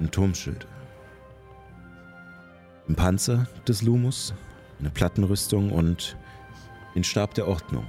[0.00, 0.66] ein Turmschild.
[2.88, 4.32] Im Panzer des Lumus,
[4.80, 6.16] eine Plattenrüstung und
[6.94, 7.86] den Stab der Ordnung.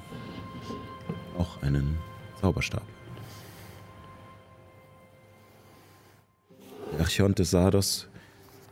[1.37, 1.97] Auch einen
[2.41, 2.83] Zauberstab.
[6.91, 8.09] Der Archont des Sardos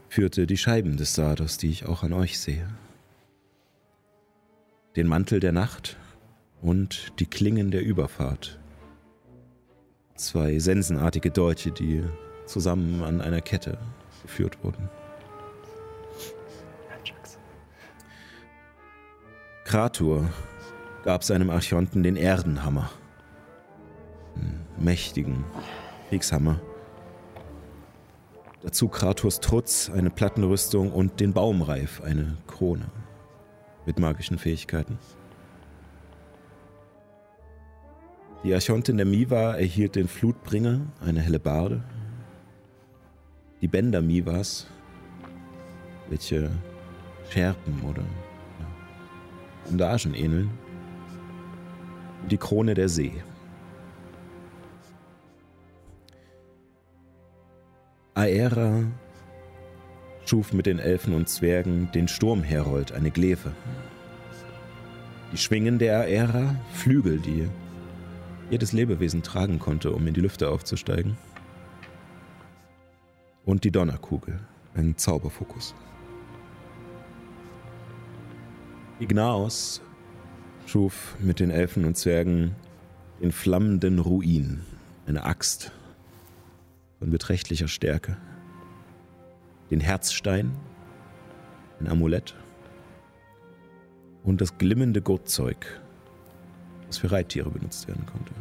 [0.09, 2.67] führte die Scheiben des Sardos, die ich auch an euch sehe.
[4.97, 5.95] Den Mantel der Nacht
[6.61, 8.59] und die Klingen der Überfahrt,
[10.18, 12.03] Zwei sensenartige Dolche, die
[12.48, 13.77] zusammen an einer Kette
[14.23, 14.89] geführt wurden.
[19.64, 20.27] Kratur
[21.03, 22.89] gab seinem Archonten den Erdenhammer.
[24.35, 25.45] Einen mächtigen
[26.10, 26.60] Kriegshammer.
[28.64, 32.89] Dazu Kraturs Trutz, eine Plattenrüstung und den Baumreif, eine Krone
[33.85, 34.98] mit magischen Fähigkeiten.
[38.43, 41.84] Die Archontin der Miva erhielt den Flutbringer, eine helle Barde.
[43.61, 44.68] Die Bänder Mivas,
[46.07, 46.51] welche
[47.30, 48.03] Scherpen oder
[49.65, 50.51] Bandagen ähneln.
[52.30, 53.11] Die Krone der See.
[58.14, 58.84] Aera
[60.26, 63.51] schuf mit den Elfen und Zwergen den Sturmherold, eine Glefe.
[65.31, 67.47] Die Schwingen der Aera, Flügel, die
[68.49, 71.18] jedes Lebewesen tragen konnte, um in die Lüfte aufzusteigen.
[73.45, 74.40] Und die Donnerkugel,
[74.76, 75.74] ein Zauberfokus.
[78.99, 79.82] Ignaos
[80.65, 82.56] schuf mit den Elfen und Zwergen
[83.22, 84.61] den flammenden Ruin,
[85.06, 85.72] eine Axt
[86.99, 88.18] von beträchtlicher Stärke,
[89.72, 90.52] den Herzstein,
[91.80, 92.36] ein Amulett
[94.24, 95.80] und das glimmende Gurtzeug,
[96.88, 98.34] das für Reittiere benutzt werden konnte.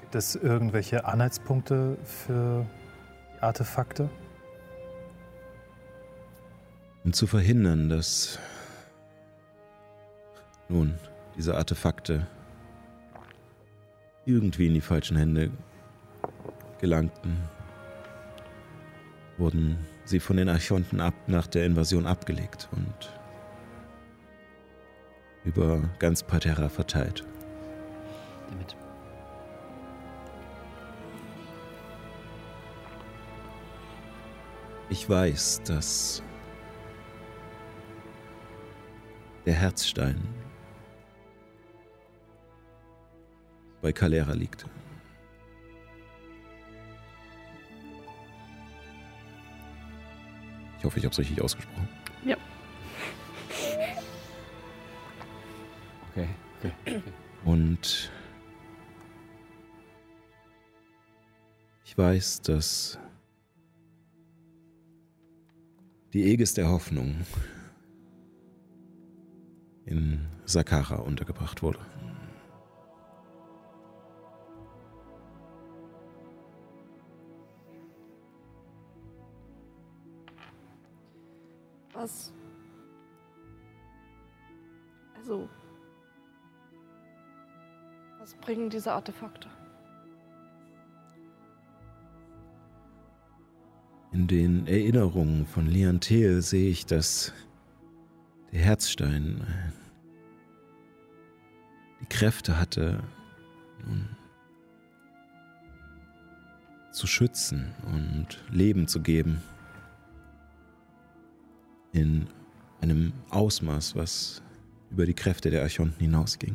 [0.00, 2.66] Gibt es irgendwelche Anhaltspunkte für
[3.36, 4.10] die Artefakte?
[7.04, 8.38] Um zu verhindern, dass
[10.68, 10.98] nun
[11.36, 12.26] diese Artefakte
[14.26, 15.50] irgendwie in die falschen Hände
[16.80, 17.36] gelangten,
[19.38, 23.19] wurden sie von den Archonten ab nach der Invasion abgelegt und
[25.44, 27.24] über ganz Parterra verteilt.
[28.50, 28.76] Damit.
[34.90, 36.22] Ich weiß, dass
[39.46, 40.20] der Herzstein
[43.80, 44.66] bei Calera liegt.
[50.78, 51.88] Ich hoffe, ich habe es richtig ausgesprochen.
[52.24, 52.36] Ja.
[56.10, 56.28] Okay.
[56.58, 57.02] okay.
[57.44, 58.10] Und
[61.84, 62.98] ich weiß, dass
[66.12, 67.24] die Aegis der Hoffnung
[69.84, 71.78] in Sakara untergebracht wurde.
[81.92, 82.32] Was?
[85.16, 85.48] Also.
[88.30, 89.48] Was bringen diese Artefakte?
[94.12, 97.32] In den Erinnerungen von Leontel sehe ich, dass
[98.52, 99.72] der Herzstein äh,
[102.02, 103.02] die Kräfte hatte,
[103.84, 104.08] nun,
[106.92, 109.42] zu schützen und Leben zu geben.
[111.92, 112.28] In
[112.80, 114.40] einem Ausmaß, was
[114.92, 116.54] über die Kräfte der Archonten hinausging.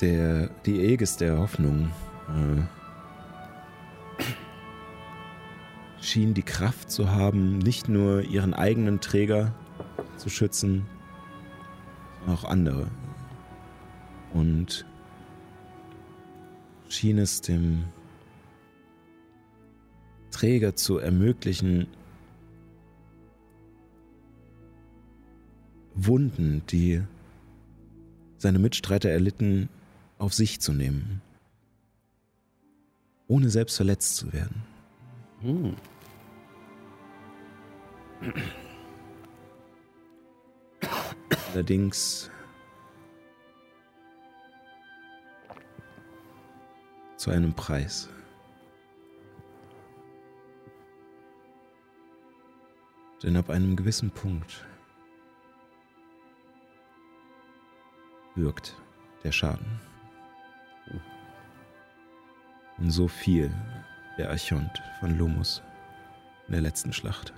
[0.00, 1.90] Der, die Aegis der Hoffnung
[2.28, 2.62] äh,
[6.00, 9.54] schien die Kraft zu haben, nicht nur ihren eigenen Träger
[10.16, 10.86] zu schützen,
[12.26, 12.88] auch andere.
[14.32, 14.86] Und
[16.88, 17.84] schien es dem
[20.30, 21.86] Träger zu ermöglichen,
[25.94, 27.02] Wunden, die
[28.38, 29.68] seine Mitstreiter erlitten,
[30.22, 31.20] auf sich zu nehmen,
[33.26, 34.62] ohne selbst verletzt zu werden.
[35.40, 35.74] Hm.
[41.52, 42.30] Allerdings
[47.16, 48.08] zu einem Preis.
[53.24, 54.64] Denn ab einem gewissen Punkt
[58.36, 58.76] wirkt
[59.24, 59.91] der Schaden.
[62.82, 63.48] Und so viel
[64.18, 65.62] der Archont von Lumus
[66.48, 67.32] in der letzten Schlacht,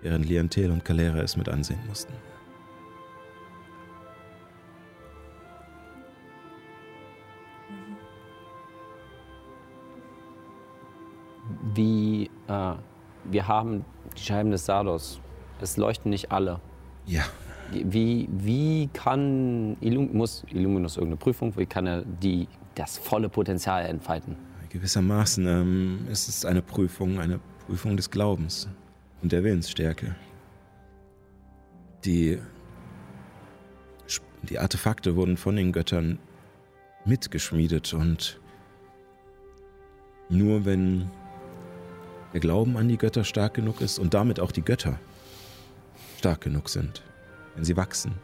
[0.00, 2.12] während Liantel und Calera es mit ansehen mussten.
[11.74, 12.74] Wie, äh,
[13.24, 13.84] wir haben
[14.16, 15.20] die Scheiben des Sardos.
[15.60, 16.60] Es leuchten nicht alle.
[17.06, 17.22] Ja,
[17.70, 23.86] Wie, wie kann Illum muss Illuminus irgendeine Prüfung, wie kann er die, das volle Potenzial
[23.86, 24.36] entfalten?
[24.72, 28.68] gewissermaßen ähm, ist es eine Prüfung, eine Prüfung des Glaubens
[29.20, 30.16] und der Willensstärke.
[32.06, 32.38] Die,
[34.42, 36.18] die Artefakte wurden von den Göttern
[37.04, 38.40] mitgeschmiedet und
[40.30, 41.10] nur wenn
[42.32, 44.98] der Glauben an die Götter stark genug ist und damit auch die Götter
[46.18, 47.02] stark genug sind,
[47.54, 48.14] wenn sie wachsen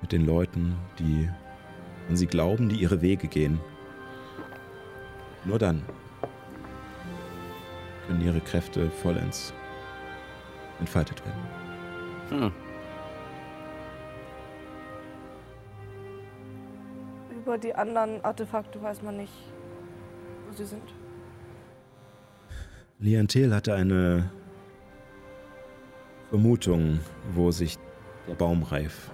[0.00, 1.28] mit den Leuten, die
[2.08, 3.60] an sie glauben, die ihre Wege gehen,
[5.44, 5.82] nur dann
[8.06, 9.52] können ihre Kräfte vollends
[10.80, 11.42] entfaltet werden.
[12.30, 12.52] Hm.
[17.36, 19.32] Über die anderen Artefakte weiß man nicht,
[20.46, 20.94] wo sie sind.
[22.98, 24.30] Liantel hatte eine
[26.30, 27.00] Vermutung,
[27.32, 27.78] wo sich
[28.28, 29.10] der Baumreif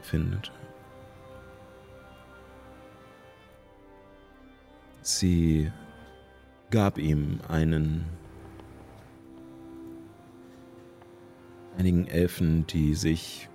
[0.00, 0.50] befindet.
[5.02, 5.70] Sie
[6.70, 8.04] gab ihm einen
[11.78, 13.48] einigen Elfen, die sich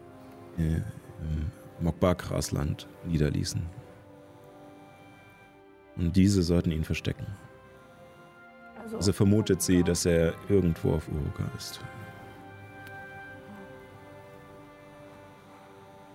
[0.58, 0.78] äh,
[1.22, 3.62] im Mokbakras-Land niederließen.
[5.98, 7.26] Und diese sollten ihn verstecken.
[8.82, 11.80] Also, Also vermutet sie, dass er irgendwo auf Uruka ist.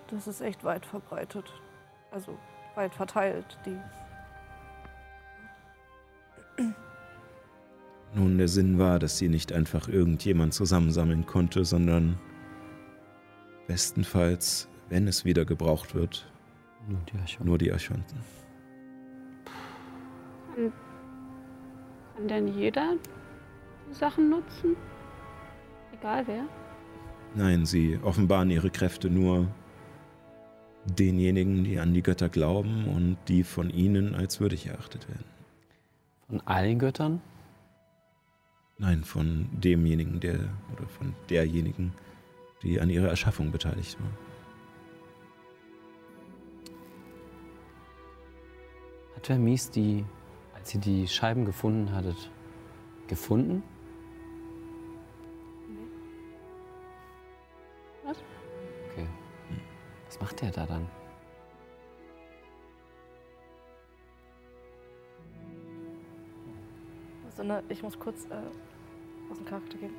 [0.09, 1.51] Das ist echt weit verbreitet.
[2.11, 2.37] Also
[2.75, 3.77] weit verteilt, die.
[8.13, 12.17] Nun, der Sinn war, dass sie nicht einfach irgendjemand zusammensammeln konnte, sondern
[13.67, 16.29] bestenfalls, wenn es wieder gebraucht wird,
[16.89, 17.45] Nur die Archon.
[17.47, 18.17] nur die Archonten.
[22.15, 22.95] Kann denn jeder
[23.89, 24.75] die Sachen nutzen?
[25.93, 26.43] Egal wer.
[27.35, 29.47] Nein, sie offenbaren ihre Kräfte nur
[30.85, 35.30] denjenigen, die an die Götter glauben und die von ihnen als würdig erachtet werden.
[36.31, 37.21] Von allen Göttern?
[38.77, 40.35] Nein, von demjenigen, der
[40.71, 41.93] oder von derjenigen,
[42.63, 44.09] die an ihrer Erschaffung beteiligt war.
[49.17, 50.05] Hat Vermies die,
[50.55, 52.31] als ihr die Scheiben gefunden hattet,
[53.07, 53.61] gefunden?
[58.05, 58.23] Was?
[58.89, 59.05] Okay.
[60.05, 60.87] Was macht der da dann?
[67.35, 69.93] So eine, ich muss kurz äh, aus dem Charakter gehen.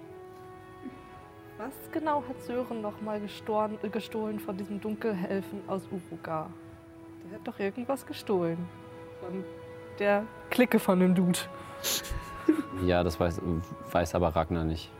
[1.58, 6.50] Was genau hat Sören nochmal gestohlen, äh, gestohlen von diesem Dunkelhelfen aus Uruga?
[7.30, 8.58] Der hat doch irgendwas gestohlen.
[9.20, 9.44] Von
[9.98, 11.38] der Clique von dem Dude.
[12.84, 13.40] Ja, das weiß,
[13.90, 14.90] weiß aber Ragnar nicht.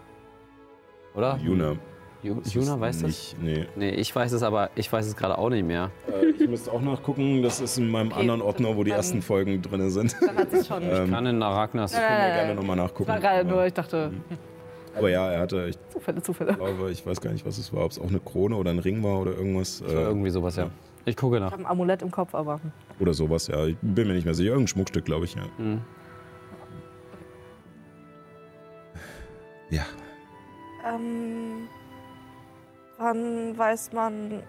[1.14, 1.36] Oder?
[1.36, 1.76] Juna.
[2.22, 3.08] Ju, Juna weiß das?
[3.08, 3.66] nicht, Nee.
[3.74, 5.90] Nee, ich weiß es aber, ich weiß es gerade auch nicht mehr.
[6.08, 7.42] Äh, ich müsste auch nachgucken.
[7.42, 10.14] Das ist in meinem Okay, anderen Ordner, wo die dann- ersten Folgen drin sind.
[10.20, 10.82] Dann hat es schon.
[10.84, 11.92] Ähm, Kann in Ragnars.
[11.94, 13.08] Äh, Können wir gerne nochmal nachgucken.
[13.08, 14.12] war gerade nur, Aber, ich dachte,
[14.96, 16.54] aber ja, er hatte, ich Zufälle, Zufälle.
[16.54, 18.78] glaube, ich weiß gar nicht, was es war, ob es auch eine Krone oder ein
[18.78, 19.80] Ring war oder irgendwas.
[19.84, 20.70] Das war Äh, irgendwie sowas, ja.
[21.04, 21.50] Ich gucke Ich nach.
[21.50, 22.60] habe ein Amulett im Kopf, aber
[23.00, 23.66] oder sowas, ja.
[23.66, 24.50] Ich bin mir nicht mehr sicher.
[24.50, 25.42] Irgendein Schmuckstück, glaube ich, ja.
[25.56, 25.80] Hm.
[29.70, 29.82] Ja.
[30.86, 31.66] ähm,
[33.02, 34.42] wann weiß man,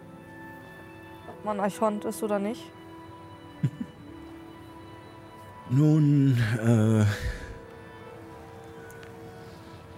[1.28, 2.62] ob man Archont ist oder nicht?
[5.70, 7.06] Nun, äh,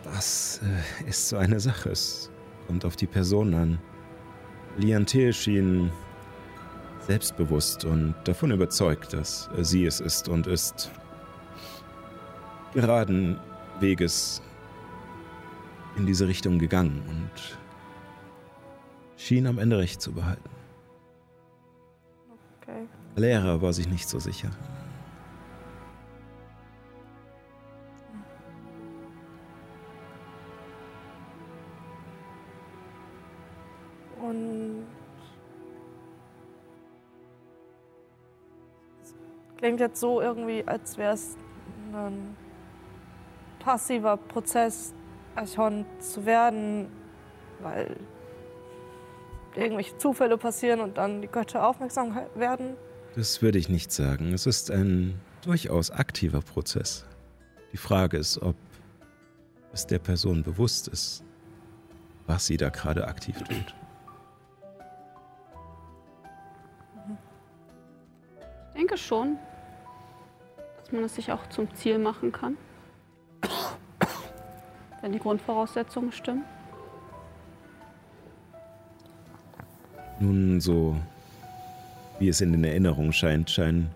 [0.03, 1.89] das äh, ist so eine Sache.
[1.89, 2.31] Es
[2.67, 3.79] kommt auf die Person an.
[4.77, 5.91] Liantel schien
[7.01, 10.91] selbstbewusst und davon überzeugt, dass sie es ist und ist
[12.73, 13.39] geraden
[13.79, 14.41] Weges
[15.97, 17.57] in diese Richtung gegangen und
[19.25, 20.49] schien am Ende recht zu behalten.
[22.61, 22.87] Okay.
[23.15, 24.51] Lehrer war sich nicht so sicher.
[34.21, 34.85] Und
[39.01, 39.15] es
[39.57, 41.35] klingt jetzt so irgendwie, als wäre es
[41.93, 42.35] ein
[43.57, 44.93] passiver Prozess,
[45.35, 46.87] Archon zu werden,
[47.61, 47.97] weil
[49.57, 52.75] irgendwelche Zufälle passieren und dann die Götter aufmerksam werden.
[53.15, 54.33] Das würde ich nicht sagen.
[54.33, 57.05] Es ist ein durchaus aktiver Prozess.
[57.71, 58.55] Die Frage ist, ob
[59.71, 61.23] es der Person bewusst ist,
[62.27, 63.75] was sie da gerade aktiv tut.
[68.69, 69.37] Ich denke schon,
[70.77, 72.57] dass man es sich auch zum Ziel machen kann.
[75.01, 76.43] Wenn die Grundvoraussetzungen stimmen.
[80.19, 80.95] Nun, so
[82.19, 83.89] wie es in den Erinnerungen scheint, scheinen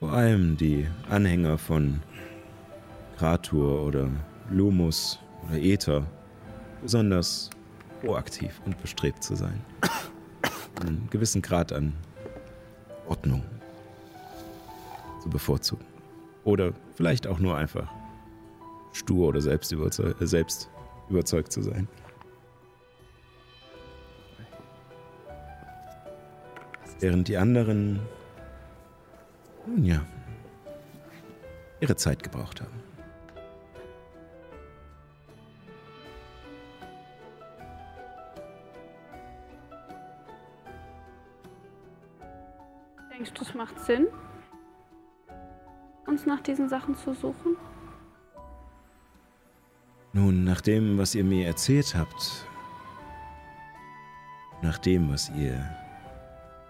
[0.00, 2.00] vor allem die Anhänger von
[3.16, 4.08] Kratur oder
[4.50, 6.06] Lumus oder Äther
[6.82, 7.50] besonders
[8.00, 9.60] proaktiv und bestrebt zu sein.
[10.82, 11.94] Einen gewissen Grad an
[13.06, 13.42] Ordnung
[15.22, 15.84] zu bevorzugen.
[16.42, 17.90] Oder vielleicht auch nur einfach
[18.92, 20.68] stur oder selbst, äh, selbst
[21.08, 21.88] überzeugt zu sein.
[27.04, 28.00] Während die anderen,
[29.66, 30.00] nun ja,
[31.78, 32.82] ihre Zeit gebraucht haben.
[43.12, 44.06] Denkst du, es macht Sinn,
[46.06, 47.58] uns nach diesen Sachen zu suchen?
[50.14, 52.46] Nun, nach dem, was ihr mir erzählt habt,
[54.62, 55.83] nach dem, was ihr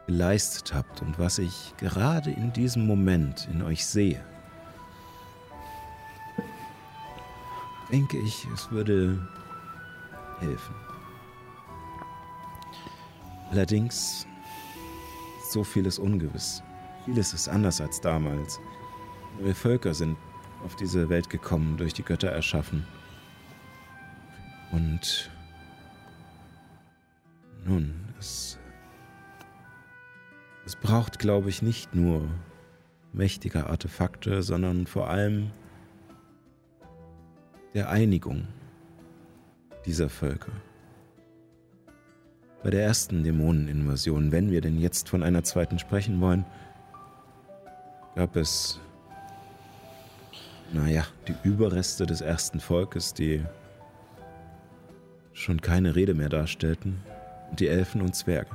[0.07, 4.23] geleistet habt und was ich gerade in diesem Moment in euch sehe,
[7.91, 9.27] denke ich, es würde
[10.41, 10.75] helfen.
[13.51, 14.27] Allerdings
[15.41, 16.63] ist so vieles ungewiss.
[17.05, 18.59] Vieles ist anders als damals.
[19.41, 20.17] Neue Völker sind
[20.65, 22.87] auf diese Welt gekommen, durch die Götter erschaffen.
[24.73, 25.31] Und
[27.65, 28.59] nun, es,
[30.67, 32.29] es braucht, glaube ich, nicht nur
[33.13, 35.51] mächtige Artefakte, sondern vor allem
[37.75, 38.47] der Einigung
[39.85, 40.53] dieser Völker.
[42.63, 46.47] Bei der ersten Dämoneninvasion, wenn wir denn jetzt von einer zweiten sprechen wollen,
[48.15, 48.81] gab es,
[50.73, 53.45] naja, die Überreste des ersten Volkes, die
[55.35, 57.03] schon keine Rede mehr darstellten,
[57.51, 58.51] und die Elfen und Zwerge.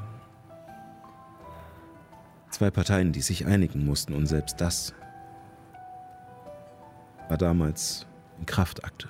[2.49, 4.93] Zwei Parteien, die sich einigen mussten, und selbst das
[7.29, 8.07] war damals
[8.39, 9.07] ein Kraftakt.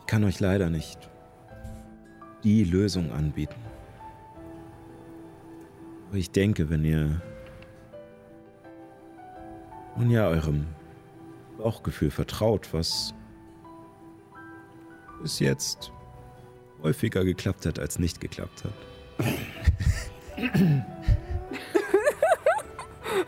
[0.00, 1.08] Ich kann euch leider nicht
[2.44, 3.60] die Lösung anbieten.
[6.08, 7.22] Aber ich denke, wenn ihr
[9.96, 10.66] nun ja eurem
[11.58, 13.14] Bauchgefühl vertraut, was
[15.22, 15.92] bis jetzt
[16.82, 18.72] häufiger geklappt hat, als nicht geklappt hat.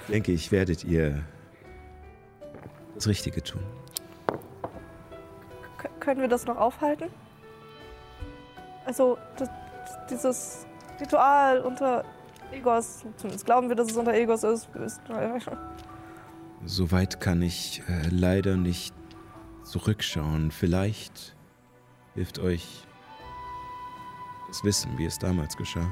[0.09, 1.25] denke ich, werdet ihr
[2.95, 3.63] das Richtige tun.
[5.79, 7.09] K können wir das noch aufhalten?
[8.85, 9.49] Also, das,
[10.11, 10.67] dieses
[11.01, 12.05] Ritual unter
[12.53, 14.69] Egos, zumindest glauben wir, dass es unter Egos ist.
[14.77, 15.01] ist
[16.65, 18.95] Soweit kann ich äh, leider nicht
[19.65, 20.51] zurückschauen.
[20.51, 21.35] Vielleicht
[22.15, 22.87] hilft euch
[24.53, 25.87] das Wissen, wie es damals geschah.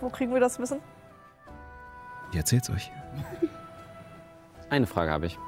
[0.00, 0.80] Wo kriegen wir das Wissen?
[2.30, 2.90] Ich erzähl's euch.
[4.70, 5.38] Eine Frage habe ich.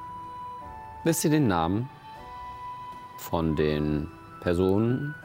[1.03, 1.89] Wisst ihr den Namen
[3.17, 4.11] von den
[4.41, 5.15] Personen,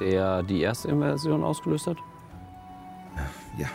[0.00, 1.96] der die erste Invasion ausgelöst hat?
[3.56, 3.68] Ja.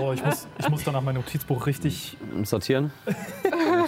[0.00, 2.16] Oh, ich muss, ich muss danach mein Notizbuch richtig.
[2.44, 2.92] Sortieren?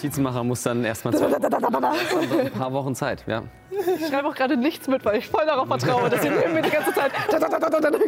[0.03, 1.27] Notizmacher muss dann erstmal zwei,
[2.47, 3.25] ein paar Wochen Zeit.
[3.27, 3.43] Ja.
[3.71, 6.71] Ich schreibe auch gerade nichts mit, weil ich voll darauf vertraue, dass ihr mir die
[6.71, 7.13] ganze Zeit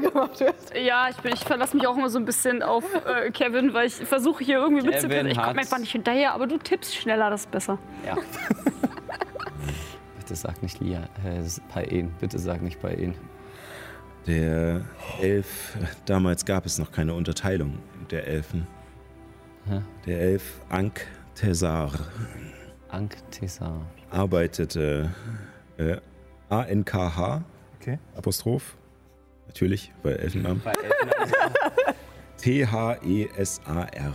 [0.03, 0.55] gemacht wird.
[0.83, 3.87] Ja, ich, bin- ich verlasse mich auch immer so ein bisschen auf äh, Kevin, weil
[3.87, 5.27] ich versuche hier irgendwie Kevin mitzukommen.
[5.33, 7.79] Ich komme einfach nicht hinterher, aber du tippst schneller, das ist besser.
[8.07, 8.17] ja.
[10.19, 11.43] Bitte sag nicht Lia, äh,
[11.73, 12.15] Paen.
[12.21, 13.15] Bitte sag nicht Paen.
[14.27, 14.83] Der
[15.21, 17.79] Elf, damals gab es noch keine Unterteilung
[18.11, 18.67] der Elfen.
[20.07, 21.03] Der Elf Ankh
[21.35, 21.93] Tesar
[22.89, 23.81] Ankh Tessar.
[24.11, 25.11] arbeitete
[25.79, 25.97] äh,
[26.49, 27.43] A-N-K-H,
[27.81, 27.99] Okay.
[28.15, 28.77] Apostroph,
[29.49, 31.11] natürlich, bei Elfennamen, Bei Elfen
[32.37, 34.13] T-H-E-S-A-R.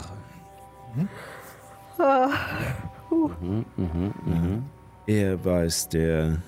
[5.05, 6.41] Er war es, der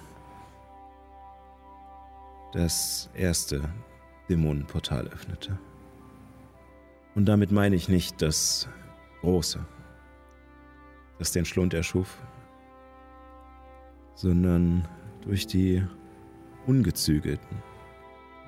[2.53, 3.61] das erste
[4.29, 5.57] Dämonenportal öffnete.
[7.15, 8.69] Und damit meine ich nicht das
[9.21, 9.59] große,
[11.19, 12.17] das den Schlund erschuf,
[14.15, 14.87] sondern
[15.21, 15.85] durch die
[16.65, 17.57] ungezügelten,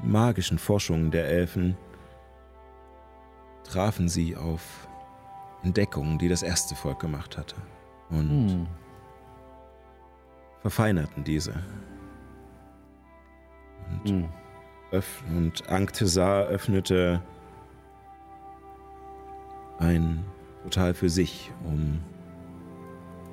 [0.04, 1.78] magischen Forschungen der Elfen
[3.64, 4.88] trafen sie auf
[5.64, 7.56] Entdeckungen, die das erste Volk gemacht hatte.
[8.10, 8.68] Und Hm.
[10.62, 11.54] verfeinerten diese.
[14.04, 14.30] Und, Hm.
[15.38, 17.22] und Anktesar öffnete
[19.80, 20.24] ein
[20.62, 22.00] Portal für sich, um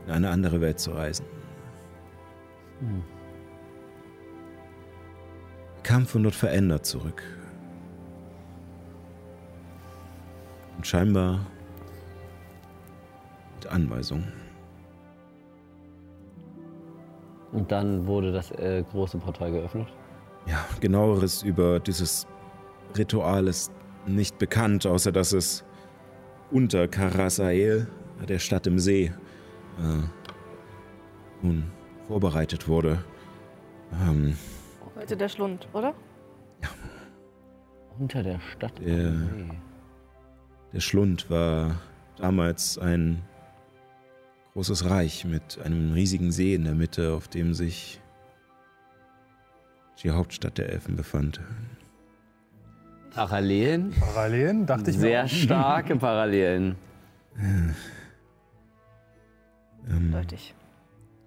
[0.09, 1.27] in eine andere Welt zu reisen.
[2.81, 3.03] Hm.
[5.83, 7.23] Kam von dort verändert zurück.
[10.77, 11.47] Und scheinbar
[13.57, 14.33] mit Anweisungen.
[17.53, 19.89] Und dann wurde das äh, große Portal geöffnet.
[20.47, 22.27] Ja, genaueres über dieses
[22.97, 23.73] Ritual ist
[24.07, 25.65] nicht bekannt, außer dass es
[26.51, 27.89] unter Karasael,
[28.27, 29.13] der Stadt im See,
[29.79, 31.65] äh, nun
[32.07, 33.03] vorbereitet wurde.
[33.93, 34.37] Ähm,
[34.97, 35.95] Heute der Schlund, oder?
[37.99, 38.73] Unter der Stadt.
[38.81, 39.13] Der-
[40.73, 41.77] der Schlund war
[42.17, 43.23] damals ein
[44.53, 48.01] großes Reich mit einem riesigen See in der Mitte, auf dem sich
[50.03, 51.41] die Hauptstadt der Elfen befand.
[53.15, 53.93] Parallelen?
[53.99, 55.03] Parallelen, dachte ich mir.
[55.03, 56.77] Sehr starke Parallelen.
[59.89, 60.55] Ähm, Deutlich.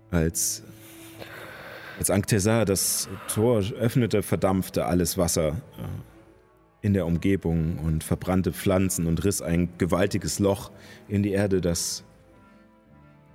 [0.10, 0.64] Als,
[1.98, 9.08] als Anktesar das Tor öffnete, verdampfte alles Wasser äh, in der Umgebung und verbrannte Pflanzen
[9.08, 10.72] und riss ein gewaltiges Loch
[11.08, 12.04] in die Erde, das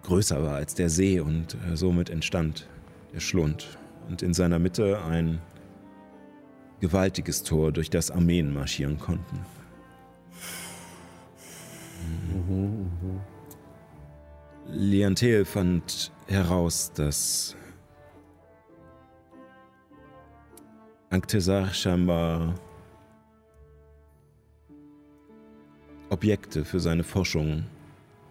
[0.02, 2.68] größer war als der See und äh, somit entstand
[3.12, 3.78] der Schlund.
[4.08, 5.40] Und in seiner Mitte ein
[6.80, 9.40] gewaltiges Tor, durch das Armeen marschieren konnten.
[14.68, 17.56] Liantel fand heraus, dass
[21.10, 22.54] Anktesar scheinbar
[26.10, 27.64] Objekte für seine Forschung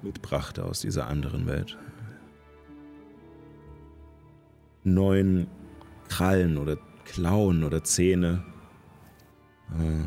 [0.02, 1.78] mitbrachte aus dieser anderen Welt.
[4.84, 5.48] Neun
[6.10, 8.44] Krallen oder Klauen oder Zähne,
[9.72, 10.03] äh,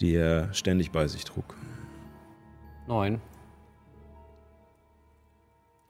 [0.00, 1.56] die er ständig bei sich trug.
[2.86, 3.20] Neun.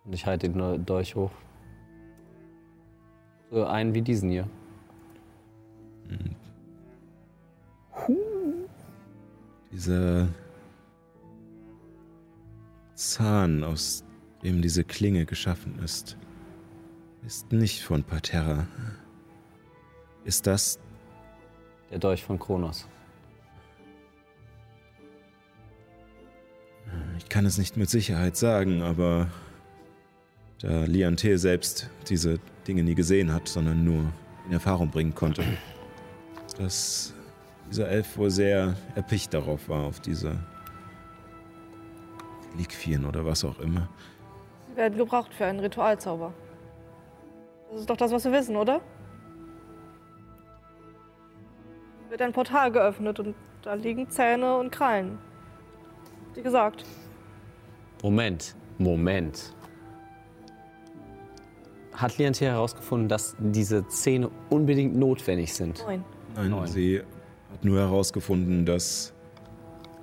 [0.05, 1.31] Und ich halte den Dolch hoch.
[3.51, 4.49] So einen wie diesen hier.
[9.71, 10.29] Dieser
[12.95, 14.05] Zahn, aus
[14.43, 16.17] dem diese Klinge geschaffen ist,
[17.25, 18.67] ist nicht von Paterra.
[20.25, 20.79] Ist das
[21.91, 22.89] Der Dolch von Kronos.
[27.19, 29.29] Ich kann es nicht mit Sicherheit sagen, aber
[30.63, 34.05] da Liantel selbst diese Dinge nie gesehen hat, sondern nur
[34.47, 35.45] in Erfahrung bringen konnte,
[36.59, 37.13] dass
[37.69, 40.39] dieser Elf wohl sehr erpicht darauf war, auf diese
[42.57, 43.89] Liquien oder was auch immer.
[44.71, 46.33] Sie werden gebraucht für einen Ritualzauber.
[47.71, 48.81] Das ist doch das, was wir wissen, oder?
[52.09, 55.19] Wird ein Portal geöffnet und da liegen Zähne und Krallen.
[56.35, 56.85] Wie gesagt.
[58.03, 59.55] Moment, Moment.
[62.03, 65.85] Hat Liantia herausgefunden, dass diese Zähne unbedingt notwendig sind?
[65.87, 66.05] Nein.
[66.35, 66.67] Nein, Neun.
[66.67, 67.01] sie
[67.53, 69.15] hat nur herausgefunden, dass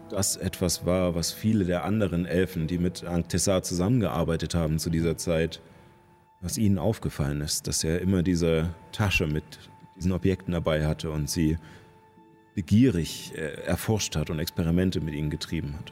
[0.10, 5.18] das etwas war, was viele der anderen Elfen, die mit Anktessar zusammengearbeitet haben zu dieser
[5.18, 5.62] Zeit,
[6.40, 9.44] was ihnen aufgefallen ist, dass er immer diese Tasche mit
[9.98, 11.58] diesen Objekten dabei hatte und sie
[12.56, 15.92] begierig äh, erforscht hat und Experimente mit ihnen getrieben hat.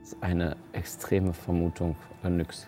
[0.00, 1.94] Das ist eine extreme Vermutung,
[2.24, 2.66] Onyx.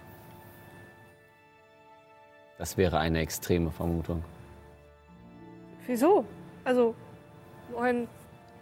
[2.60, 4.22] Das wäre eine extreme Vermutung.
[5.86, 6.26] Wieso?
[6.62, 6.94] Also,
[7.72, 8.06] neun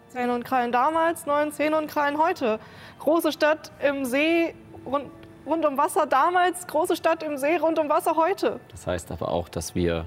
[0.07, 2.61] Zähne und Krallen damals, neun Zähne und Krallen heute.
[3.01, 4.55] Große Stadt im See,
[4.87, 5.07] rund,
[5.45, 8.61] rund um Wasser damals, große Stadt im See, rund um Wasser heute.
[8.71, 10.05] Das heißt aber auch, dass wir,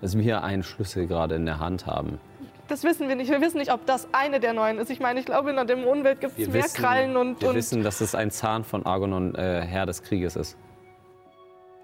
[0.00, 2.20] dass wir einen Schlüssel gerade in der Hand haben.
[2.68, 3.32] Das wissen wir nicht.
[3.32, 4.90] Wir wissen nicht, ob das eine der neun ist.
[4.90, 7.40] Ich meine, ich glaube, in der Dämonenwelt gibt es mehr wissen, Krallen und.
[7.40, 10.56] wir und wissen, dass es ein Zahn von Argonon, äh, Herr des Krieges ist.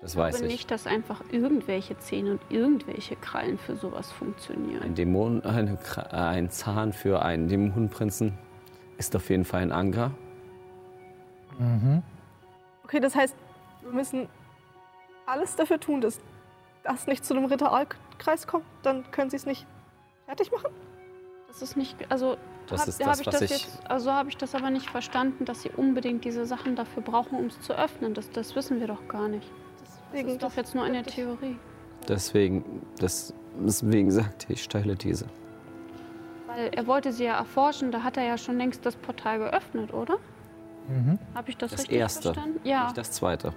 [0.04, 0.52] Das weiß Aber ich.
[0.52, 4.82] nicht, dass einfach irgendwelche Zähne und irgendwelche Krallen für sowas funktionieren.
[4.82, 8.34] Ein Dämon, eine, Kra- äh, ein Zahn für einen Dämonenprinzen
[8.98, 10.10] ist auf jeden Fall ein Anker.
[12.84, 13.34] okay, das heißt,
[13.82, 14.28] wir müssen
[15.26, 16.20] alles dafür tun, dass
[16.82, 18.66] das nicht zu einem Ritualkreis kommt.
[18.82, 19.66] Dann können sie es nicht
[20.26, 20.70] fertig machen.
[21.48, 22.36] Das ist nicht, also
[22.68, 24.68] Das hab, ist hab das, ich was das ich- jetzt, also habe ich das aber
[24.70, 28.12] nicht verstanden, dass sie unbedingt diese Sachen dafür brauchen, um es zu öffnen.
[28.12, 29.50] Das, das wissen wir doch gar nicht.
[30.14, 31.56] Das Deswegen, ist doch jetzt nur eine Theorie.
[32.08, 35.26] Deswegen, das, deswegen sagte ich, steile These.
[36.46, 39.92] Weil er wollte sie ja erforschen, da hat er ja schon längst das Portal geöffnet,
[39.92, 40.18] oder?
[41.34, 42.60] Habe ich das, Das richtig erste, verstanden?
[42.62, 42.84] Ja.
[42.84, 43.54] nicht das zweite.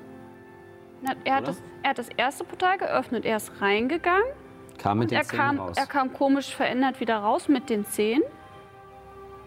[1.03, 3.23] Na, er, hat das, er hat das erste Portal geöffnet.
[3.25, 4.23] Er ist reingegangen
[4.79, 5.77] Kam mit und den er Zähnen kam, raus.
[5.77, 8.23] er kam komisch verändert wieder raus mit den Zehen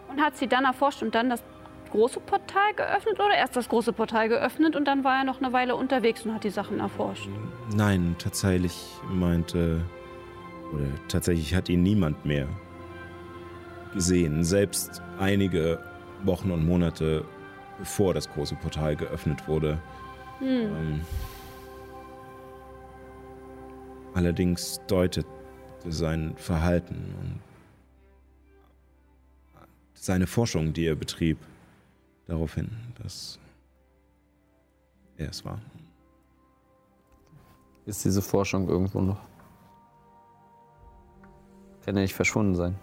[0.08, 1.42] und hat sie dann erforscht und dann das
[1.90, 5.52] große Portal geöffnet oder erst das große Portal geöffnet und dann war er noch eine
[5.52, 7.28] Weile unterwegs und hat die Sachen erforscht.
[7.74, 9.82] Nein, tatsächlich meinte,
[10.72, 12.46] oder tatsächlich hat ihn niemand mehr
[13.92, 14.44] gesehen.
[14.44, 15.80] Selbst einige
[16.24, 17.24] Wochen und Monate
[17.78, 19.78] bevor das große Portal geöffnet wurde.
[20.42, 21.00] Ähm,
[24.14, 25.26] allerdings deutete
[25.86, 27.40] sein Verhalten und
[29.94, 31.38] seine Forschung, die er betrieb,
[32.30, 32.70] darauf hin,
[33.02, 33.38] dass
[35.16, 35.60] er es war.
[37.86, 39.20] Ist diese Forschung irgendwo noch?
[41.84, 42.78] Kann ja nicht verschwunden sein.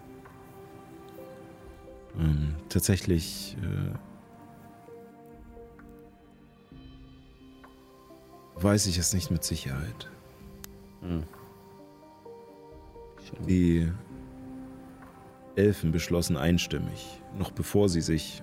[2.18, 3.94] Ähm, tatsächlich äh,
[8.56, 10.10] weiß ich es nicht mit Sicherheit.
[11.02, 11.24] Hm.
[13.48, 13.92] Die
[15.56, 18.42] Elfen beschlossen einstimmig, noch bevor sie sich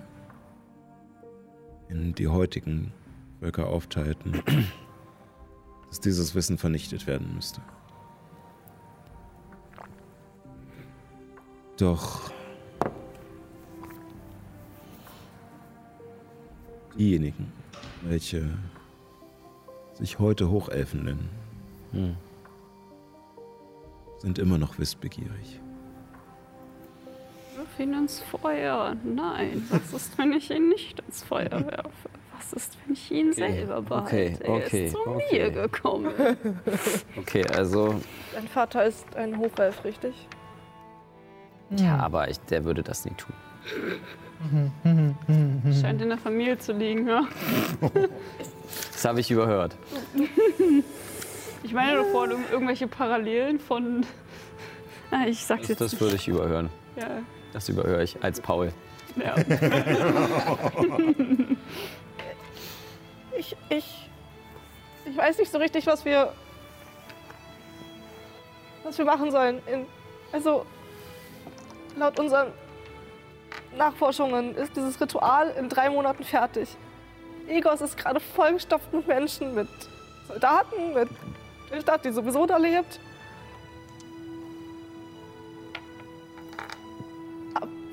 [1.89, 2.91] in die heutigen
[3.39, 4.41] Völker aufteilten,
[5.89, 7.61] dass dieses Wissen vernichtet werden müsste.
[11.77, 12.31] Doch
[16.97, 17.51] diejenigen,
[18.03, 18.49] welche
[19.93, 21.29] sich heute Hochelfen nennen,
[21.91, 22.15] Hm.
[24.17, 25.61] sind immer noch wissbegierig.
[27.75, 28.95] Wirf ihn ins Feuer.
[29.03, 32.09] Nein, was ist, wenn ich ihn nicht ins Feuer werfe?
[32.35, 34.05] Was ist, wenn ich ihn selber behalte?
[34.05, 35.23] Okay, er okay, ist zu okay.
[35.31, 36.13] mir gekommen.
[37.17, 37.95] Okay, also,
[38.33, 40.13] Dein Vater ist ein Hochelf, richtig?
[41.71, 43.33] ja, aber ich, der würde das nicht tun.
[45.81, 47.23] Scheint in der Familie zu liegen, ja.
[48.91, 49.75] Das habe ich überhört.
[51.63, 54.05] Ich meine doch vor irgendwelche Parallelen von.
[55.11, 56.69] Ah, ich sag's Das, jetzt das würde ich überhören.
[56.97, 57.21] Ja,
[57.55, 58.73] Das überhöre ich als Paul.
[59.15, 59.33] ja.
[63.37, 64.09] Ich, ich,
[65.05, 66.31] ich weiß nicht so richtig, was wir,
[68.83, 69.61] was wir machen sollen.
[69.67, 69.85] In,
[70.31, 70.65] also,
[71.97, 72.53] laut unseren
[73.77, 76.69] Nachforschungen ist dieses Ritual in drei Monaten fertig.
[77.47, 79.67] Egos ist gerade vollgestopft mit Menschen, mit
[80.29, 81.09] Soldaten, mit
[81.71, 83.01] der Stadt, die sowieso da lebt.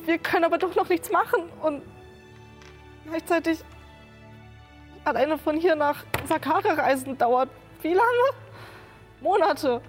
[0.05, 1.83] Wir können aber doch noch nichts machen und
[3.07, 3.61] gleichzeitig
[5.05, 7.49] alleine von hier nach Sakara reisen dauert
[7.83, 8.31] wie lange?
[9.21, 9.81] Monate.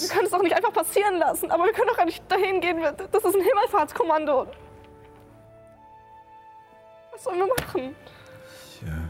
[0.00, 2.82] Wir können es doch nicht einfach passieren lassen, aber wir können doch nicht dahin gehen.
[2.82, 4.46] Das ist ein Himmelfahrtskommando.
[7.12, 7.96] Was sollen wir machen?
[8.86, 9.08] Ja.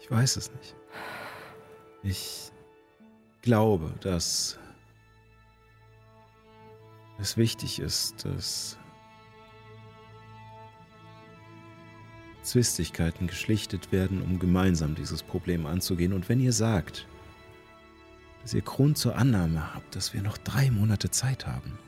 [0.00, 0.74] Ich weiß es nicht.
[2.02, 2.50] Ich
[3.42, 4.58] glaube, dass
[7.22, 8.76] es wichtig ist, dass
[12.42, 16.12] Zwistigkeiten geschlichtet werden, um gemeinsam dieses Problem anzugehen.
[16.12, 17.06] Und wenn ihr sagt,
[18.42, 21.78] dass ihr Grund zur Annahme habt, dass wir noch drei Monate Zeit haben,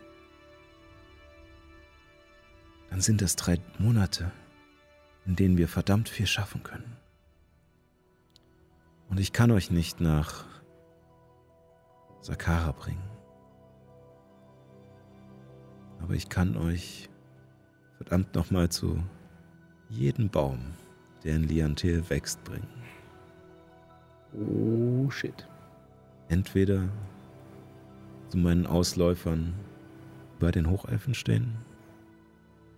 [2.90, 4.30] dann sind das drei Monate,
[5.26, 6.96] in denen wir verdammt viel schaffen können.
[9.08, 10.44] Und ich kann euch nicht nach
[12.20, 13.13] Sakara bringen.
[16.04, 17.08] Aber ich kann euch
[17.96, 19.02] verdammt nochmal zu
[19.88, 20.58] jedem Baum,
[21.24, 22.68] der in Liantel wächst, bringen.
[24.34, 25.48] Oh, shit.
[26.28, 26.90] Entweder
[28.28, 29.54] zu meinen Ausläufern
[30.40, 31.56] bei den Hochelfen stehen,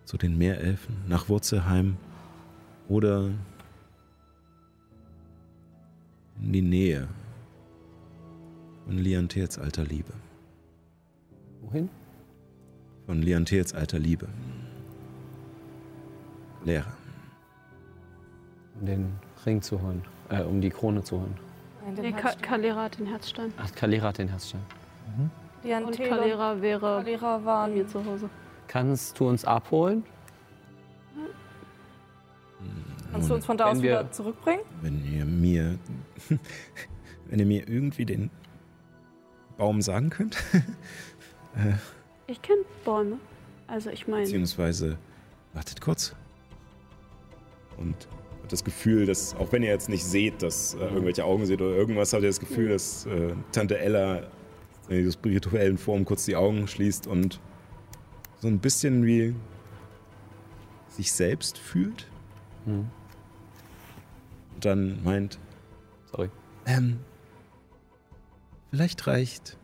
[0.04, 1.96] zu den Meerelfen, nach Wurzelheim
[2.86, 3.32] oder
[6.40, 7.08] in die Nähe
[8.84, 10.12] von Liantels alter Liebe.
[11.62, 11.90] Wohin?
[13.06, 14.28] Von Liantels alter Liebe.
[16.64, 16.92] Lehrer.
[18.80, 19.12] Um den
[19.44, 20.02] Ring zu holen.
[20.28, 21.34] Äh, um die Krone zu holen.
[21.84, 22.32] Nein, Nee, Ka.
[22.42, 23.52] Kalera hat den Herzstein.
[23.58, 24.60] Ach, Kalera hat den Herzstein.
[25.62, 28.28] Die Und Kalera wäre Kalera waren mir zu Hause.
[28.68, 30.04] Kannst du uns abholen?
[33.12, 34.60] Kannst du uns von da aus wir- wieder zurückbringen?
[34.82, 35.78] Wenn ihr mir,
[37.28, 38.30] wenn ihr mir irgendwie den
[39.56, 40.36] Baum sagen könnt,
[42.26, 43.18] Ich kenne Bäume.
[43.66, 44.98] Also ich meine, beziehungsweise
[45.52, 46.14] wartet kurz.
[47.76, 47.94] Und
[48.40, 51.60] habt das Gefühl, dass, auch wenn ihr jetzt nicht seht, dass äh, irgendwelche Augen seht
[51.60, 54.28] oder irgendwas, habt ihr das Gefühl, dass äh, Tante Ella
[54.88, 57.40] in dieser spirituellen Form kurz die Augen schließt und
[58.38, 59.34] so ein bisschen wie
[60.88, 62.08] sich selbst fühlt.
[62.64, 62.88] Hm.
[64.54, 65.38] Und dann meint,
[66.10, 66.30] Sorry.
[66.66, 67.00] ähm,
[68.70, 69.58] vielleicht reicht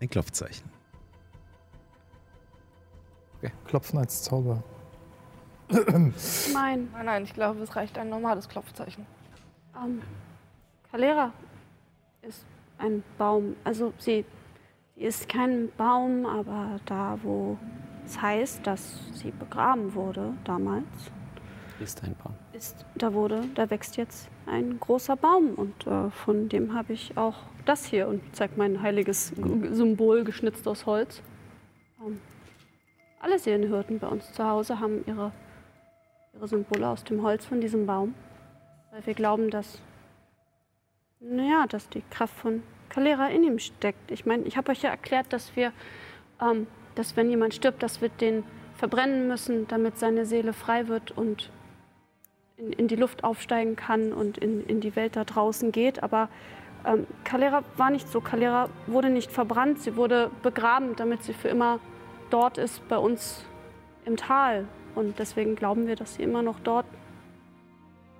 [0.00, 0.77] ein Klopfzeichen.
[3.66, 4.62] Klopfen als Zauber.
[5.70, 6.12] meine,
[6.52, 9.06] Nein, nein, ich glaube, es reicht ein normales Klopfzeichen.
[9.76, 10.00] ähm,
[10.90, 11.32] Kalera
[12.22, 12.44] ist
[12.78, 13.54] ein Baum.
[13.64, 14.24] Also sie,
[14.96, 17.58] sie ist kein Baum, aber da, wo
[18.06, 20.86] es heißt, dass sie begraben wurde damals,
[21.80, 22.34] Ist ein Baum.
[22.54, 27.16] ist, da wurde, da wächst jetzt ein großer Baum und äh, von dem habe ich
[27.18, 27.36] auch
[27.66, 31.20] das hier und zeigt mein heiliges G- Symbol geschnitzt aus Holz.
[32.04, 32.18] Ähm,
[33.20, 35.32] alle Seelenhirten bei uns zu Hause haben ihre,
[36.34, 38.14] ihre Symbole aus dem Holz von diesem Baum,
[38.90, 39.80] weil wir glauben, dass,
[41.20, 44.10] naja, dass die Kraft von Kalera in ihm steckt.
[44.10, 45.72] Ich meine, ich habe euch ja erklärt, dass wir,
[46.40, 48.44] ähm, dass wenn jemand stirbt, dass wir den
[48.76, 51.50] verbrennen müssen, damit seine Seele frei wird und
[52.56, 56.02] in, in die Luft aufsteigen kann und in, in die Welt da draußen geht.
[56.02, 56.28] Aber
[56.86, 58.20] ähm, Kalera war nicht so.
[58.20, 61.80] Kalera wurde nicht verbrannt, sie wurde begraben, damit sie für immer
[62.30, 63.44] dort ist bei uns
[64.04, 64.66] im Tal.
[64.94, 66.86] Und deswegen glauben wir, dass sie immer noch dort,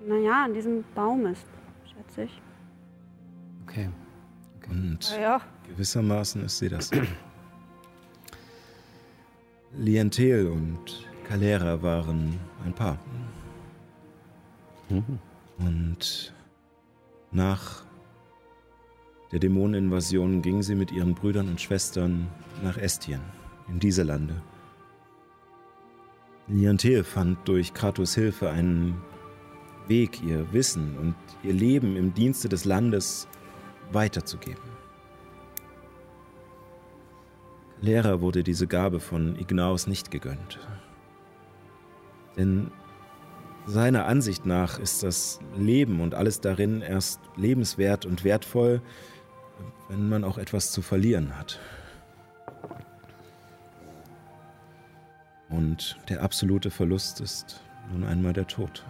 [0.05, 1.45] naja, an diesem Baum ist,
[1.85, 2.41] schätze ich.
[3.63, 3.89] Okay.
[4.69, 6.91] Und Naja, gewissermaßen ist sie das.
[9.73, 12.97] Lientel und Calera waren ein Paar.
[14.89, 15.19] Mhm.
[15.59, 16.33] Und
[17.31, 17.83] nach
[19.31, 22.27] der Dämoneninvasion ging sie mit ihren Brüdern und Schwestern
[22.63, 23.21] nach Estien,
[23.69, 24.41] in diese Lande.
[26.47, 29.01] Liantel fand durch Kratos Hilfe einen
[29.87, 33.27] Weg, ihr Wissen und ihr Leben im Dienste des Landes
[33.91, 34.61] weiterzugeben.
[37.81, 40.59] Lehrer wurde diese Gabe von Ignaus nicht gegönnt.
[42.37, 42.71] Denn
[43.65, 48.81] seiner Ansicht nach ist das Leben und alles darin erst lebenswert und wertvoll,
[49.87, 51.59] wenn man auch etwas zu verlieren hat.
[55.49, 57.61] Und der absolute Verlust ist
[57.91, 58.85] nun einmal der Tod.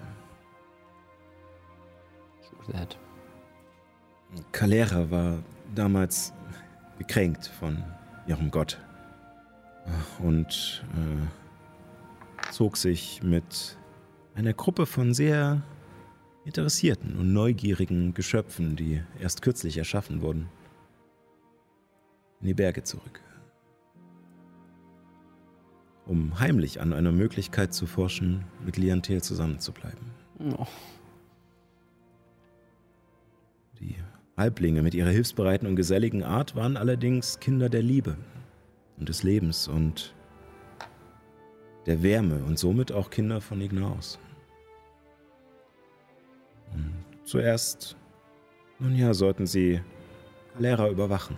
[2.68, 2.98] Sad.
[4.52, 6.34] Calera war damals
[6.98, 7.84] gekränkt von
[8.28, 8.80] ihrem Gott
[10.20, 13.78] und äh, zog sich mit
[14.36, 15.64] einer Gruppe von sehr
[16.46, 20.50] interessierten und neugierigen Geschöpfen, die erst kürzlich erschaffen wurden,
[22.42, 23.22] in die Berge zurück.
[26.10, 30.00] Um heimlich an einer Möglichkeit zu forschen, mit Liantel zusammenzubleiben.
[30.40, 30.66] Oh.
[33.80, 33.96] Die
[34.36, 38.18] Halblinge mit ihrer hilfsbereiten und geselligen Art waren allerdings Kinder der Liebe
[38.98, 40.16] und des Lebens und
[41.86, 44.18] der Wärme und somit auch Kinder von Ignaus.
[46.74, 47.96] Und zuerst,
[48.80, 49.80] nun ja, sollten sie
[50.56, 51.38] Calera überwachen.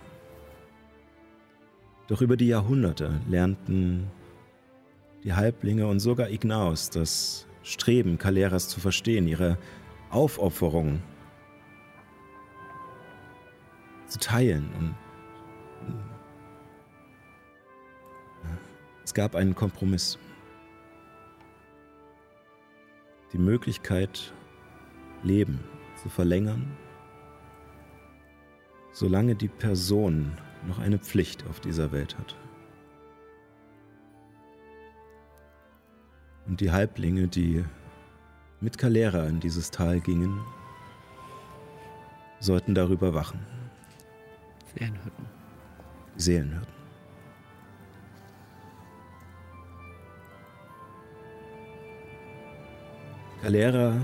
[2.08, 4.10] Doch über die Jahrhunderte lernten
[5.24, 9.56] die Halblinge und sogar Ignaus das Streben Caleras zu verstehen, ihre
[10.10, 11.00] Aufopferung
[14.08, 14.68] zu teilen.
[14.78, 14.94] Und
[19.04, 20.18] es gab einen Kompromiss.
[23.32, 24.32] Die Möglichkeit,
[25.22, 25.60] Leben
[26.02, 26.76] zu verlängern,
[28.92, 30.32] solange die Person
[30.66, 32.36] noch eine Pflicht auf dieser Welt hat.
[36.46, 37.64] Und die Halblinge, die
[38.60, 40.40] mit Kalera in dieses Tal gingen,
[42.40, 43.40] sollten darüber wachen.
[44.74, 45.26] Seelenhütten.
[46.16, 46.82] Die Seelenhirten.
[53.42, 54.00] Kalera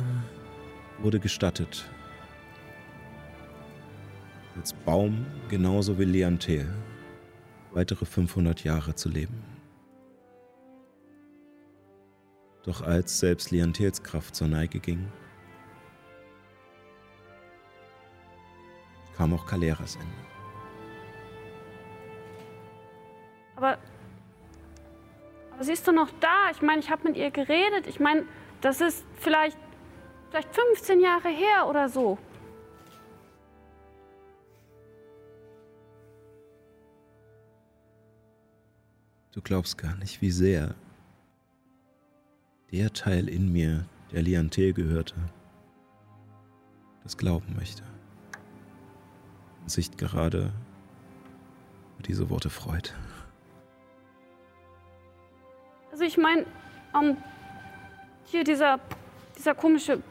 [0.98, 1.88] wurde gestattet,
[4.56, 6.68] als Baum genauso wie Leantel
[7.70, 9.47] weitere 500 Jahre zu leben.
[12.64, 13.50] Doch als selbst
[14.02, 15.10] Kraft zur Neige ging,
[19.16, 20.28] kam auch Kaleras Ende.
[23.56, 23.78] Aber,
[25.52, 26.50] aber sie ist doch noch da.
[26.52, 27.88] Ich meine, ich habe mit ihr geredet.
[27.88, 28.24] Ich meine,
[28.60, 29.58] das ist vielleicht,
[30.30, 32.18] vielleicht 15 Jahre her oder so.
[39.32, 40.76] Du glaubst gar nicht, wie sehr
[42.72, 45.14] der Teil in mir, der Liantel gehörte,
[47.02, 47.82] das glauben möchte.
[49.62, 50.52] Und sich gerade
[51.94, 52.94] über diese Worte freut.
[55.90, 56.44] Also ich meine,
[56.94, 57.16] ähm,
[58.26, 58.78] hier dieser,
[59.36, 60.02] dieser komische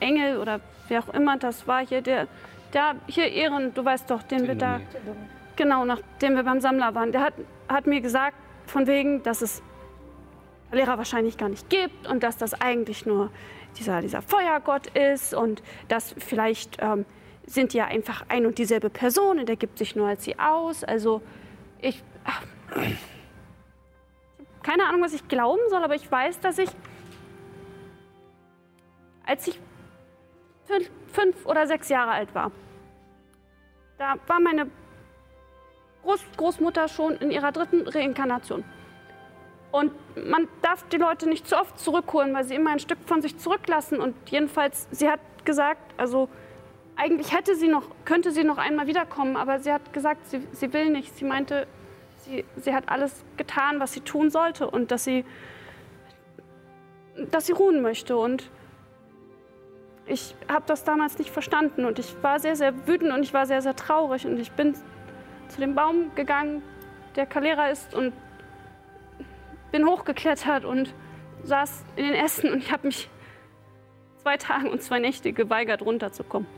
[0.00, 2.28] Engel oder wer auch immer das war, hier der,
[2.72, 4.80] der hier Ehren, du weißt doch, den wir da,
[5.56, 7.34] genau, nachdem wir beim Sammler waren, der hat,
[7.68, 8.36] hat mir gesagt,
[8.66, 9.62] von wegen, dass es
[10.70, 13.30] Lehrer wahrscheinlich gar nicht gibt und dass das eigentlich nur
[13.78, 17.04] dieser, dieser Feuergott ist und dass vielleicht ähm,
[17.46, 20.38] sind die ja einfach ein und dieselbe Person und er gibt sich nur als sie
[20.38, 20.84] aus.
[20.84, 21.22] Also
[21.80, 22.42] ich, ach,
[24.62, 26.68] keine Ahnung, was ich glauben soll, aber ich weiß, dass ich,
[29.24, 29.58] als ich
[30.66, 32.52] fünf, fünf oder sechs Jahre alt war,
[33.96, 34.70] da war meine
[36.02, 38.64] Groß Großmutter schon in ihrer dritten Reinkarnation.
[39.70, 43.20] Und man darf die Leute nicht zu oft zurückholen, weil sie immer ein Stück von
[43.20, 44.00] sich zurücklassen.
[44.00, 46.28] Und jedenfalls, sie hat gesagt, also
[46.96, 50.72] eigentlich hätte sie noch, könnte sie noch einmal wiederkommen, aber sie hat gesagt, sie, sie
[50.72, 51.16] will nicht.
[51.16, 51.66] Sie meinte,
[52.16, 55.24] sie, sie hat alles getan, was sie tun sollte und dass sie,
[57.30, 58.16] dass sie ruhen möchte.
[58.16, 58.50] Und
[60.06, 63.44] ich habe das damals nicht verstanden und ich war sehr, sehr wütend und ich war
[63.44, 64.74] sehr, sehr traurig und ich bin
[65.48, 66.62] zu dem Baum gegangen,
[67.16, 68.12] der Kalera ist und
[69.70, 70.94] bin hochgeklettert und
[71.44, 73.08] saß in den Ästen und ich habe mich
[74.22, 76.48] zwei Tage und zwei Nächte geweigert, runterzukommen.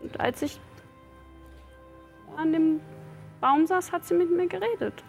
[0.00, 0.60] Und als ich
[2.36, 2.80] an dem
[3.40, 5.04] Baum saß, hat sie mit mir geredet.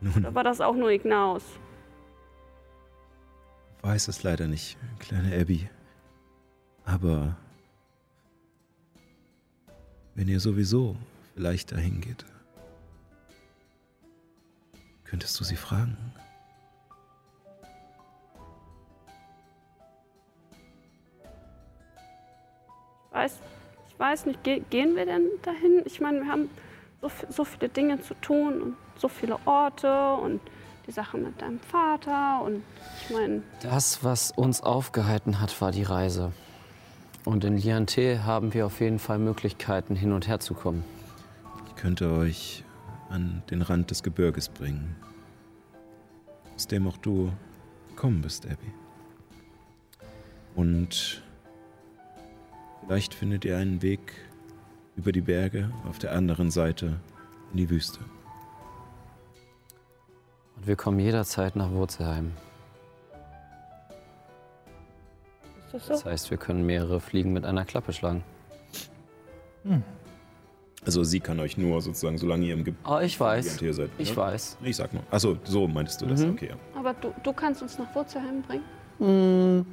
[0.00, 1.44] Nun, Da war das auch nur Ignaus.
[3.82, 5.68] weiß es leider nicht, kleine Abby.
[6.84, 7.36] Aber
[10.14, 10.96] wenn ihr sowieso
[11.34, 12.24] vielleicht dahin geht,
[15.04, 15.96] könntest du sie fragen.
[23.06, 23.38] Ich weiß,
[23.88, 25.82] ich weiß nicht, ge gehen wir denn dahin?
[25.84, 26.48] Ich meine, wir haben
[27.00, 30.40] so, so viele Dinge zu tun und so viele Orte und
[30.86, 32.62] die Sache mit deinem Vater und
[33.02, 36.32] ich meine, Das, was uns aufgehalten hat, war die Reise.
[37.24, 40.82] Und in Liante haben wir auf jeden Fall Möglichkeiten, hin und her zu kommen.
[41.82, 42.62] Könnte euch
[43.08, 44.94] an den Rand des Gebirges bringen,
[46.54, 47.32] aus dem auch du
[47.88, 48.72] gekommen bist, Abby.
[50.54, 51.24] Und
[52.84, 54.12] vielleicht findet ihr einen Weg
[54.94, 57.00] über die Berge auf der anderen Seite
[57.50, 57.98] in die Wüste.
[60.54, 62.30] Und wir kommen jederzeit nach Wurzelheim.
[65.66, 65.92] ist das so?
[65.94, 68.22] Das heißt, wir können mehrere Fliegen mit einer Klappe schlagen.
[70.84, 73.58] Also sie kann euch nur sozusagen, solange ihr im Ge Oh, ich weiß.
[73.60, 74.16] Hier seid, Ich ne?
[74.16, 74.56] weiß.
[74.62, 75.02] Ich sag nur.
[75.10, 76.20] Achso, so meintest du das.
[76.22, 76.30] Mhm.
[76.32, 76.56] Okay, ja.
[76.78, 79.64] Aber du, du kannst uns nach Wurzelheim bringen?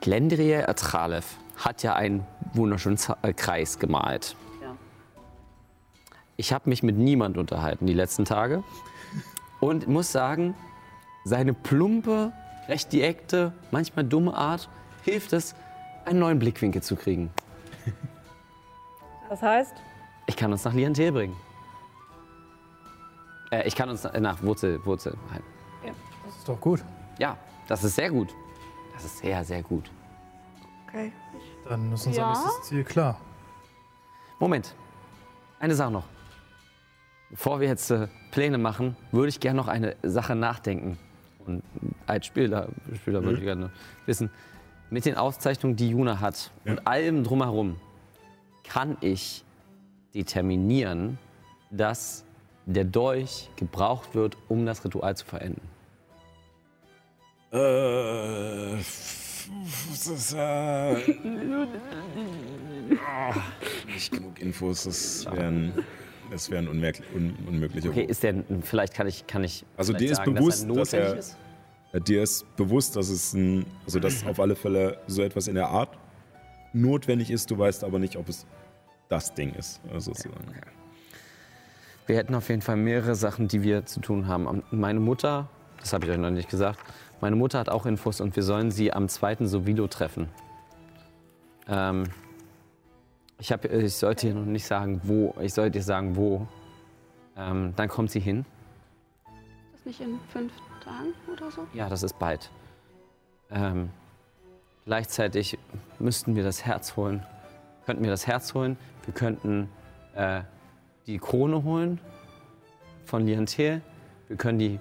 [0.00, 2.24] Glendrier Atralev hat ja einen
[2.54, 4.36] wunderschönen Z äh, Kreis gemalt.
[4.62, 4.76] Ja.
[6.36, 8.62] Ich habe mich mit niemand unterhalten die letzten Tage
[9.60, 10.54] und muss sagen,
[11.24, 12.32] seine plumpe,
[12.68, 14.68] recht direkte, manchmal dumme Art
[15.04, 15.54] hilft es,
[16.04, 17.30] einen neuen Blickwinkel zu kriegen.
[19.28, 19.74] Das heißt,
[20.26, 21.36] Ich kann uns nach Liantel bringen.
[23.50, 25.42] Äh, ich kann uns nach, nach Wurzel, Wurzelheim.
[26.26, 26.84] Das ist doch gut.
[27.18, 27.36] Ja,
[27.66, 28.34] das ist sehr gut.
[28.94, 29.90] Das ist sehr, sehr gut.
[30.86, 31.12] okay.
[31.68, 32.28] Dann ist unser Ja?
[32.28, 33.20] nächstes Ziel klar.
[34.38, 34.74] Moment.
[35.60, 36.04] Eine Sache noch.
[37.30, 40.98] Bevor wir jetzt äh, Pläne machen, würde ich gerne noch eine Sache nachdenken.
[41.46, 41.62] Und
[42.06, 43.70] als Spieler, Spieler würde ich gerne
[44.06, 44.30] wissen,
[44.90, 47.76] mit den Auszeichnungen, die Juna hat und allem drumherum,
[48.68, 49.44] kann ich
[50.14, 51.18] determinieren,
[51.70, 52.24] dass
[52.66, 55.60] der Dolch gebraucht wird, um das Ritual zu verenden?
[57.50, 60.94] Äh, das ist, äh,
[63.86, 65.72] nicht genug Infos, das wären,
[66.30, 67.88] das wären unmerk- un, unmögliche.
[67.88, 70.76] Okay, ist der, vielleicht kann ich, kann ich Also dir ist sagen, bewusst, dass er
[70.78, 71.36] dass er- notwendig ist?
[71.94, 75.54] Äh, Dir ist bewusst, dass es ein, also dass auf alle Fälle so etwas in
[75.54, 75.88] der Art
[76.74, 77.50] notwendig ist.
[77.50, 78.44] Du weißt aber nicht, ob es
[79.08, 80.34] das Ding ist, äh, sozusagen.
[82.06, 84.62] Wir hätten auf jeden Fall mehrere Sachen, die wir zu tun haben.
[84.70, 85.48] Meine Mutter,
[85.78, 86.78] das habe ich euch noch nicht gesagt,
[87.20, 89.46] meine Mutter hat auch Infos und wir sollen sie am 2.
[89.46, 90.28] Sovido treffen.
[91.68, 92.04] Ähm,
[93.38, 95.34] ich, hab, ich sollte ihr noch nicht sagen, wo.
[95.40, 96.46] Ich sollte ihr sagen, wo.
[97.36, 98.44] Ähm, dann kommt sie hin.
[99.74, 100.52] Ist das nicht in fünf
[100.82, 101.66] Tagen oder so?
[101.74, 102.50] Ja, das ist bald.
[103.50, 103.90] Ähm,
[104.84, 105.58] gleichzeitig
[105.98, 107.24] müssten wir das Herz holen.
[107.84, 108.76] Könnten wir das Herz holen.
[109.08, 109.70] Wir könnten
[110.14, 110.42] äh,
[111.06, 111.98] die Krone holen
[113.06, 113.80] von Liantel.
[114.28, 114.78] Wir können die.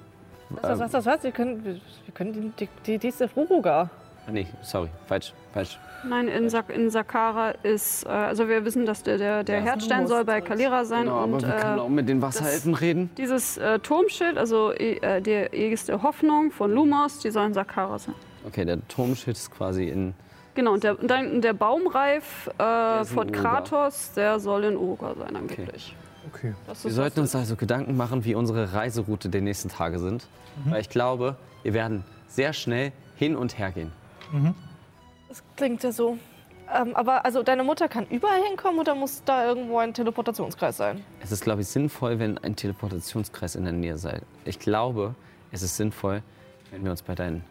[0.49, 1.23] Was, was, was, was?
[1.23, 3.89] Wir können, wir, wir können die, die, die, die ist der Furuga.
[4.27, 5.79] Ah, nee, sorry, falsch, falsch.
[6.03, 9.63] Nein, in, Sak in Sakara ist, äh, also wir wissen, dass der, der, der Ja,
[9.63, 10.41] Herzstein soll bei.
[10.41, 13.09] Kalera sein Genau, aber und wir können äh, auch mit den Wasserelfen reden.
[13.17, 17.97] dieses äh, Turmschild, also äh, der Aegis der Hoffnung von Lumos, die soll in Sakara
[17.97, 18.13] sein.
[18.45, 20.13] Okay, der Turmschild ist quasi in.
[20.57, 23.31] Genau, und der, und dann der Baumreif äh, in von.
[23.31, 25.95] Kratos, der soll in Urga sein angeblich.
[26.33, 26.55] Okay.
[26.65, 30.27] Das Wir sollten uns also Gedanken machen, wie unsere Reiseroute der nächsten Tage sind.
[30.65, 33.91] Weil ich glaube, wir werden sehr schnell hin und her gehen.
[35.29, 36.17] Das klingt ja so.
[36.75, 41.03] Ähm, aber also deine Mutter kann überall hinkommen oder muss da irgendwo ein Teleportationskreis sein?
[41.21, 44.21] Es ist, glaube ich, sinnvoll, wenn ein Teleportationskreis in der Nähe sei.
[44.43, 45.13] Ich glaube,
[45.51, 46.23] es ist sinnvoll,
[46.71, 47.43] wenn wir uns bei deinen.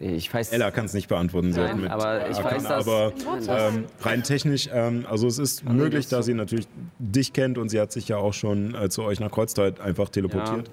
[0.00, 0.52] Ich weiß.
[0.52, 1.50] Ella kann es nicht beantworten.
[1.50, 3.12] Nein, mit aber ich Arkan, weiß, dass- aber
[3.48, 6.66] ähm, rein technisch, ähm, also es ist möglich, das da so- sie natürlich
[6.98, 10.08] dich kennt und sie hat sich ja auch schon äh, zu euch nach Kreuztal einfach
[10.08, 10.68] teleportiert.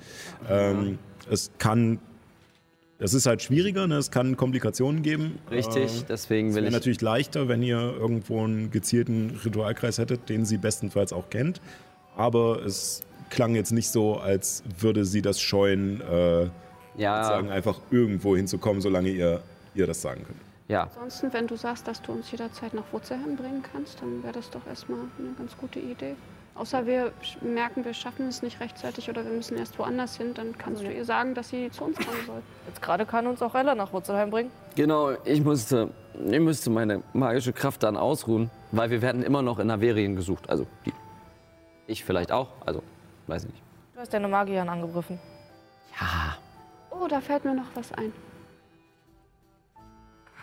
[0.49, 0.97] Ähm,
[1.29, 1.99] es kann,
[2.97, 3.95] es ist halt schwieriger, ne?
[3.97, 5.37] es kann Komplikationen geben.
[5.51, 6.73] Richtig, Äh, deswegen es will wäre ich.
[6.73, 11.61] natürlich leichter, wenn ihr irgendwo einen gezielten Ritualkreis hättet, den sie bestenfalls auch kennt.
[12.17, 16.47] Aber es klang jetzt nicht so, als würde sie das scheuen, äh,
[16.97, 19.41] Ja, sagen, einfach irgendwo hinzukommen, solange ihr,
[19.75, 20.39] ihr das sagen könnt.
[20.67, 20.83] ja.
[20.83, 24.49] Ansonsten, wenn du sagst, dass du uns jederzeit nach Wurzelheim bringen kannst, dann wäre das
[24.49, 26.15] doch erstmal eine ganz gute Idee.
[26.53, 30.57] Außer wir merken, wir schaffen es nicht rechtzeitig oder wir müssen erst woanders hin, dann
[30.57, 32.41] kannst du ihr sagen, dass sie zu uns kommen soll.
[32.67, 34.51] Jetzt gerade kann uns auch Ella nach Wurzelheim bringen.
[34.75, 35.89] Genau, ich musste,
[36.29, 40.49] ich müsste meine magische Kraft dann ausruhen, weil wir werden immer noch in Averien gesucht.
[40.49, 40.91] Also die,
[41.87, 42.83] ich vielleicht auch, also
[43.27, 43.63] weiß ich nicht.
[43.93, 45.19] Du hast deine Magierin angegriffen.
[45.99, 46.35] Ja,
[47.01, 48.13] Oh, da fällt mir noch was ein.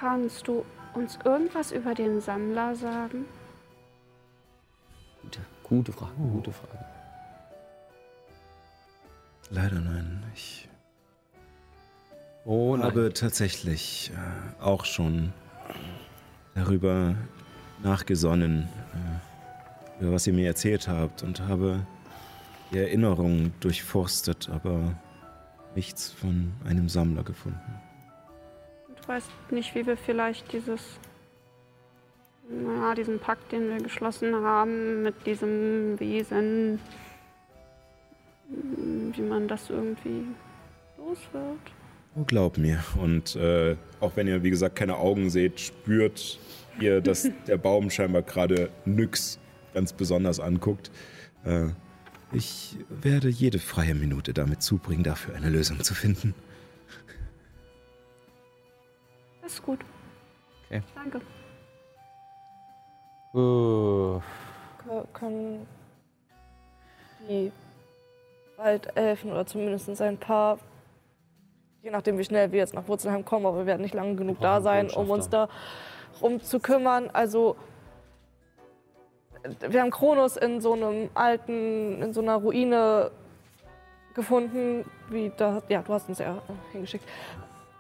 [0.01, 0.64] Kannst du
[0.94, 3.26] uns irgendwas über den Sammler sagen?
[5.22, 6.85] gute, gute Frage, gute Frage.
[9.51, 10.24] Leider nein.
[10.35, 10.68] Ich
[12.44, 12.86] Oh nein.
[12.86, 15.32] habe tatsächlich äh, auch schon
[16.55, 17.14] darüber
[17.82, 18.68] nachgesonnen,
[20.01, 21.86] äh, über was ihr mir erzählt habt und habe
[22.72, 24.94] die Erinnerungen durchforstet, aber
[25.79, 27.81] nichts von einem Sammler gefunden.
[29.01, 30.99] Du weißt nicht, wie wir vielleicht dieses,
[32.51, 36.81] naja, diesen Pakt, den wir geschlossen haben mit diesem Wesen,
[38.49, 40.25] wie man das irgendwie
[40.97, 41.61] los wird.
[42.17, 42.83] Oh, glaub mir.
[43.01, 46.41] Und äh, auch wenn ihr, wie gesagt, keine Augen seht, spürt
[46.81, 49.39] ihr, dass der Baum scheinbar gerade Nyx
[49.75, 50.91] ganz besonders anguckt.
[51.45, 51.69] Äh,
[52.33, 56.35] ich werde jede freie Minute damit zubringen, dafür eine Lösung zu finden.
[59.43, 59.81] Das ist gut.
[60.67, 60.83] Okay.
[60.95, 61.21] Danke.
[63.35, 64.21] Uh,
[65.13, 65.67] Können
[67.29, 67.53] die
[68.57, 70.59] Waldelfen oder zumindest ein paar,
[71.83, 74.41] je nachdem wie schnell wir jetzt nach Wurzelheim kommen, aber wir werden nicht lange genug
[74.41, 75.49] da sein, um uns da
[76.21, 77.09] rum zu kümmern.
[77.13, 77.57] Also
[79.61, 83.11] wir haben Kronos in so einem alten, in so einer Ruine
[84.15, 86.43] gefunden, wie da, ja, du hast uns ja
[86.73, 87.05] hingeschickt.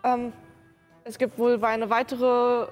[0.04, 0.32] Ähm,
[1.04, 2.66] es gibt wohl eine weitere äh,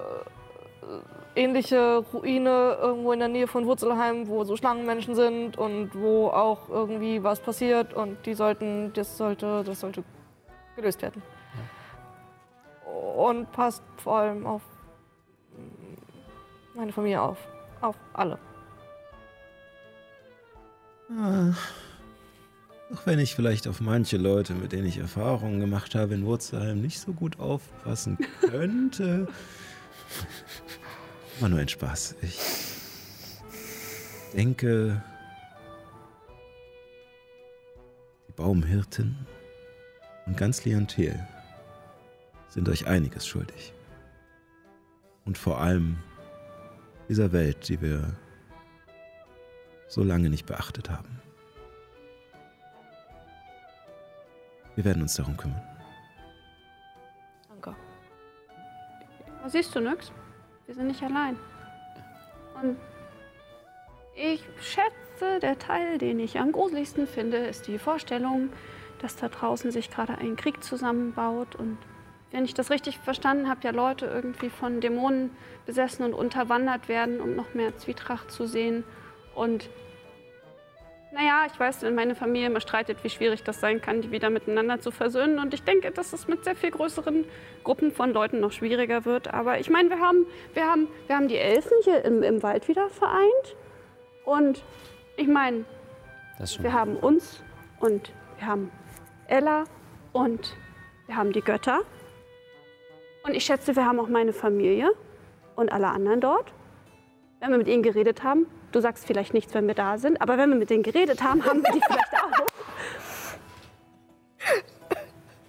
[1.35, 6.69] ähnliche Ruine irgendwo in der Nähe von Wurzelheim, wo so Schlangenmenschen sind und wo auch
[6.69, 10.03] irgendwie was passiert und die sollten, das sollte, das sollte
[10.75, 11.21] gelöst werden.
[13.15, 14.61] Und passt vor allem auf
[16.73, 17.37] meine Familie auf.
[17.81, 18.39] Auf alle.
[21.09, 26.81] Auch wenn ich vielleicht auf manche Leute, mit denen ich Erfahrungen gemacht habe, in Wurzelheim
[26.81, 29.27] nicht so gut aufpassen könnte.
[31.39, 32.15] War nur ein Spaß.
[32.21, 32.39] Ich
[34.33, 35.01] denke,
[38.35, 39.25] Baumhirten
[40.25, 41.27] und ganz Liantel
[42.49, 43.73] sind euch einiges schuldig.
[45.25, 45.97] Und vor allem
[47.09, 48.15] dieser Welt, die wir
[49.87, 51.21] so lange nicht beachtet haben.
[54.75, 55.61] Wir werden uns darum kümmern.
[57.49, 57.75] Danke.
[59.39, 60.11] Aber siehst du nix?
[60.67, 61.35] Wir sind nicht allein.
[62.61, 62.77] Und
[64.15, 68.49] ich schätze, der Teil, den ich am gruseligsten finde, ist die Vorstellung,
[68.99, 71.55] dass da draußen sich gerade ein Krieg zusammenbaut.
[71.55, 71.77] Und
[72.31, 75.31] wenn ich das richtig verstanden habe, ja Leute irgendwie von Dämonen
[75.65, 78.83] besessen und unterwandert werden, um noch mehr Zwietracht zu sehen.
[79.37, 79.69] Und
[81.11, 84.81] naja, ich weiß, meine Familie immer streitet, wie schwierig das sein kann, die wieder miteinander
[84.81, 85.37] zu versöhnen.
[85.39, 87.23] Und ich denke, dass es mit sehr viel größeren
[87.63, 89.33] Gruppen von Leuten noch schwieriger wird.
[89.33, 92.67] Aber ich meine, wir haben, wir haben, wir haben die Elfen hier im, im Wald
[92.67, 93.55] wieder vereint.
[94.25, 94.63] Und
[95.17, 95.65] ich meine,
[96.59, 97.41] wir haben uns
[97.79, 98.71] und wir haben
[99.27, 99.65] Ella
[100.13, 100.57] und
[101.05, 101.81] wir haben die Götter.
[103.23, 104.89] Und ich schätze, wir haben auch meine Familie
[105.55, 106.51] und alle anderen dort.
[107.39, 110.37] Wenn wir mit ihnen geredet haben, du sagst vielleicht nichts, wenn wir da sind, aber
[110.37, 112.45] wenn wir mit denen geredet haben, haben wir die vielleicht auch.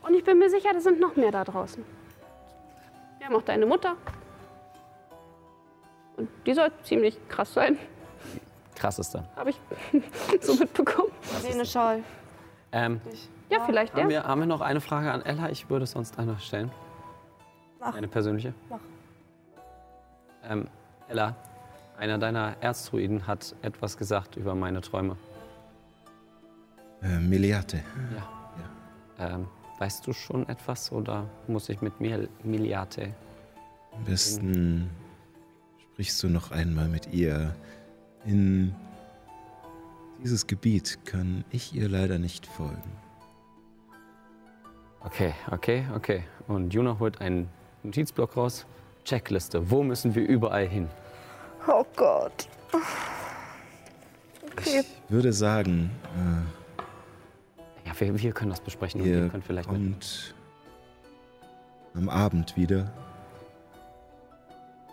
[0.08, 1.84] Und ich bin mir sicher, da sind noch mehr da draußen.
[3.18, 3.96] Wir haben auch deine Mutter.
[6.16, 7.78] Und die soll ziemlich krass sein,
[8.74, 9.22] krasseste.
[9.36, 9.60] habe ich
[10.40, 11.12] so mitbekommen.
[11.40, 12.02] Seneschal.
[12.72, 13.00] Ähm,
[13.50, 14.02] Ja, vielleicht der.
[14.04, 15.48] haben, wir, haben wir noch eine Frage an Ella?
[15.50, 16.70] Ich würde sonst eine stellen.
[17.80, 17.94] Mach.
[17.94, 18.52] Eine persönliche.
[18.68, 18.80] Mach.
[20.48, 20.68] Ähm,
[21.08, 21.36] Ella,
[21.98, 25.16] einer deiner Erzdruiden hat etwas gesagt über meine Träume.
[27.02, 27.82] Äh, Meliate.
[28.14, 29.34] Ja.
[29.34, 29.46] Ähm,
[29.78, 33.14] weißt du schon etwas oder muss ich mit Mil Miliate?
[33.92, 34.90] Am besten
[35.92, 37.54] sprichst du noch einmal mit ihr.
[38.24, 38.74] In
[40.22, 42.92] dieses Gebiet kann ich ihr leider nicht folgen.
[45.00, 46.24] Okay, okay, okay.
[46.46, 47.48] Und Juna holt einen
[47.82, 48.66] Notizblock raus.
[49.04, 49.70] Checkliste.
[49.70, 50.88] Wo müssen wir überall hin?
[51.70, 52.48] Oh Gott.
[54.52, 54.80] Okay.
[54.80, 55.90] Ich würde sagen,
[57.84, 59.00] Ja, wir, wir können das besprechen.
[59.00, 59.80] äh, und ihr ihr könnt vielleicht mit.
[59.80, 60.34] kommt
[61.94, 62.92] am Abend wieder,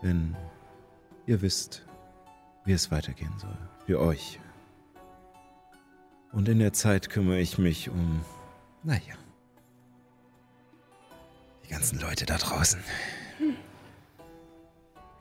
[0.02, 0.36] wenn
[1.26, 1.86] ihr wisst,
[2.66, 3.58] wie es weitergehen soll.
[3.86, 4.40] Für euch.
[6.32, 8.22] Und in der Zeit kümmere ich mich um,
[8.84, 9.14] naja,
[11.64, 12.84] die ganzen Leute da draußen.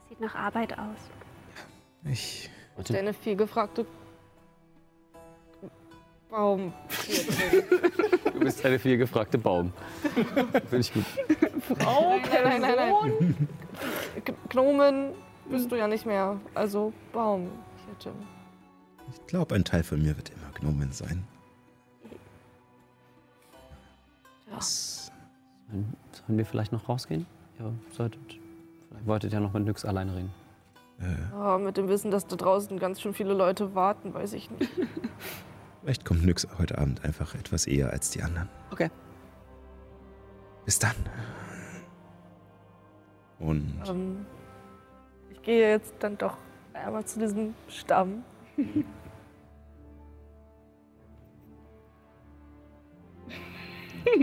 [0.09, 0.97] Sieht nach Arbeit aus.
[2.05, 2.49] Ich
[2.89, 3.85] Deine viel gefragte
[6.29, 6.73] Baum.
[8.33, 9.71] Du bist eine viel gefragte Baum.
[10.13, 11.05] Finde ich gut.
[11.61, 13.47] Frau, nein, nein, nein, nein.
[14.49, 15.13] Gnomen
[15.49, 16.39] bist du ja nicht mehr.
[16.53, 17.49] Also Baum.
[17.77, 18.11] Ich hätte.
[19.13, 21.25] Ich glaube, ein Teil von mir wird immer Gnomen sein.
[24.51, 24.61] Ja.
[24.61, 25.95] Sollen
[26.27, 27.25] wir vielleicht noch rausgehen?
[27.57, 28.39] Ja, solltet.
[28.89, 30.44] Vielleicht wolltet ihr ja noch mit Nyx alleine reden.
[30.99, 34.49] Äh, Ja, mit dem Wissen, dass da draußen ganz schön viele Leute warten, weiß ich
[34.51, 34.71] nicht.
[35.81, 38.49] vielleicht kommt Nyx heute Abend einfach etwas eher als die anderen.
[38.71, 38.89] Okay.
[40.65, 40.95] Bis dann.
[43.39, 44.25] Und Ähm,
[45.29, 46.37] ich gehe jetzt dann doch
[46.73, 48.23] einmal zu diesem Stamm.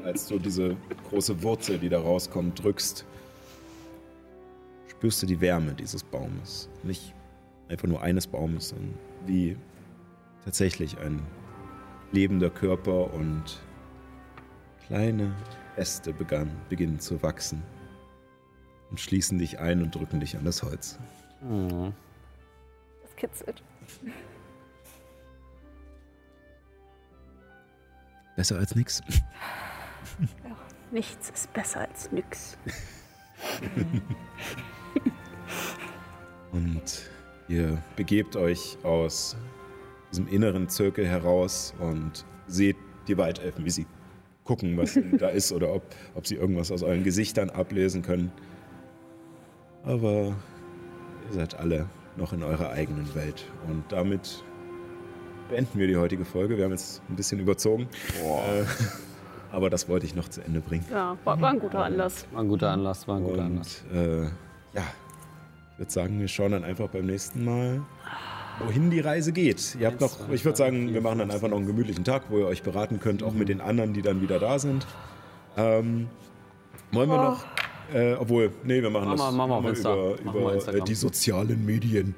[0.04, 0.76] Als du diese
[1.08, 3.04] große Wurzel, die da rauskommt, drückst,
[5.02, 6.68] spürst du die Wärme dieses Baumes.
[6.84, 7.12] Nicht
[7.68, 8.96] einfach nur eines Baumes, sondern
[9.26, 9.56] wie
[10.44, 11.20] tatsächlich ein
[12.12, 13.60] lebender Körper und
[14.86, 15.34] kleine
[15.74, 17.64] Äste begann, beginnen zu wachsen
[18.90, 21.00] und schließen dich ein und drücken dich an das Holz.
[21.40, 21.92] Mhm.
[23.02, 23.60] Das kitzelt.
[28.36, 29.02] Besser als nix.
[30.92, 32.56] Nichts ist besser als nix.
[36.52, 37.10] Und
[37.48, 39.36] ihr begebt euch aus
[40.10, 42.76] diesem inneren Zirkel heraus und seht
[43.08, 43.86] die Waldelfen, wie sie
[44.44, 45.82] gucken, was da ist oder ob,
[46.14, 48.30] ob sie irgendwas aus euren Gesichtern ablesen können.
[49.84, 50.34] Aber
[51.28, 53.44] ihr seid alle noch in eurer eigenen Welt.
[53.68, 54.44] Und damit
[55.48, 56.56] beenden wir die heutige Folge.
[56.56, 57.88] Wir haben jetzt ein bisschen überzogen.
[58.22, 58.64] Äh,
[59.50, 60.84] aber das wollte ich noch zu Ende bringen.
[60.90, 62.26] Ja, war, war ein guter Anlass.
[62.32, 63.84] War ein guter Anlass, war ein guter Anlass.
[63.90, 64.22] Und äh,
[64.74, 64.84] ja,
[65.74, 67.80] ich würde sagen, wir schauen dann einfach beim nächsten Mal,
[68.64, 69.76] wohin die Reise geht.
[69.80, 72.04] Ihr habt noch, zwei, ich würde sagen, vier, wir machen dann einfach noch einen gemütlichen
[72.04, 74.86] Tag, wo ihr euch beraten könnt, auch mit den anderen, die dann wieder da sind.
[75.56, 76.08] Ähm,
[76.92, 77.44] wollen wir noch,
[77.94, 79.92] äh, obwohl, nee, wir machen das wir- machen wir auf Insta.
[79.94, 82.14] über, wir über äh, die sozialen Medien.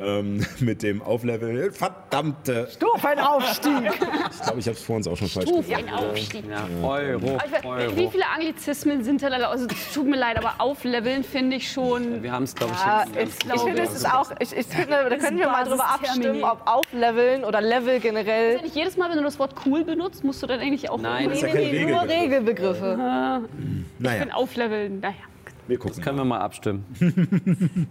[0.00, 1.72] Ähm, mit dem Aufleveln.
[1.72, 2.68] Verdammte.
[2.72, 3.90] Stufenaufstieg.
[4.32, 5.66] Ich glaube, ich habe es vor uns auch schon falsch gesagt.
[5.66, 6.44] Stufenaufstieg.
[6.48, 7.96] Ja, Euro, ich Euro.
[7.96, 9.50] Wie viele Anglizismen sind da leider?
[9.50, 12.22] Also, es tut mir leid, aber aufleveln finde ich schon.
[12.22, 14.66] Wir haben es, glaube ich, Ja, jetzt ich, ich finde, es ist auch, ich, ich
[14.66, 18.60] finde, da können wir mal drüber abstimmen, ob Aufleveln oder Level generell.
[18.62, 21.00] Nicht jedes Mal, wenn du das Wort cool benutzt, musst du dann eigentlich auch.
[21.00, 21.28] Nein.
[21.28, 22.82] Das ist ja Nee, nur Regelbegriff.
[22.82, 23.42] Regelbegriffe.
[23.98, 25.00] Ich Naja, bin aufleveln.
[25.00, 25.14] Naja.
[25.66, 26.02] wir gucken.
[26.02, 26.84] Können wir mal abstimmen.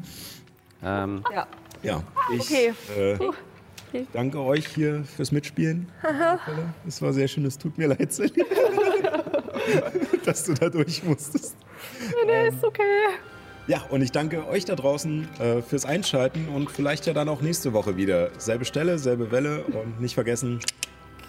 [0.84, 1.48] ähm, Ja.
[1.84, 2.04] Ja,
[2.34, 2.74] ich Okay.
[3.94, 5.88] äh, danke euch hier fürs Mitspielen.
[6.88, 8.32] Es war sehr schön, es tut mir leid, Sally,
[10.26, 11.56] dass du da durch musstest.
[12.26, 12.84] Nee, ist okay.
[13.68, 17.42] Ja, und ich danke euch da draußen äh, fürs Einschalten und vielleicht ja dann auch
[17.42, 18.30] nächste Woche wieder.
[18.40, 20.60] Selbe Stelle, selbe Welle und nicht vergessen,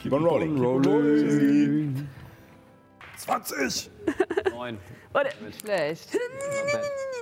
[0.02, 0.54] keep on rolling.
[0.54, 2.08] Keep on rolling.
[3.18, 3.90] 20!
[4.50, 4.78] neun.
[5.12, 5.30] Warte,
[5.62, 6.08] schlecht.